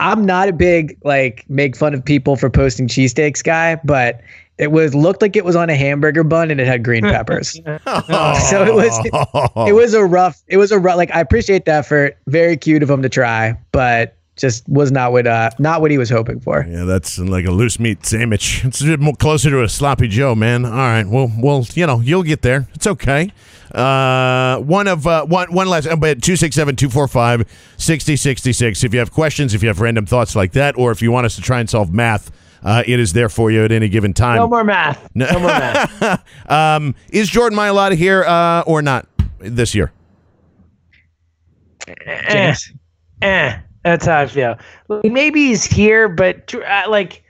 I'm 0.02 0.26
not 0.26 0.48
a 0.48 0.52
big 0.52 0.98
like 1.04 1.44
make 1.48 1.76
fun 1.76 1.94
of 1.94 2.04
people 2.04 2.34
for 2.34 2.50
posting 2.50 2.88
cheesesteaks 2.88 3.42
guy, 3.42 3.76
but 3.84 4.20
it 4.58 4.72
was 4.72 4.96
looked 4.96 5.22
like 5.22 5.36
it 5.36 5.44
was 5.44 5.54
on 5.54 5.70
a 5.70 5.76
hamburger 5.76 6.24
bun 6.24 6.50
and 6.50 6.60
it 6.60 6.66
had 6.66 6.82
green 6.82 7.04
peppers. 7.04 7.52
so 7.52 8.64
it 8.64 8.74
was 8.74 9.68
it 9.68 9.72
was 9.74 9.94
a 9.94 10.04
rough 10.04 10.42
it 10.48 10.56
was 10.56 10.72
a 10.72 10.78
rough 10.78 10.96
like 10.96 11.14
I 11.14 11.20
appreciate 11.20 11.66
the 11.66 11.72
effort. 11.72 12.18
Very 12.26 12.56
cute 12.56 12.82
of 12.82 12.90
him 12.90 13.02
to 13.02 13.08
try, 13.08 13.56
but 13.70 14.16
just 14.36 14.66
was 14.68 14.90
not 14.90 15.12
what 15.12 15.26
uh 15.26 15.50
not 15.58 15.80
what 15.80 15.90
he 15.90 15.98
was 15.98 16.08
hoping 16.10 16.40
for. 16.40 16.66
Yeah, 16.68 16.84
that's 16.84 17.18
like 17.18 17.44
a 17.44 17.50
loose 17.50 17.78
meat 17.78 18.04
sandwich. 18.06 18.64
It's 18.64 18.80
a 18.80 18.84
bit 18.84 19.00
more 19.00 19.14
closer 19.14 19.50
to 19.50 19.62
a 19.62 19.68
sloppy 19.68 20.08
Joe, 20.08 20.34
man. 20.34 20.64
All 20.64 20.70
right, 20.72 21.06
well, 21.06 21.30
well, 21.38 21.66
you 21.74 21.86
know, 21.86 22.00
you'll 22.00 22.22
get 22.22 22.42
there. 22.42 22.66
It's 22.74 22.86
okay. 22.86 23.30
Uh, 23.74 24.58
one 24.58 24.86
of 24.88 25.06
uh, 25.06 25.24
one 25.26 25.52
one 25.52 25.66
last, 25.68 25.86
uh, 25.86 25.96
but 25.96 26.22
two 26.22 26.36
six 26.36 26.54
seven 26.56 26.76
two 26.76 26.88
four 26.90 27.08
five 27.08 27.46
sixty 27.78 28.16
sixty 28.16 28.52
six. 28.52 28.84
If 28.84 28.92
you 28.92 28.98
have 28.98 29.12
questions, 29.12 29.54
if 29.54 29.62
you 29.62 29.68
have 29.68 29.80
random 29.80 30.06
thoughts 30.06 30.36
like 30.36 30.52
that, 30.52 30.76
or 30.76 30.90
if 30.92 31.00
you 31.02 31.10
want 31.10 31.26
us 31.26 31.36
to 31.36 31.42
try 31.42 31.60
and 31.60 31.68
solve 31.70 31.92
math, 31.92 32.30
uh, 32.62 32.82
it 32.86 33.00
is 33.00 33.12
there 33.14 33.28
for 33.30 33.50
you 33.50 33.64
at 33.64 33.72
any 33.72 33.88
given 33.88 34.12
time. 34.12 34.36
no 34.36 34.46
more 34.48 34.64
math. 34.64 35.08
No, 35.14 35.26
more 35.38 35.48
math. 35.48 36.22
um, 36.50 36.94
is 37.10 37.28
Jordan 37.28 37.58
Mailata 37.58 37.94
here 37.96 38.24
uh, 38.24 38.62
or 38.66 38.82
not 38.82 39.06
this 39.38 39.74
year? 39.74 39.90
eh, 41.88 42.54
eh, 43.22 43.58
that's 43.84 44.06
how 44.06 44.20
I 44.20 44.26
feel. 44.26 44.56
Maybe 45.04 45.48
he's 45.48 45.64
here, 45.64 46.08
but 46.08 46.54
uh, 46.54 46.84
like, 46.88 47.22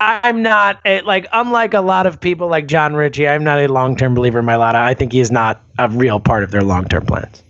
I'm 0.00 0.42
not 0.42 0.80
eh, 0.84 1.00
like 1.04 1.26
unlike 1.32 1.72
a 1.74 1.80
lot 1.80 2.06
of 2.06 2.20
people 2.20 2.48
like 2.48 2.66
Jon 2.66 2.94
Ritchie. 2.94 3.28
I'm 3.28 3.44
not 3.44 3.58
a 3.58 3.68
long 3.68 3.96
term 3.96 4.14
believer 4.14 4.40
in 4.40 4.46
Mailata. 4.46 4.74
I 4.74 4.94
think 4.94 5.12
he 5.12 5.20
is 5.20 5.30
not 5.30 5.62
a 5.78 5.88
real 5.88 6.20
part 6.20 6.42
of 6.42 6.50
their 6.50 6.62
long 6.62 6.86
term 6.86 7.06
plans. 7.06 7.42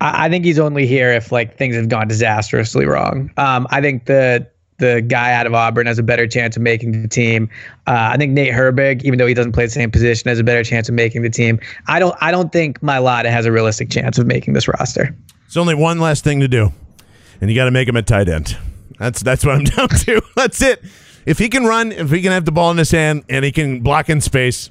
I, 0.00 0.26
I 0.26 0.28
think 0.28 0.44
he's 0.44 0.58
only 0.58 0.86
here 0.86 1.10
if 1.10 1.30
like 1.30 1.56
things 1.56 1.76
have 1.76 1.88
gone 1.88 2.08
disastrously 2.08 2.86
wrong. 2.86 3.30
Um, 3.36 3.66
I 3.70 3.80
think 3.80 4.06
the 4.06 4.48
the 4.78 5.02
guy 5.02 5.32
out 5.32 5.46
of 5.46 5.54
Auburn 5.54 5.86
has 5.86 5.98
a 5.98 6.02
better 6.02 6.26
chance 6.26 6.56
of 6.56 6.62
making 6.62 7.02
the 7.02 7.08
team. 7.08 7.48
Uh, 7.86 8.10
I 8.12 8.16
think 8.16 8.32
Nate 8.32 8.52
Herbig, 8.52 9.04
even 9.04 9.18
though 9.18 9.26
he 9.26 9.34
doesn't 9.34 9.52
play 9.52 9.66
the 9.66 9.70
same 9.70 9.90
position, 9.90 10.28
has 10.28 10.38
a 10.38 10.44
better 10.44 10.64
chance 10.64 10.88
of 10.88 10.94
making 10.94 11.22
the 11.22 11.30
team. 11.30 11.60
I 11.86 11.98
don't. 11.98 12.16
I 12.20 12.30
don't 12.30 12.52
think 12.52 12.80
Mailata 12.80 13.30
has 13.30 13.46
a 13.46 13.52
realistic 13.52 13.90
chance 13.90 14.18
of 14.18 14.26
making 14.26 14.54
this 14.54 14.66
roster. 14.66 15.14
It's 15.46 15.56
only 15.56 15.74
one 15.74 16.00
last 16.00 16.24
thing 16.24 16.40
to 16.40 16.48
do, 16.48 16.72
and 17.40 17.50
you 17.50 17.56
got 17.56 17.64
to 17.66 17.70
make 17.70 17.88
him 17.88 17.96
a 17.96 18.02
tight 18.02 18.28
end. 18.28 18.56
That's 18.98 19.22
that's 19.22 19.44
what 19.44 19.56
I'm 19.56 19.64
down 19.64 19.88
to. 19.88 20.22
That's 20.36 20.62
it. 20.62 20.82
If 21.26 21.38
he 21.38 21.48
can 21.48 21.64
run, 21.64 21.92
if 21.92 22.10
he 22.10 22.20
can 22.20 22.32
have 22.32 22.44
the 22.44 22.52
ball 22.52 22.70
in 22.70 22.76
his 22.76 22.90
hand, 22.90 23.24
and 23.28 23.44
he 23.44 23.52
can 23.52 23.80
block 23.80 24.10
in 24.10 24.20
space, 24.20 24.70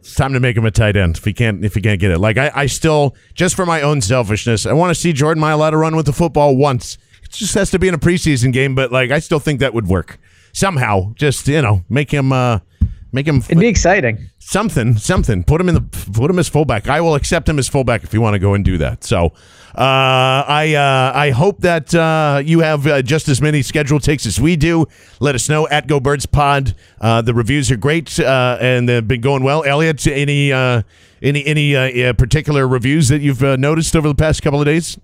it's 0.00 0.14
time 0.14 0.32
to 0.32 0.40
make 0.40 0.56
him 0.56 0.64
a 0.64 0.70
tight 0.70 0.96
end. 0.96 1.16
If 1.16 1.24
he 1.24 1.32
can't, 1.32 1.64
if 1.64 1.74
he 1.74 1.80
can't 1.80 2.00
get 2.00 2.10
it, 2.10 2.18
like 2.18 2.38
I, 2.38 2.50
I 2.54 2.66
still 2.66 3.14
just 3.34 3.54
for 3.54 3.66
my 3.66 3.82
own 3.82 4.00
selfishness, 4.00 4.66
I 4.66 4.72
want 4.72 4.94
to 4.94 5.00
see 5.00 5.12
Jordan 5.12 5.42
Mailata 5.42 5.78
run 5.78 5.96
with 5.96 6.06
the 6.06 6.12
football 6.12 6.56
once. 6.56 6.98
It 7.22 7.30
just 7.32 7.54
has 7.54 7.70
to 7.72 7.78
be 7.78 7.88
in 7.88 7.94
a 7.94 7.98
preseason 7.98 8.52
game, 8.52 8.74
but 8.74 8.92
like 8.92 9.10
I 9.10 9.18
still 9.18 9.40
think 9.40 9.60
that 9.60 9.74
would 9.74 9.86
work 9.86 10.18
somehow. 10.52 11.12
Just 11.14 11.48
you 11.48 11.62
know, 11.62 11.84
make 11.88 12.10
him, 12.12 12.32
uh 12.32 12.60
make 13.12 13.26
him 13.26 13.36
It'd 13.38 13.58
be 13.58 13.68
exciting. 13.68 14.28
Something, 14.46 14.96
something. 14.96 15.42
Put 15.42 15.60
him 15.60 15.68
in 15.68 15.74
the 15.74 15.80
put 15.80 16.30
him 16.30 16.38
as 16.38 16.48
fullback. 16.48 16.88
I 16.88 17.00
will 17.00 17.14
accept 17.14 17.48
him 17.48 17.58
as 17.58 17.68
fullback 17.68 18.04
if 18.04 18.14
you 18.14 18.20
want 18.20 18.34
to 18.34 18.38
go 18.38 18.54
and 18.54 18.64
do 18.64 18.78
that. 18.78 19.04
So, 19.04 19.26
uh, 19.74 20.44
I 20.46 20.74
uh, 20.74 21.12
I 21.14 21.30
hope 21.30 21.60
that 21.60 21.94
uh, 21.94 22.40
you 22.44 22.60
have 22.60 22.86
uh, 22.86 23.02
just 23.02 23.28
as 23.28 23.42
many 23.42 23.62
schedule 23.62 23.98
takes 23.98 24.24
as 24.24 24.40
we 24.40 24.56
do. 24.56 24.86
Let 25.20 25.34
us 25.34 25.48
know 25.48 25.66
at 25.68 25.88
Go 25.88 26.00
Birds 26.00 26.26
Pod. 26.26 26.74
Uh, 27.00 27.22
the 27.22 27.34
reviews 27.34 27.70
are 27.70 27.76
great 27.76 28.18
uh, 28.20 28.58
and 28.60 28.88
they've 28.88 29.06
been 29.06 29.20
going 29.20 29.42
well. 29.42 29.64
Elliot, 29.64 30.06
any 30.06 30.52
any 30.52 31.44
any 31.44 32.12
particular 32.14 32.68
reviews 32.68 33.08
that 33.08 33.20
you've 33.20 33.42
noticed 33.42 33.96
over 33.96 34.08
the 34.08 34.14
past 34.14 34.42
couple 34.42 34.60
of 34.60 34.66
days? 34.66 34.98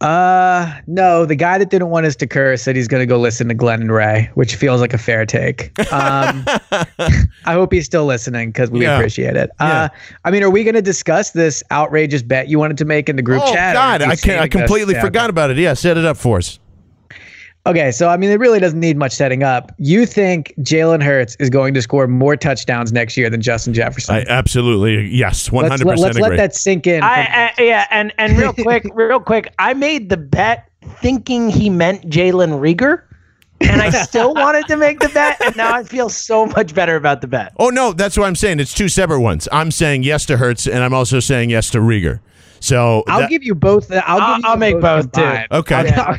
Uh, 0.00 0.80
no, 0.86 1.26
the 1.26 1.36
guy 1.36 1.58
that 1.58 1.68
didn't 1.68 1.90
want 1.90 2.06
us 2.06 2.16
to 2.16 2.26
curse 2.26 2.62
said 2.62 2.74
he's 2.76 2.88
going 2.88 3.02
to 3.02 3.06
go 3.06 3.18
listen 3.18 3.48
to 3.48 3.54
Glen 3.54 3.82
and 3.82 3.92
Ray, 3.92 4.30
which 4.34 4.54
feels 4.54 4.80
like 4.80 4.94
a 4.94 4.98
fair 4.98 5.26
take. 5.26 5.72
Um, 5.92 6.44
I 7.44 7.52
hope 7.52 7.72
he's 7.72 7.84
still 7.86 8.06
listening 8.06 8.50
because 8.50 8.70
we 8.70 8.82
Yeah. 8.82 8.96
appreciate 8.96 9.36
it. 9.36 9.50
Yeah. 9.60 9.66
Uh, 9.82 9.88
I 10.24 10.30
mean, 10.30 10.42
are 10.42 10.48
we 10.50 10.64
going 10.64 10.74
to 10.74 10.80
discuss 10.82 11.32
this 11.32 11.62
outrageous 11.70 12.22
bet 12.22 12.48
you 12.48 12.58
wanted 12.58 12.78
to 12.78 12.84
make 12.86 13.08
in 13.08 13.16
the 13.16 13.22
group 13.22 13.42
oh 13.44 13.52
chat? 13.52 13.74
God, 13.74 14.00
I 14.02 14.16
can't, 14.16 14.40
I 14.40 14.48
completely 14.48 14.94
Yeah, 14.94 15.02
forgot 15.02 15.28
about 15.28 15.50
it. 15.50 15.58
Yeah, 15.58 15.74
set 15.74 15.98
it 15.98 16.04
up 16.04 16.16
for 16.16 16.38
us. 16.38 16.58
Okay, 17.66 17.90
so 17.90 18.08
I 18.08 18.16
mean, 18.16 18.30
it 18.30 18.40
really 18.40 18.58
doesn't 18.58 18.80
need 18.80 18.96
much 18.96 19.12
setting 19.12 19.42
up. 19.42 19.72
You 19.76 20.06
think 20.06 20.54
Jalen 20.60 21.02
Hurts 21.02 21.36
is 21.38 21.50
going 21.50 21.74
to 21.74 21.82
score 21.82 22.06
more 22.06 22.34
touchdowns 22.34 22.90
next 22.90 23.18
year 23.18 23.28
than 23.28 23.42
Justin 23.42 23.74
Jefferson? 23.74 24.14
I 24.14 24.24
absolutely 24.28 25.08
yes, 25.08 25.52
one 25.52 25.64
let's 25.64 25.72
hundred 25.72 25.88
let, 25.88 25.94
percent 25.96 26.14
let's 26.14 26.30
let 26.30 26.36
that 26.38 26.54
sink 26.54 26.86
in. 26.86 27.02
I, 27.02 27.52
I 27.58 27.62
yeah, 27.62 27.86
and 27.90 28.14
and 28.16 28.38
real 28.38 28.54
quick, 28.54 28.86
real 28.94 29.20
quick, 29.20 29.52
I 29.58 29.74
made 29.74 30.08
the 30.08 30.16
bet 30.16 30.70
thinking 31.02 31.50
he 31.50 31.68
meant 31.68 32.08
Jalen 32.08 32.60
Reagor, 32.60 33.02
and 33.60 33.82
I 33.82 33.90
still 33.90 34.32
wanted 34.32 34.66
to 34.68 34.78
make 34.78 35.00
the 35.00 35.10
bet, 35.10 35.38
and 35.44 35.54
now 35.54 35.74
I 35.74 35.84
feel 35.84 36.08
so 36.08 36.46
much 36.46 36.74
better 36.74 36.96
about 36.96 37.20
the 37.20 37.26
bet. 37.26 37.52
Oh 37.58 37.68
no, 37.68 37.92
that's 37.92 38.16
what 38.16 38.24
I'm 38.24 38.36
saying. 38.36 38.60
It's 38.60 38.72
two 38.72 38.88
separate 38.88 39.20
ones. 39.20 39.48
I'm 39.52 39.70
saying 39.70 40.02
yes 40.02 40.24
to 40.26 40.38
Hurts, 40.38 40.66
and 40.66 40.82
I'm 40.82 40.94
also 40.94 41.20
saying 41.20 41.50
yes 41.50 41.68
to 41.70 41.78
Rieger. 41.78 42.20
So 42.60 43.02
I'll 43.08 43.20
that- 43.20 43.30
give 43.30 43.42
you 43.42 43.54
both. 43.54 43.90
I'll, 43.90 44.00
I'll- 44.20 44.36
give 44.36 44.44
you 44.44 44.50
I'll 44.50 44.56
make 44.56 44.80
both, 44.80 45.12
too. 45.12 45.36
Okay. 45.50 45.90
I'll, 45.96 46.18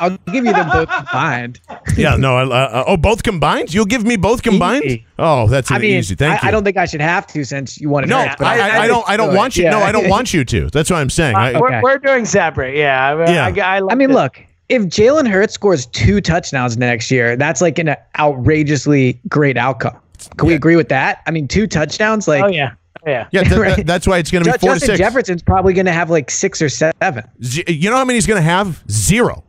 I'll 0.00 0.16
give 0.32 0.44
you 0.44 0.52
them 0.52 0.68
both 0.70 0.88
combined. 0.96 1.60
yeah, 1.96 2.16
no. 2.16 2.36
I, 2.36 2.44
uh, 2.44 2.84
oh, 2.86 2.96
both 2.96 3.22
combined? 3.22 3.72
You'll 3.72 3.84
give 3.86 4.04
me 4.04 4.16
both 4.16 4.42
combined? 4.42 4.84
Easy. 4.84 5.06
Oh, 5.18 5.48
that's 5.48 5.70
I 5.70 5.78
mean, 5.78 5.96
easy. 5.98 6.14
Thank 6.14 6.42
I, 6.42 6.46
you. 6.46 6.48
I 6.48 6.50
don't 6.52 6.64
think 6.64 6.76
I 6.76 6.84
should 6.84 7.00
have 7.00 7.26
to 7.28 7.44
since 7.44 7.80
you 7.80 7.88
wanted 7.88 8.08
no, 8.10 8.18
Hurts, 8.22 8.36
but 8.38 8.46
I, 8.46 8.58
I, 8.78 8.82
I 8.82 8.86
don't. 8.86 9.08
I 9.08 9.16
don't 9.16 9.28
do 9.30 9.34
it. 9.34 9.38
want 9.38 9.56
you. 9.56 9.64
Yeah. 9.64 9.70
No, 9.70 9.78
I 9.80 9.92
don't 9.92 10.08
want 10.08 10.32
you 10.34 10.44
to. 10.44 10.68
That's 10.70 10.90
what 10.90 10.96
I'm 10.98 11.10
saying. 11.10 11.36
I, 11.36 11.58
We're, 11.58 11.82
we're 11.82 11.98
doing 11.98 12.24
separate, 12.24 12.76
yeah. 12.76 13.14
I, 13.14 13.32
Yeah. 13.32 13.46
I, 13.66 13.76
I, 13.76 13.78
like 13.80 13.92
I 13.92 13.96
mean, 13.96 14.08
this. 14.08 14.16
look, 14.16 14.40
if 14.68 14.82
Jalen 14.82 15.28
Hurts 15.28 15.54
scores 15.54 15.86
two 15.86 16.20
touchdowns 16.20 16.76
next 16.76 17.10
year, 17.10 17.36
that's 17.36 17.60
like 17.60 17.78
an 17.78 17.94
outrageously 18.18 19.20
great 19.28 19.56
outcome. 19.56 19.96
Can 20.36 20.46
we 20.48 20.54
agree 20.54 20.76
with 20.76 20.88
that? 20.88 21.20
I 21.26 21.30
mean, 21.30 21.48
two 21.48 21.66
touchdowns, 21.66 22.28
like 22.28 22.44
Oh 22.44 22.48
yeah, 22.48 22.72
yeah. 23.06 23.28
yeah, 23.32 23.42
th- 23.44 23.74
th- 23.76 23.86
that's 23.86 24.06
why 24.06 24.18
it's 24.18 24.30
going 24.30 24.44
to 24.44 24.52
be 24.52 24.58
four 24.58 24.74
Justin 24.74 24.88
to 24.90 24.96
six. 24.96 24.98
Jefferson's 24.98 25.42
probably 25.42 25.72
going 25.74 25.86
to 25.86 25.92
have 25.92 26.10
like 26.10 26.30
six 26.30 26.60
or 26.62 26.68
seven. 26.68 27.24
Z- 27.42 27.64
you 27.68 27.90
know 27.90 27.96
how 27.96 28.04
many 28.04 28.16
he's 28.16 28.26
going 28.26 28.38
to 28.38 28.42
have? 28.42 28.82
Zero. 28.90 29.44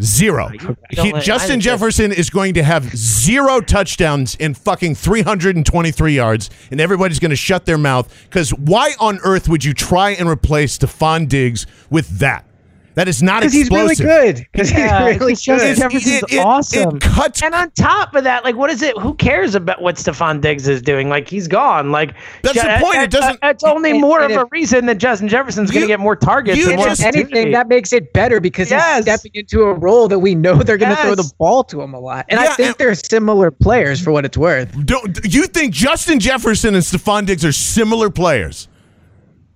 Zero. 0.00 0.48
don't 0.48 0.76
He- 0.90 1.12
Justin 1.20 1.24
think 1.24 1.48
that- 1.48 1.58
Jefferson 1.60 2.12
is 2.12 2.30
going 2.30 2.54
to 2.54 2.62
have 2.62 2.84
zero 2.96 3.60
touchdowns 3.60 4.34
in 4.36 4.54
fucking 4.54 4.94
323 4.94 6.14
yards, 6.14 6.48
and 6.70 6.80
everybody's 6.80 7.18
going 7.18 7.30
to 7.30 7.36
shut 7.36 7.66
their 7.66 7.76
mouth 7.78 8.10
because 8.24 8.50
why 8.54 8.92
on 8.98 9.18
earth 9.22 9.48
would 9.48 9.64
you 9.64 9.74
try 9.74 10.10
and 10.12 10.28
replace 10.28 10.78
Stefon 10.78 11.28
Diggs 11.28 11.66
with 11.90 12.08
that? 12.20 12.46
That 12.94 13.08
is 13.08 13.22
not 13.22 13.40
Because 13.40 13.54
he's 13.54 13.70
really 13.70 13.94
good. 13.94 14.46
Because 14.52 14.70
Yeah, 14.70 15.08
he's 15.12 15.20
really 15.20 15.34
good. 15.34 15.62
It- 15.62 15.76
Jefferson's 15.78 16.06
it- 16.06 16.32
it- 16.32 16.38
awesome. 16.44 16.96
It 16.96 17.02
cuts 17.02 17.42
And 17.42 17.54
on 17.54 17.70
top 17.70 18.14
of 18.14 18.24
that, 18.24 18.44
like, 18.44 18.54
what 18.56 18.70
is 18.70 18.82
it? 18.82 18.96
Who 18.98 19.14
cares 19.14 19.54
about 19.54 19.80
what 19.80 19.96
Stefon 19.96 20.40
Diggs 20.40 20.68
is 20.68 20.82
doing? 20.82 21.08
Like, 21.08 21.26
he's 21.28 21.48
gone. 21.48 21.90
Like, 21.90 22.12
That's 22.42 22.60
the 22.60 22.66
Ja- 22.68 22.80
point. 22.80 22.98
Uh, 22.98 23.02
it 23.02 23.10
doesn't- 23.10 23.34
uh, 23.36 23.38
That's 23.40 23.64
only 23.64 23.92
and- 23.92 24.00
more 24.00 24.20
and 24.20 24.32
of 24.32 24.42
a 24.42 24.46
reason 24.52 24.86
that 24.86 24.98
Justin 24.98 25.28
Jefferson's 25.28 25.70
going 25.70 25.82
to 25.82 25.86
get 25.88 26.00
more 26.00 26.16
targets. 26.16 26.58
you 26.58 26.68
and 26.68 26.76
more 26.76 26.88
just- 26.88 27.02
anything, 27.02 27.52
that 27.52 27.68
makes 27.68 27.92
it 27.92 28.12
better 28.12 28.40
because 28.40 28.70
Yes. 28.70 28.96
he's 28.96 29.04
stepping 29.04 29.32
into 29.34 29.62
a 29.62 29.72
role 29.72 30.06
that 30.08 30.18
we 30.18 30.34
know 30.34 30.56
they're 30.62 30.76
going 30.76 30.94
to 30.94 31.02
throw 31.02 31.14
the 31.14 31.30
ball 31.38 31.64
to 31.64 31.80
him 31.80 31.94
a 31.94 31.98
lot. 32.00 32.26
And 32.28 32.38
Yeah, 32.40 32.50
I 32.50 32.54
think 32.54 32.66
and- 32.68 32.76
they're 32.78 32.94
similar 32.94 33.50
players 33.50 34.00
for 34.00 34.12
what 34.12 34.24
it's 34.24 34.36
worth. 34.36 34.68
Don't 34.84 35.18
you 35.24 35.46
think 35.46 35.72
Justin 35.72 36.20
Jefferson 36.20 36.74
and 36.74 36.84
Stefon 36.84 37.26
Diggs 37.26 37.44
are 37.44 37.52
similar 37.52 38.10
players? 38.10 38.68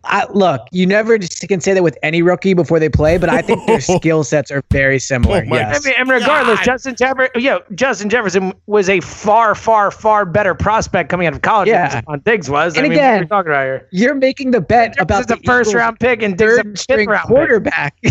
I, 0.09 0.27
look, 0.33 0.63
you 0.73 0.87
never 0.87 1.19
can 1.19 1.61
say 1.61 1.75
that 1.75 1.83
with 1.83 1.99
any 2.03 2.23
rookie 2.23 2.55
before 2.55 2.79
they 2.79 2.89
play, 2.89 3.19
but 3.19 3.29
I 3.29 3.43
think 3.43 3.67
their 3.67 3.81
skill 3.99 4.25
sets 4.25 4.51
are 4.51 4.63
very 4.71 4.99
similar. 4.99 5.45
Oh 5.51 5.55
yes. 5.55 5.85
I 5.85 5.89
mean, 5.89 5.95
and 5.99 6.09
regardless, 6.09 6.61
Justin 6.61 6.95
Jefferson, 6.97 7.31
you 7.41 7.51
know, 7.51 7.61
Justin 7.75 8.09
Jefferson 8.09 8.53
was 8.67 8.89
a 8.89 9.01
far, 9.01 9.55
far, 9.55 9.91
far 9.91 10.25
better 10.25 10.55
prospect 10.55 11.11
coming 11.11 11.27
out 11.27 11.33
of 11.35 11.43
college 11.43 11.69
Yeah. 11.69 11.89
than 11.89 12.03
Stefon 12.05 12.25
Diggs 12.25 12.49
was. 12.51 12.77
And 12.77 12.87
I 12.87 12.89
mean, 12.89 12.99
again, 12.99 13.13
what 13.13 13.19
are 13.19 13.21
we 13.23 13.27
talking 13.29 13.51
about 13.53 13.65
here? 13.65 13.89
You're 13.91 14.15
making 14.15 14.51
the 14.53 14.61
bet 14.61 14.95
about 15.01 15.25
About 15.25 15.29
the 15.29 15.45
first 15.45 15.71
Eagles' 15.71 15.75
round 15.75 16.01
pick 16.01 16.23
and 16.23 16.37
Diggs 16.39 16.57
third 16.57 16.79
string 16.79 17.09
quarterback. 17.09 17.95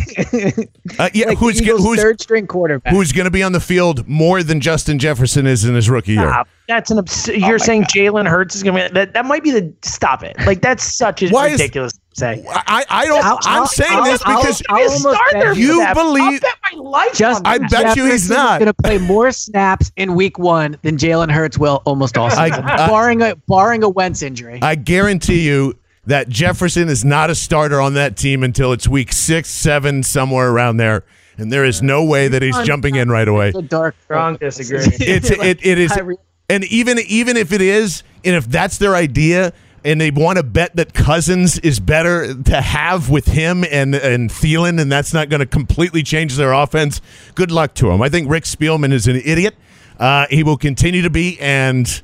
Uh, 1.00 1.10
yeah, 1.14 1.28
like 1.28 1.38
who's 1.38 1.58
the 1.60 1.66
go- 1.66 1.78
who's 1.78 2.00
third 2.00 2.22
string 2.22 2.46
quarterback? 2.48 2.94
who's 2.94 3.12
going 3.12 3.26
to 3.26 3.32
be 3.32 3.42
on 3.44 3.52
the 3.52 3.60
field 3.60 4.08
more 4.08 4.44
than 4.44 4.60
Justin 4.60 5.00
Jefferson 5.00 5.46
is 5.48 5.66
in 5.66 5.74
his 5.76 5.90
rookie 5.90 6.14
year? 6.14 6.30
Stop. 6.30 6.48
That's 6.68 6.90
an 6.92 6.98
abs- 6.98 7.30
Oh 7.30 7.34
You're 7.34 7.60
saying 7.60 7.84
Jalen 7.84 8.28
Hurts 8.28 8.56
is 8.56 8.64
going 8.64 8.76
to 8.76 8.90
be 8.90 8.94
that? 8.94 9.14
That 9.14 9.26
might 9.26 9.44
be 9.44 9.52
the 9.52 9.74
stop 9.84 10.24
it. 10.24 10.36
Like 10.46 10.62
that's 10.62 10.84
such 10.84 11.22
a 11.24 11.30
Why 11.30 11.52
ridiculous 11.52 11.94
to 11.94 12.00
say. 12.14 12.44
I, 12.48 12.84
I 12.90 13.06
don't. 13.06 13.24
I'll- 13.24 13.40
I'm 13.44 13.62
I'll- 13.62 13.68
saying 13.68 13.92
I'll- 13.92 14.04
this 14.06 14.22
I'll- 14.26 14.42
because 14.42 14.62
I'll 14.70 14.76
Be 14.78 14.82
a 14.82 14.86
almost 14.86 15.04
starter 15.04 15.40
bet 15.50 15.58
you 15.58 15.78
that. 15.80 15.94
believe- 15.96 16.24
I'll 16.24 16.40
bet 16.40 16.56
my 16.74 16.90
life 16.90 17.14
Just 17.14 17.46
on 17.46 17.48
I 17.54 17.58
that. 17.60 17.70
bet 17.72 17.96
you 17.98 18.06
he's 18.06 18.30
not. 18.30 18.60
going 18.60 18.68
to 18.68 18.74
play 18.74 18.98
more 18.98 19.32
snaps 19.32 19.92
in 19.96 20.16
Week 20.16 20.40
One 20.40 20.78
than 20.82 20.98
Jalen 20.98 21.32
Hurts 21.32 21.58
will 21.58 21.82
almost 21.86 22.18
all 22.18 22.30
season, 22.30 22.64
I- 22.66 22.88
barring 22.88 23.22
a 23.22 23.36
barring 23.48 23.84
a 23.84 23.90
Wentz 23.90 24.22
injury. 24.24 24.60
I 24.62 24.76
guarantee 24.76 25.42
you 25.48 25.76
that 26.08 26.30
Jefferson 26.30 26.88
is 26.90 27.04
not 27.06 27.30
a 27.30 27.36
starter 27.36 27.80
on 27.82 27.94
that 27.96 28.16
team 28.18 28.44
until 28.44 28.72
it's 28.74 28.88
week 28.88 29.12
six, 29.12 29.50
seven, 29.50 30.04
somewhere 30.04 30.50
around 30.52 30.78
there, 30.78 31.04
and 31.38 31.52
there 31.52 31.66
is 31.66 31.82
no 31.82 32.04
way 32.04 32.28
that 32.28 32.42
he's 32.42 32.58
jumping 32.60 32.96
in 32.96 33.10
right 33.10 33.28
away. 33.28 33.50
It's 33.50 33.58
a 33.58 33.62
dark 33.64 33.96
Strong 34.04 34.38
disagree. 34.38 34.80
It's 35.00 35.30
it, 35.32 35.66
it 35.66 35.78
is, 35.80 35.92
I 35.92 36.02
re- 36.02 36.16
and 36.50 36.64
even 36.66 37.00
even 37.08 37.38
if 37.38 37.52
it 37.52 37.62
is, 37.62 38.04
and 38.24 38.36
if 38.36 38.48
that's 38.48 38.78
their 38.78 38.96
idea. 38.96 39.54
And 39.84 40.02
they 40.02 40.10
want 40.10 40.40
to 40.40 40.44
bet 40.44 40.76
that 40.78 40.96
Cousins 40.96 41.60
is 41.60 41.80
better 41.80 42.34
to 42.34 42.60
have 42.60 43.12
with 43.12 43.28
him 43.28 43.64
and 43.70 43.94
and 43.94 44.32
Thielen, 44.32 44.82
and 44.82 44.92
that's 44.92 45.14
not 45.14 45.30
going 45.30 45.42
to 45.42 45.46
completely 45.46 46.02
change 46.02 46.38
their 46.38 46.54
offense. 46.54 47.02
Good 47.36 47.52
luck 47.52 47.76
to 47.76 47.92
him. 47.92 48.02
I 48.02 48.10
think 48.10 48.28
Rick 48.28 48.46
Spielman 48.46 48.92
is 48.92 49.06
an 49.06 49.18
idiot. 49.18 49.56
Uh, 50.00 50.26
he 50.32 50.42
will 50.42 50.58
continue 50.58 51.04
to 51.04 51.12
be, 51.12 51.40
and 51.40 52.02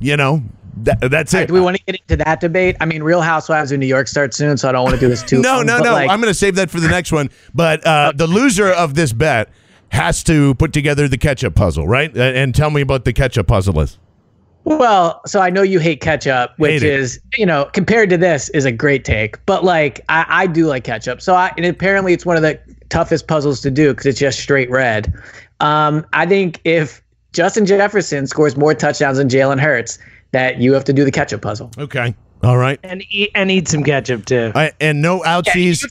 you 0.00 0.16
know 0.16 0.42
that, 0.78 1.10
that's 1.10 1.34
it. 1.34 1.48
Do 1.48 1.54
we 1.54 1.60
want 1.60 1.76
to 1.76 1.82
get 1.84 2.00
into 2.00 2.16
that 2.24 2.40
debate? 2.40 2.76
I 2.80 2.86
mean, 2.86 3.02
Real 3.02 3.20
Housewives 3.20 3.72
of 3.72 3.78
New 3.78 3.86
York 3.86 4.08
starts 4.08 4.36
soon, 4.36 4.56
so 4.56 4.68
I 4.68 4.72
don't 4.72 4.84
want 4.84 4.94
to 4.94 5.00
do 5.00 5.08
this 5.08 5.22
too. 5.22 5.40
No, 5.50 5.58
long, 5.58 5.66
no, 5.66 5.78
no. 5.78 5.92
like, 5.92 6.10
I'm 6.10 6.20
going 6.20 6.32
to 6.32 6.38
save 6.38 6.56
that 6.56 6.70
for 6.70 6.80
the 6.80 6.88
next 6.88 7.12
one. 7.12 7.30
But 7.54 7.86
uh, 7.86 8.12
the 8.14 8.26
loser 8.26 8.70
of 8.70 8.94
this 8.94 9.12
bet 9.12 9.48
has 9.90 10.22
to 10.24 10.54
put 10.54 10.72
together 10.72 11.08
the 11.08 11.18
ketchup 11.18 11.54
puzzle, 11.54 11.86
right? 11.86 12.14
And 12.16 12.54
tell 12.54 12.70
me 12.70 12.80
about 12.80 13.04
the 13.04 13.12
ketchup 13.12 13.46
puzzle 13.48 13.74
list. 13.74 13.98
Well, 14.64 15.22
so 15.26 15.40
I 15.40 15.48
know 15.50 15.62
you 15.62 15.78
hate 15.78 16.00
ketchup, 16.00 16.52
which 16.58 16.82
Hate 16.82 16.82
it. 16.82 17.00
is, 17.00 17.18
you 17.38 17.46
know, 17.46 17.64
compared 17.72 18.10
to 18.10 18.18
this 18.18 18.50
is 18.50 18.64
a 18.66 18.72
great 18.72 19.04
take. 19.04 19.44
But 19.46 19.64
like, 19.64 20.00
I, 20.08 20.26
I 20.28 20.46
do 20.46 20.66
like 20.66 20.84
ketchup. 20.84 21.22
So 21.22 21.34
I, 21.34 21.50
and 21.56 21.64
apparently 21.64 22.12
it's 22.12 22.26
one 22.26 22.36
of 22.36 22.42
the 22.42 22.60
toughest 22.90 23.26
puzzles 23.26 23.60
to 23.62 23.70
do 23.70 23.90
because 23.92 24.06
it's 24.06 24.18
just 24.18 24.38
straight 24.38 24.70
red. 24.70 25.12
Um, 25.60 26.06
I 26.12 26.26
think 26.26 26.60
if 26.64 27.02
Justin 27.32 27.64
Jefferson 27.64 28.26
scores 28.26 28.56
more 28.56 28.74
touchdowns 28.74 29.16
than 29.18 29.28
Jalen 29.28 29.60
Hurts, 29.60 29.98
that 30.32 30.60
you 30.60 30.72
have 30.74 30.84
to 30.84 30.92
do 30.92 31.04
the 31.04 31.10
ketchup 31.10 31.42
puzzle. 31.42 31.70
Okay. 31.78 32.14
All 32.42 32.56
right. 32.56 32.78
and 32.82 33.02
eat 33.10 33.30
and 33.34 33.50
eat 33.50 33.66
some 33.68 33.82
ketchup 33.82 34.26
too. 34.26 34.52
I, 34.54 34.72
and 34.80 35.02
no 35.02 35.24
outsies. 35.24 35.86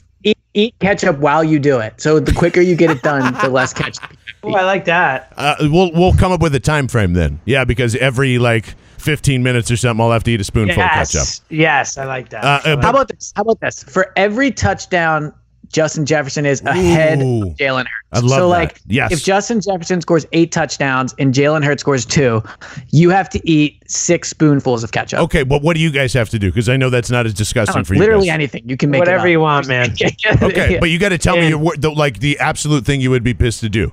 Eat, 0.54 0.68
eat 0.68 0.74
ketchup 0.80 1.18
while 1.18 1.44
you 1.44 1.58
do 1.58 1.78
it. 1.78 2.00
So 2.00 2.20
the 2.20 2.32
quicker 2.32 2.60
you 2.60 2.74
get 2.76 2.90
it 2.90 3.02
done, 3.02 3.34
the 3.42 3.48
less 3.48 3.72
ketchup. 3.72 4.10
Oh, 4.42 4.54
I 4.54 4.64
like 4.64 4.84
that. 4.86 5.32
Uh, 5.36 5.56
we'll 5.60 5.92
we'll 5.92 6.14
come 6.14 6.32
up 6.32 6.40
with 6.40 6.54
a 6.54 6.60
time 6.60 6.88
frame 6.88 7.12
then. 7.12 7.40
Yeah, 7.44 7.64
because 7.64 7.94
every 7.96 8.38
like 8.38 8.74
15 8.98 9.42
minutes 9.42 9.70
or 9.70 9.76
something, 9.76 10.02
I'll 10.04 10.12
have 10.12 10.24
to 10.24 10.30
eat 10.30 10.40
a 10.40 10.44
spoonful 10.44 10.82
of 10.82 10.90
ketchup. 10.90 11.14
Yes, 11.14 11.40
yes, 11.48 11.98
I 11.98 12.04
like 12.04 12.30
that. 12.30 12.44
Uh, 12.44 12.60
uh, 12.64 12.82
How 12.82 12.90
about 12.90 13.08
this? 13.08 13.32
How 13.36 13.42
about 13.42 13.60
this? 13.60 13.82
For 13.82 14.12
every 14.16 14.50
touchdown 14.50 15.32
Justin 15.72 16.04
Jefferson 16.04 16.44
is 16.46 16.60
ahead 16.62 17.20
Ooh. 17.22 17.42
of 17.48 17.56
Jalen 17.56 17.84
Hurts. 17.86 17.88
I 18.12 18.18
love 18.20 18.30
so 18.30 18.36
that. 18.40 18.46
like 18.46 18.80
Yes. 18.86 19.12
if 19.12 19.22
Justin 19.22 19.60
Jefferson 19.60 20.00
scores 20.00 20.26
eight 20.32 20.50
touchdowns 20.50 21.14
and 21.18 21.32
Jalen 21.32 21.64
Hurts 21.64 21.80
scores 21.80 22.04
two, 22.04 22.42
you 22.90 23.10
have 23.10 23.28
to 23.30 23.40
eat 23.48 23.80
six 23.86 24.28
spoonfuls 24.30 24.82
of 24.82 24.90
ketchup. 24.90 25.20
Okay, 25.20 25.44
but 25.44 25.62
what 25.62 25.74
do 25.76 25.80
you 25.80 25.90
guys 25.90 26.12
have 26.14 26.28
to 26.30 26.38
do? 26.38 26.48
Because 26.50 26.68
I 26.68 26.76
know 26.76 26.90
that's 26.90 27.10
not 27.10 27.24
as 27.24 27.34
disgusting 27.34 27.82
uh, 27.82 27.84
for 27.84 27.94
you. 27.94 28.00
Literally 28.00 28.26
guys. 28.26 28.34
anything. 28.34 28.68
You 28.68 28.76
can 28.76 28.90
make 28.90 28.98
it 28.98 29.02
Whatever 29.02 29.26
up. 29.26 29.30
you 29.30 29.40
want, 29.40 29.68
man. 29.68 29.94
Okay, 30.42 30.78
but 30.80 30.90
you 30.90 30.98
got 30.98 31.10
to 31.10 31.18
tell 31.18 31.36
me 31.36 31.52
And- 31.52 31.62
your, 31.64 31.76
the, 31.76 31.90
like 31.90 32.18
the 32.18 32.38
absolute 32.40 32.84
thing 32.84 33.00
you 33.00 33.10
would 33.10 33.22
be 33.22 33.34
pissed 33.34 33.60
to 33.60 33.68
do, 33.68 33.92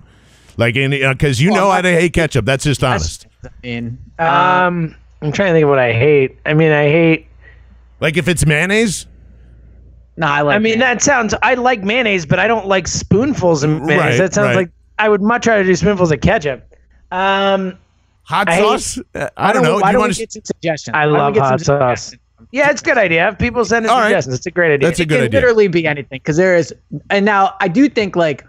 like 0.57 0.75
any 0.75 0.99
because 1.07 1.39
uh, 1.39 1.43
you 1.43 1.51
know 1.51 1.69
I 1.69 1.81
hate 1.83 2.13
ketchup. 2.13 2.45
That's 2.45 2.63
just 2.63 2.83
honest. 2.83 3.27
I 3.43 3.49
mean, 3.61 3.97
uh, 4.17 4.23
Um, 4.23 4.95
I'm 5.21 5.31
trying 5.31 5.49
to 5.49 5.53
think 5.53 5.63
of 5.63 5.69
what 5.69 5.79
I 5.79 5.93
hate. 5.93 6.37
I 6.45 6.53
mean, 6.55 6.71
I 6.71 6.85
hate. 6.89 7.27
Like 7.99 8.17
if 8.17 8.27
it's 8.27 8.45
mayonnaise, 8.45 9.05
no, 10.17 10.27
I 10.27 10.41
like 10.41 10.55
I 10.55 10.59
mean, 10.59 10.79
that 10.79 11.01
sounds. 11.01 11.33
I 11.43 11.53
like 11.53 11.83
mayonnaise, 11.83 12.25
but 12.25 12.39
I 12.39 12.47
don't 12.47 12.67
like 12.67 12.87
spoonfuls 12.87 13.63
of 13.63 13.69
mayonnaise. 13.69 13.97
Right, 13.97 14.17
that 14.17 14.33
sounds 14.33 14.47
right. 14.47 14.55
like 14.55 14.69
I 14.99 15.09
would 15.09 15.21
much 15.21 15.47
rather 15.47 15.63
do 15.63 15.75
spoonfuls 15.75 16.11
of 16.11 16.21
ketchup. 16.21 16.63
Um, 17.11 17.77
hot 18.23 18.49
I 18.49 18.55
hate- 18.55 18.61
sauce. 18.63 18.99
Uh, 19.15 19.29
I 19.37 19.53
don't 19.53 19.63
know. 19.63 19.75
Why 19.79 19.81
Do 19.81 19.87
you 19.87 19.91
don't 19.93 19.99
want 20.01 20.09
we 20.09 20.13
to? 20.15 20.19
get 20.21 20.33
some 20.33 20.43
suggestions? 20.43 20.93
I 20.95 21.05
Why 21.07 21.17
don't 21.17 21.33
we 21.33 21.39
love 21.39 21.49
hot 21.49 21.61
sauce. 21.61 22.15
yeah, 22.51 22.69
it's 22.69 22.81
a 22.81 22.85
good 22.85 22.97
idea. 22.97 23.29
If 23.29 23.37
people 23.37 23.63
send 23.65 23.85
us 23.85 23.91
All 23.91 23.99
right. 23.99 24.09
suggestions, 24.09 24.35
it's 24.35 24.45
a 24.45 24.51
great 24.51 24.73
idea. 24.73 24.87
That's 24.89 24.99
a 24.99 25.05
good 25.05 25.15
it 25.15 25.17
good 25.17 25.17
can 25.31 25.37
idea. 25.37 25.39
literally 25.41 25.67
be 25.69 25.87
anything 25.87 26.17
because 26.19 26.37
there 26.37 26.55
is 26.55 26.73
and 27.09 27.25
now 27.25 27.55
i 27.61 27.67
do 27.67 27.87
think 27.89 28.15
like 28.15 28.45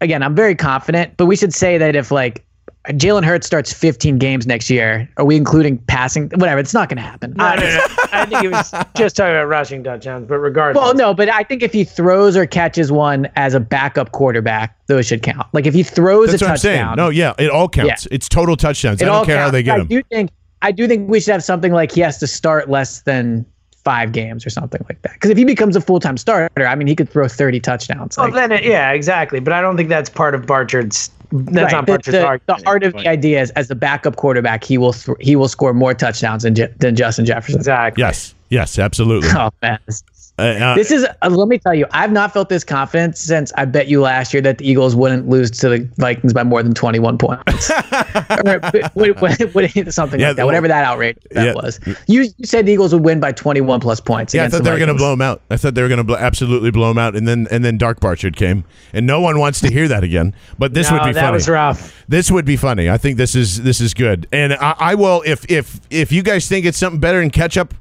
again 0.00 0.22
i'm 0.22 0.34
very 0.34 0.54
confident 0.54 1.16
but 1.16 1.26
we 1.26 1.36
should 1.36 1.52
say 1.54 1.76
that 1.78 1.96
if 1.96 2.10
like 2.10 2.44
jalen 2.90 3.24
hurts 3.24 3.46
starts 3.46 3.72
15 3.72 4.18
games 4.18 4.46
next 4.46 4.70
year 4.70 5.08
are 5.16 5.24
we 5.24 5.36
including 5.36 5.78
passing 5.86 6.30
whatever 6.36 6.58
it's 6.60 6.72
not 6.74 6.88
going 6.88 6.96
to 6.96 7.02
happen 7.02 7.32
No, 7.36 7.54
no, 7.54 7.60
no. 7.60 7.86
I 8.12 8.26
think 8.26 8.40
he 8.42 8.48
was 8.48 8.70
just 8.96 9.16
talking 9.16 9.32
about 9.34 9.46
rushing 9.48 9.82
touchdowns, 9.84 10.26
but 10.28 10.38
regardless. 10.38 10.82
well 10.82 10.94
no 10.94 11.12
but 11.14 11.28
i 11.28 11.42
think 11.42 11.62
if 11.62 11.72
he 11.72 11.84
throws 11.84 12.36
or 12.36 12.46
catches 12.46 12.92
one 12.92 13.28
as 13.36 13.54
a 13.54 13.60
backup 13.60 14.12
quarterback 14.12 14.76
those 14.86 15.06
should 15.06 15.22
count 15.22 15.46
like 15.52 15.66
if 15.66 15.74
he 15.74 15.82
throws 15.82 16.30
That's 16.30 16.42
a 16.42 16.44
what 16.46 16.50
I'm 16.52 16.56
saying. 16.58 16.78
touchdown 16.84 16.96
No, 16.96 17.08
yeah, 17.10 17.34
it 17.38 17.50
all 17.50 17.68
counts. 17.68 18.06
It's 18.10 18.28
total 18.28 18.56
touchdowns. 18.56 19.02
I 19.02 19.06
don't 19.06 19.14
all 19.16 19.24
care 19.24 19.38
how 19.40 19.50
they 19.50 19.62
get 19.62 19.74
I 19.74 19.78
them. 19.78 19.88
do 19.88 20.02
think 20.04 20.30
i 20.62 20.72
do 20.72 20.86
think 20.88 21.10
we 21.10 21.20
should 21.20 21.32
have 21.32 21.44
something 21.44 21.72
like 21.72 21.92
he 21.92 22.00
has 22.00 22.18
to 22.18 22.26
start 22.26 22.70
less 22.70 23.02
than 23.02 23.44
five 23.84 24.10
games 24.12 24.44
or 24.44 24.50
something 24.50 24.80
like 24.88 25.00
that 25.02 25.12
because 25.12 25.30
if 25.30 25.36
he 25.38 25.44
becomes 25.44 25.76
a 25.76 25.80
full-time 25.80 26.16
starter 26.16 26.66
i 26.66 26.74
mean 26.74 26.86
he 26.88 26.94
could 26.96 27.08
throw 27.08 27.28
30 27.28 27.60
touchdowns 27.60 28.16
Well, 28.16 28.26
like, 28.30 28.34
then, 28.48 28.52
it, 28.52 28.64
yeah, 28.64 28.90
exactly. 28.92 29.38
But 29.38 29.52
I 29.52 29.60
don't 29.60 29.76
think 29.76 29.88
that's 29.88 30.10
part 30.10 30.34
of 30.34 30.44
Barchard's. 30.46 31.10
That's 31.32 31.72
Right. 31.72 31.72
not 31.72 31.86
the, 31.86 31.98
the, 32.04 32.10
the 32.12 32.24
argument. 32.26 32.64
heart 32.66 32.84
of 32.84 32.92
the 32.94 33.08
idea 33.08 33.40
is 33.42 33.50
as 33.52 33.68
the 33.68 33.74
backup 33.74 34.16
quarterback, 34.16 34.64
he 34.64 34.78
will 34.78 34.92
th- 34.92 35.16
he 35.20 35.36
will 35.36 35.48
score 35.48 35.72
more 35.74 35.94
touchdowns 35.94 36.42
than, 36.44 36.54
Je- 36.54 36.68
than 36.78 36.94
Justin 36.96 37.24
Jefferson. 37.26 37.58
Exactly. 37.60 38.00
Yes, 38.00 38.34
yes, 38.50 38.78
absolutely. 38.78 39.28
Oh 39.34 39.50
man, 39.62 39.78
this, 39.86 40.02
Uh, 40.38 40.42
uh, 40.42 40.74
this 40.74 40.90
is 40.90 41.06
uh, 41.22 41.28
let 41.30 41.48
me 41.48 41.58
tell 41.58 41.74
you, 41.74 41.86
I've 41.92 42.12
not 42.12 42.32
felt 42.32 42.50
this 42.50 42.62
confident 42.62 43.16
since 43.16 43.52
I 43.56 43.64
bet 43.64 43.88
you 43.88 44.02
last 44.02 44.34
year 44.34 44.42
that 44.42 44.58
the 44.58 44.68
Eagles 44.70 44.94
wouldn't 44.94 45.28
lose 45.28 45.50
to 45.52 45.68
the 45.70 45.88
Vikings 45.96 46.34
by 46.34 46.42
more 46.44 46.62
than 46.62 46.74
twenty 46.74 46.98
one 46.98 47.16
points, 47.16 47.70
or, 47.70 48.60
what- 48.94 49.20
what- 49.20 49.70
something 49.94 50.20
Yeah, 50.20 50.28
like 50.28 50.36
that. 50.36 50.44
Whatever 50.46 50.68
that 50.68 50.84
outrage 50.84 51.16
that 51.30 51.46
Yeah. 51.46 51.54
was. 51.54 51.80
You, 52.06 52.22
you 52.36 52.44
said 52.46 52.66
the 52.66 52.72
Eagles 52.72 52.92
would 52.92 53.02
win 53.04 53.18
by 53.18 53.32
twenty 53.32 53.60
one 53.62 53.80
plus 53.80 53.98
points. 54.00 54.34
yeah, 54.34 54.44
I 54.44 54.48
thought 54.48 54.58
the 54.58 54.64
they 54.64 54.70
were 54.72 54.76
going 54.78 54.88
to 54.88 54.94
blow 54.94 55.10
them 55.10 55.22
out. 55.22 55.40
I 55.50 55.56
thought 55.56 55.74
they 55.74 55.82
were 55.82 55.88
going 55.88 55.98
to 55.98 56.04
bl- 56.04 56.16
absolutely 56.16 56.70
blow 56.70 56.90
him 56.90 56.98
out, 56.98 57.16
and 57.16 57.26
then 57.26 57.48
and 57.50 57.64
then 57.64 57.78
Dark 57.78 58.00
Barchard 58.00 58.36
came, 58.36 58.64
and 58.92 59.06
no 59.06 59.20
one 59.20 59.38
wants 59.38 59.60
to 59.60 59.68
hear 59.72 59.88
that 59.88 60.04
again. 60.04 60.34
But 60.58 60.74
this 60.74 60.90
No, 60.90 60.98
would 60.98 61.04
be 61.06 61.12
that 61.12 61.20
funny. 61.22 61.32
was 61.32 61.48
rough. 61.48 62.04
This 62.08 62.30
would 62.30 62.44
be 62.44 62.56
funny. 62.56 62.90
I 62.90 62.98
think 62.98 63.16
this 63.16 63.34
is 63.34 63.62
this 63.62 63.80
is 63.80 63.94
good, 63.94 64.26
and 64.32 64.52
I, 64.54 64.74
I 64.78 64.94
will 64.96 65.22
if 65.24 65.50
if 65.50 65.80
if 65.90 66.12
you 66.12 66.22
guys 66.22 66.46
think 66.46 66.66
it's 66.66 66.78
something 66.78 67.00
better 67.00 67.20
than 67.20 67.30
ketchup, 67.30 67.72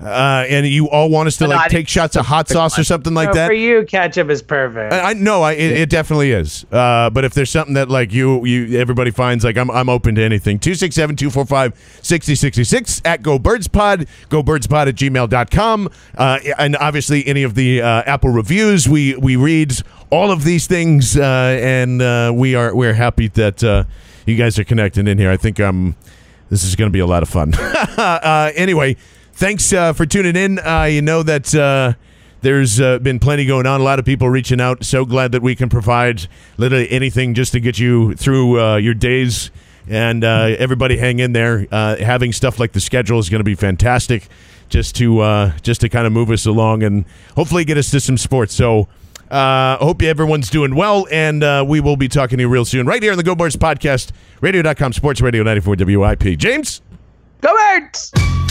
uh, 0.00 0.44
and 0.48 0.66
you 0.66 0.88
all 0.90 1.08
want 1.08 1.28
us 1.28 1.36
to 1.38 1.46
like 1.46 1.70
take 1.70 1.88
shots 1.88 2.16
of 2.16 2.26
hot 2.26 2.48
sauce 2.48 2.78
or 2.78 2.84
something 2.84 3.14
like 3.14 3.28
No, 3.28 3.34
that. 3.34 3.46
For 3.46 3.52
you, 3.52 3.84
ketchup 3.86 4.28
is 4.28 4.42
perfect. 4.42 4.92
I, 4.92 5.10
I 5.10 5.12
know 5.14 5.42
I 5.42 5.52
it, 5.52 5.72
it 5.72 5.90
definitely 5.90 6.32
is. 6.32 6.66
Uh, 6.70 7.10
but 7.10 7.24
if 7.24 7.34
there's 7.34 7.50
something 7.50 7.74
that 7.74 7.88
like 7.88 8.12
you 8.12 8.44
you 8.44 8.78
everybody 8.78 9.10
finds 9.10 9.44
like 9.44 9.56
I'm 9.56 9.70
I'm 9.70 9.88
open 9.88 10.14
to 10.16 10.22
anything. 10.22 10.58
267-245-6066 10.58 13.02
at 13.04 13.22
Go 13.22 13.38
Birds 13.38 13.68
Pod, 13.68 14.06
go 14.28 14.42
birds 14.42 14.66
pod 14.66 14.88
at 14.88 14.94
gmail.com. 14.96 15.88
Uh, 16.16 16.38
and 16.58 16.76
obviously 16.76 17.26
any 17.26 17.42
of 17.42 17.54
the 17.54 17.82
uh, 17.82 18.02
Apple 18.06 18.30
reviews 18.30 18.88
we 18.88 19.16
we 19.16 19.36
read 19.36 19.72
all 20.10 20.30
of 20.30 20.44
these 20.44 20.66
things 20.66 21.16
uh, 21.16 21.22
and 21.22 22.02
uh, 22.02 22.32
we 22.34 22.54
are 22.54 22.74
we're 22.74 22.94
happy 22.94 23.28
that 23.28 23.62
uh, 23.62 23.84
you 24.26 24.36
guys 24.36 24.58
are 24.58 24.64
connecting 24.64 25.06
in 25.06 25.18
here. 25.18 25.30
I 25.30 25.36
think 25.36 25.60
um 25.60 25.96
this 26.50 26.64
is 26.64 26.76
going 26.76 26.90
to 26.90 26.92
be 26.92 27.00
a 27.00 27.06
lot 27.06 27.22
of 27.22 27.28
fun. 27.28 27.54
uh, 27.54 28.52
anyway, 28.54 28.96
thanks 29.34 29.72
uh, 29.72 29.92
for 29.92 30.06
tuning 30.06 30.36
in. 30.36 30.58
Uh, 30.58 30.84
you 30.84 31.02
know 31.02 31.22
that 31.22 31.54
uh, 31.54 31.94
there's 32.40 32.80
uh, 32.80 32.98
been 32.98 33.18
plenty 33.18 33.44
going 33.44 33.66
on. 33.66 33.80
A 33.80 33.84
lot 33.84 33.98
of 33.98 34.04
people 34.04 34.28
reaching 34.28 34.60
out. 34.60 34.84
So 34.84 35.04
glad 35.04 35.32
that 35.32 35.42
we 35.42 35.54
can 35.54 35.68
provide 35.68 36.26
literally 36.56 36.90
anything 36.90 37.34
just 37.34 37.52
to 37.52 37.60
get 37.60 37.78
you 37.78 38.14
through 38.14 38.60
uh, 38.60 38.76
your 38.76 38.94
days. 38.94 39.50
And 39.88 40.24
uh, 40.24 40.56
everybody, 40.58 40.96
hang 40.96 41.18
in 41.18 41.32
there. 41.32 41.66
Having 41.70 42.32
stuff 42.32 42.58
like 42.58 42.72
the 42.72 42.80
schedule 42.80 43.18
is 43.18 43.28
going 43.28 43.40
to 43.40 43.44
be 43.44 43.54
fantastic, 43.54 44.28
just 44.70 44.96
to 44.96 45.52
just 45.60 45.82
to 45.82 45.90
kind 45.90 46.06
of 46.06 46.12
move 46.12 46.30
us 46.30 46.46
along 46.46 46.82
and 46.82 47.04
hopefully 47.36 47.64
get 47.64 47.76
us 47.76 47.90
to 47.90 48.00
some 48.00 48.16
sports. 48.18 48.54
So. 48.54 48.88
Uh, 49.30 49.78
hope 49.78 50.00
everyone's 50.02 50.48
doing 50.48 50.76
well, 50.76 51.08
and 51.10 51.66
we 51.66 51.80
will 51.80 51.96
be 51.96 52.06
talking 52.06 52.36
to 52.36 52.42
you 52.42 52.48
real 52.48 52.64
soon, 52.64 52.86
right 52.86 53.02
here 53.02 53.10
on 53.10 53.16
the 53.16 53.24
Go 53.24 53.34
Birds 53.34 53.56
podcast, 53.56 54.12
radio.com, 54.42 54.92
sports 54.92 55.20
radio 55.20 55.42
94 55.42 55.76
WIP. 55.80 56.38
James? 56.38 56.82
Go 57.40 57.52
Birds! 57.56 58.43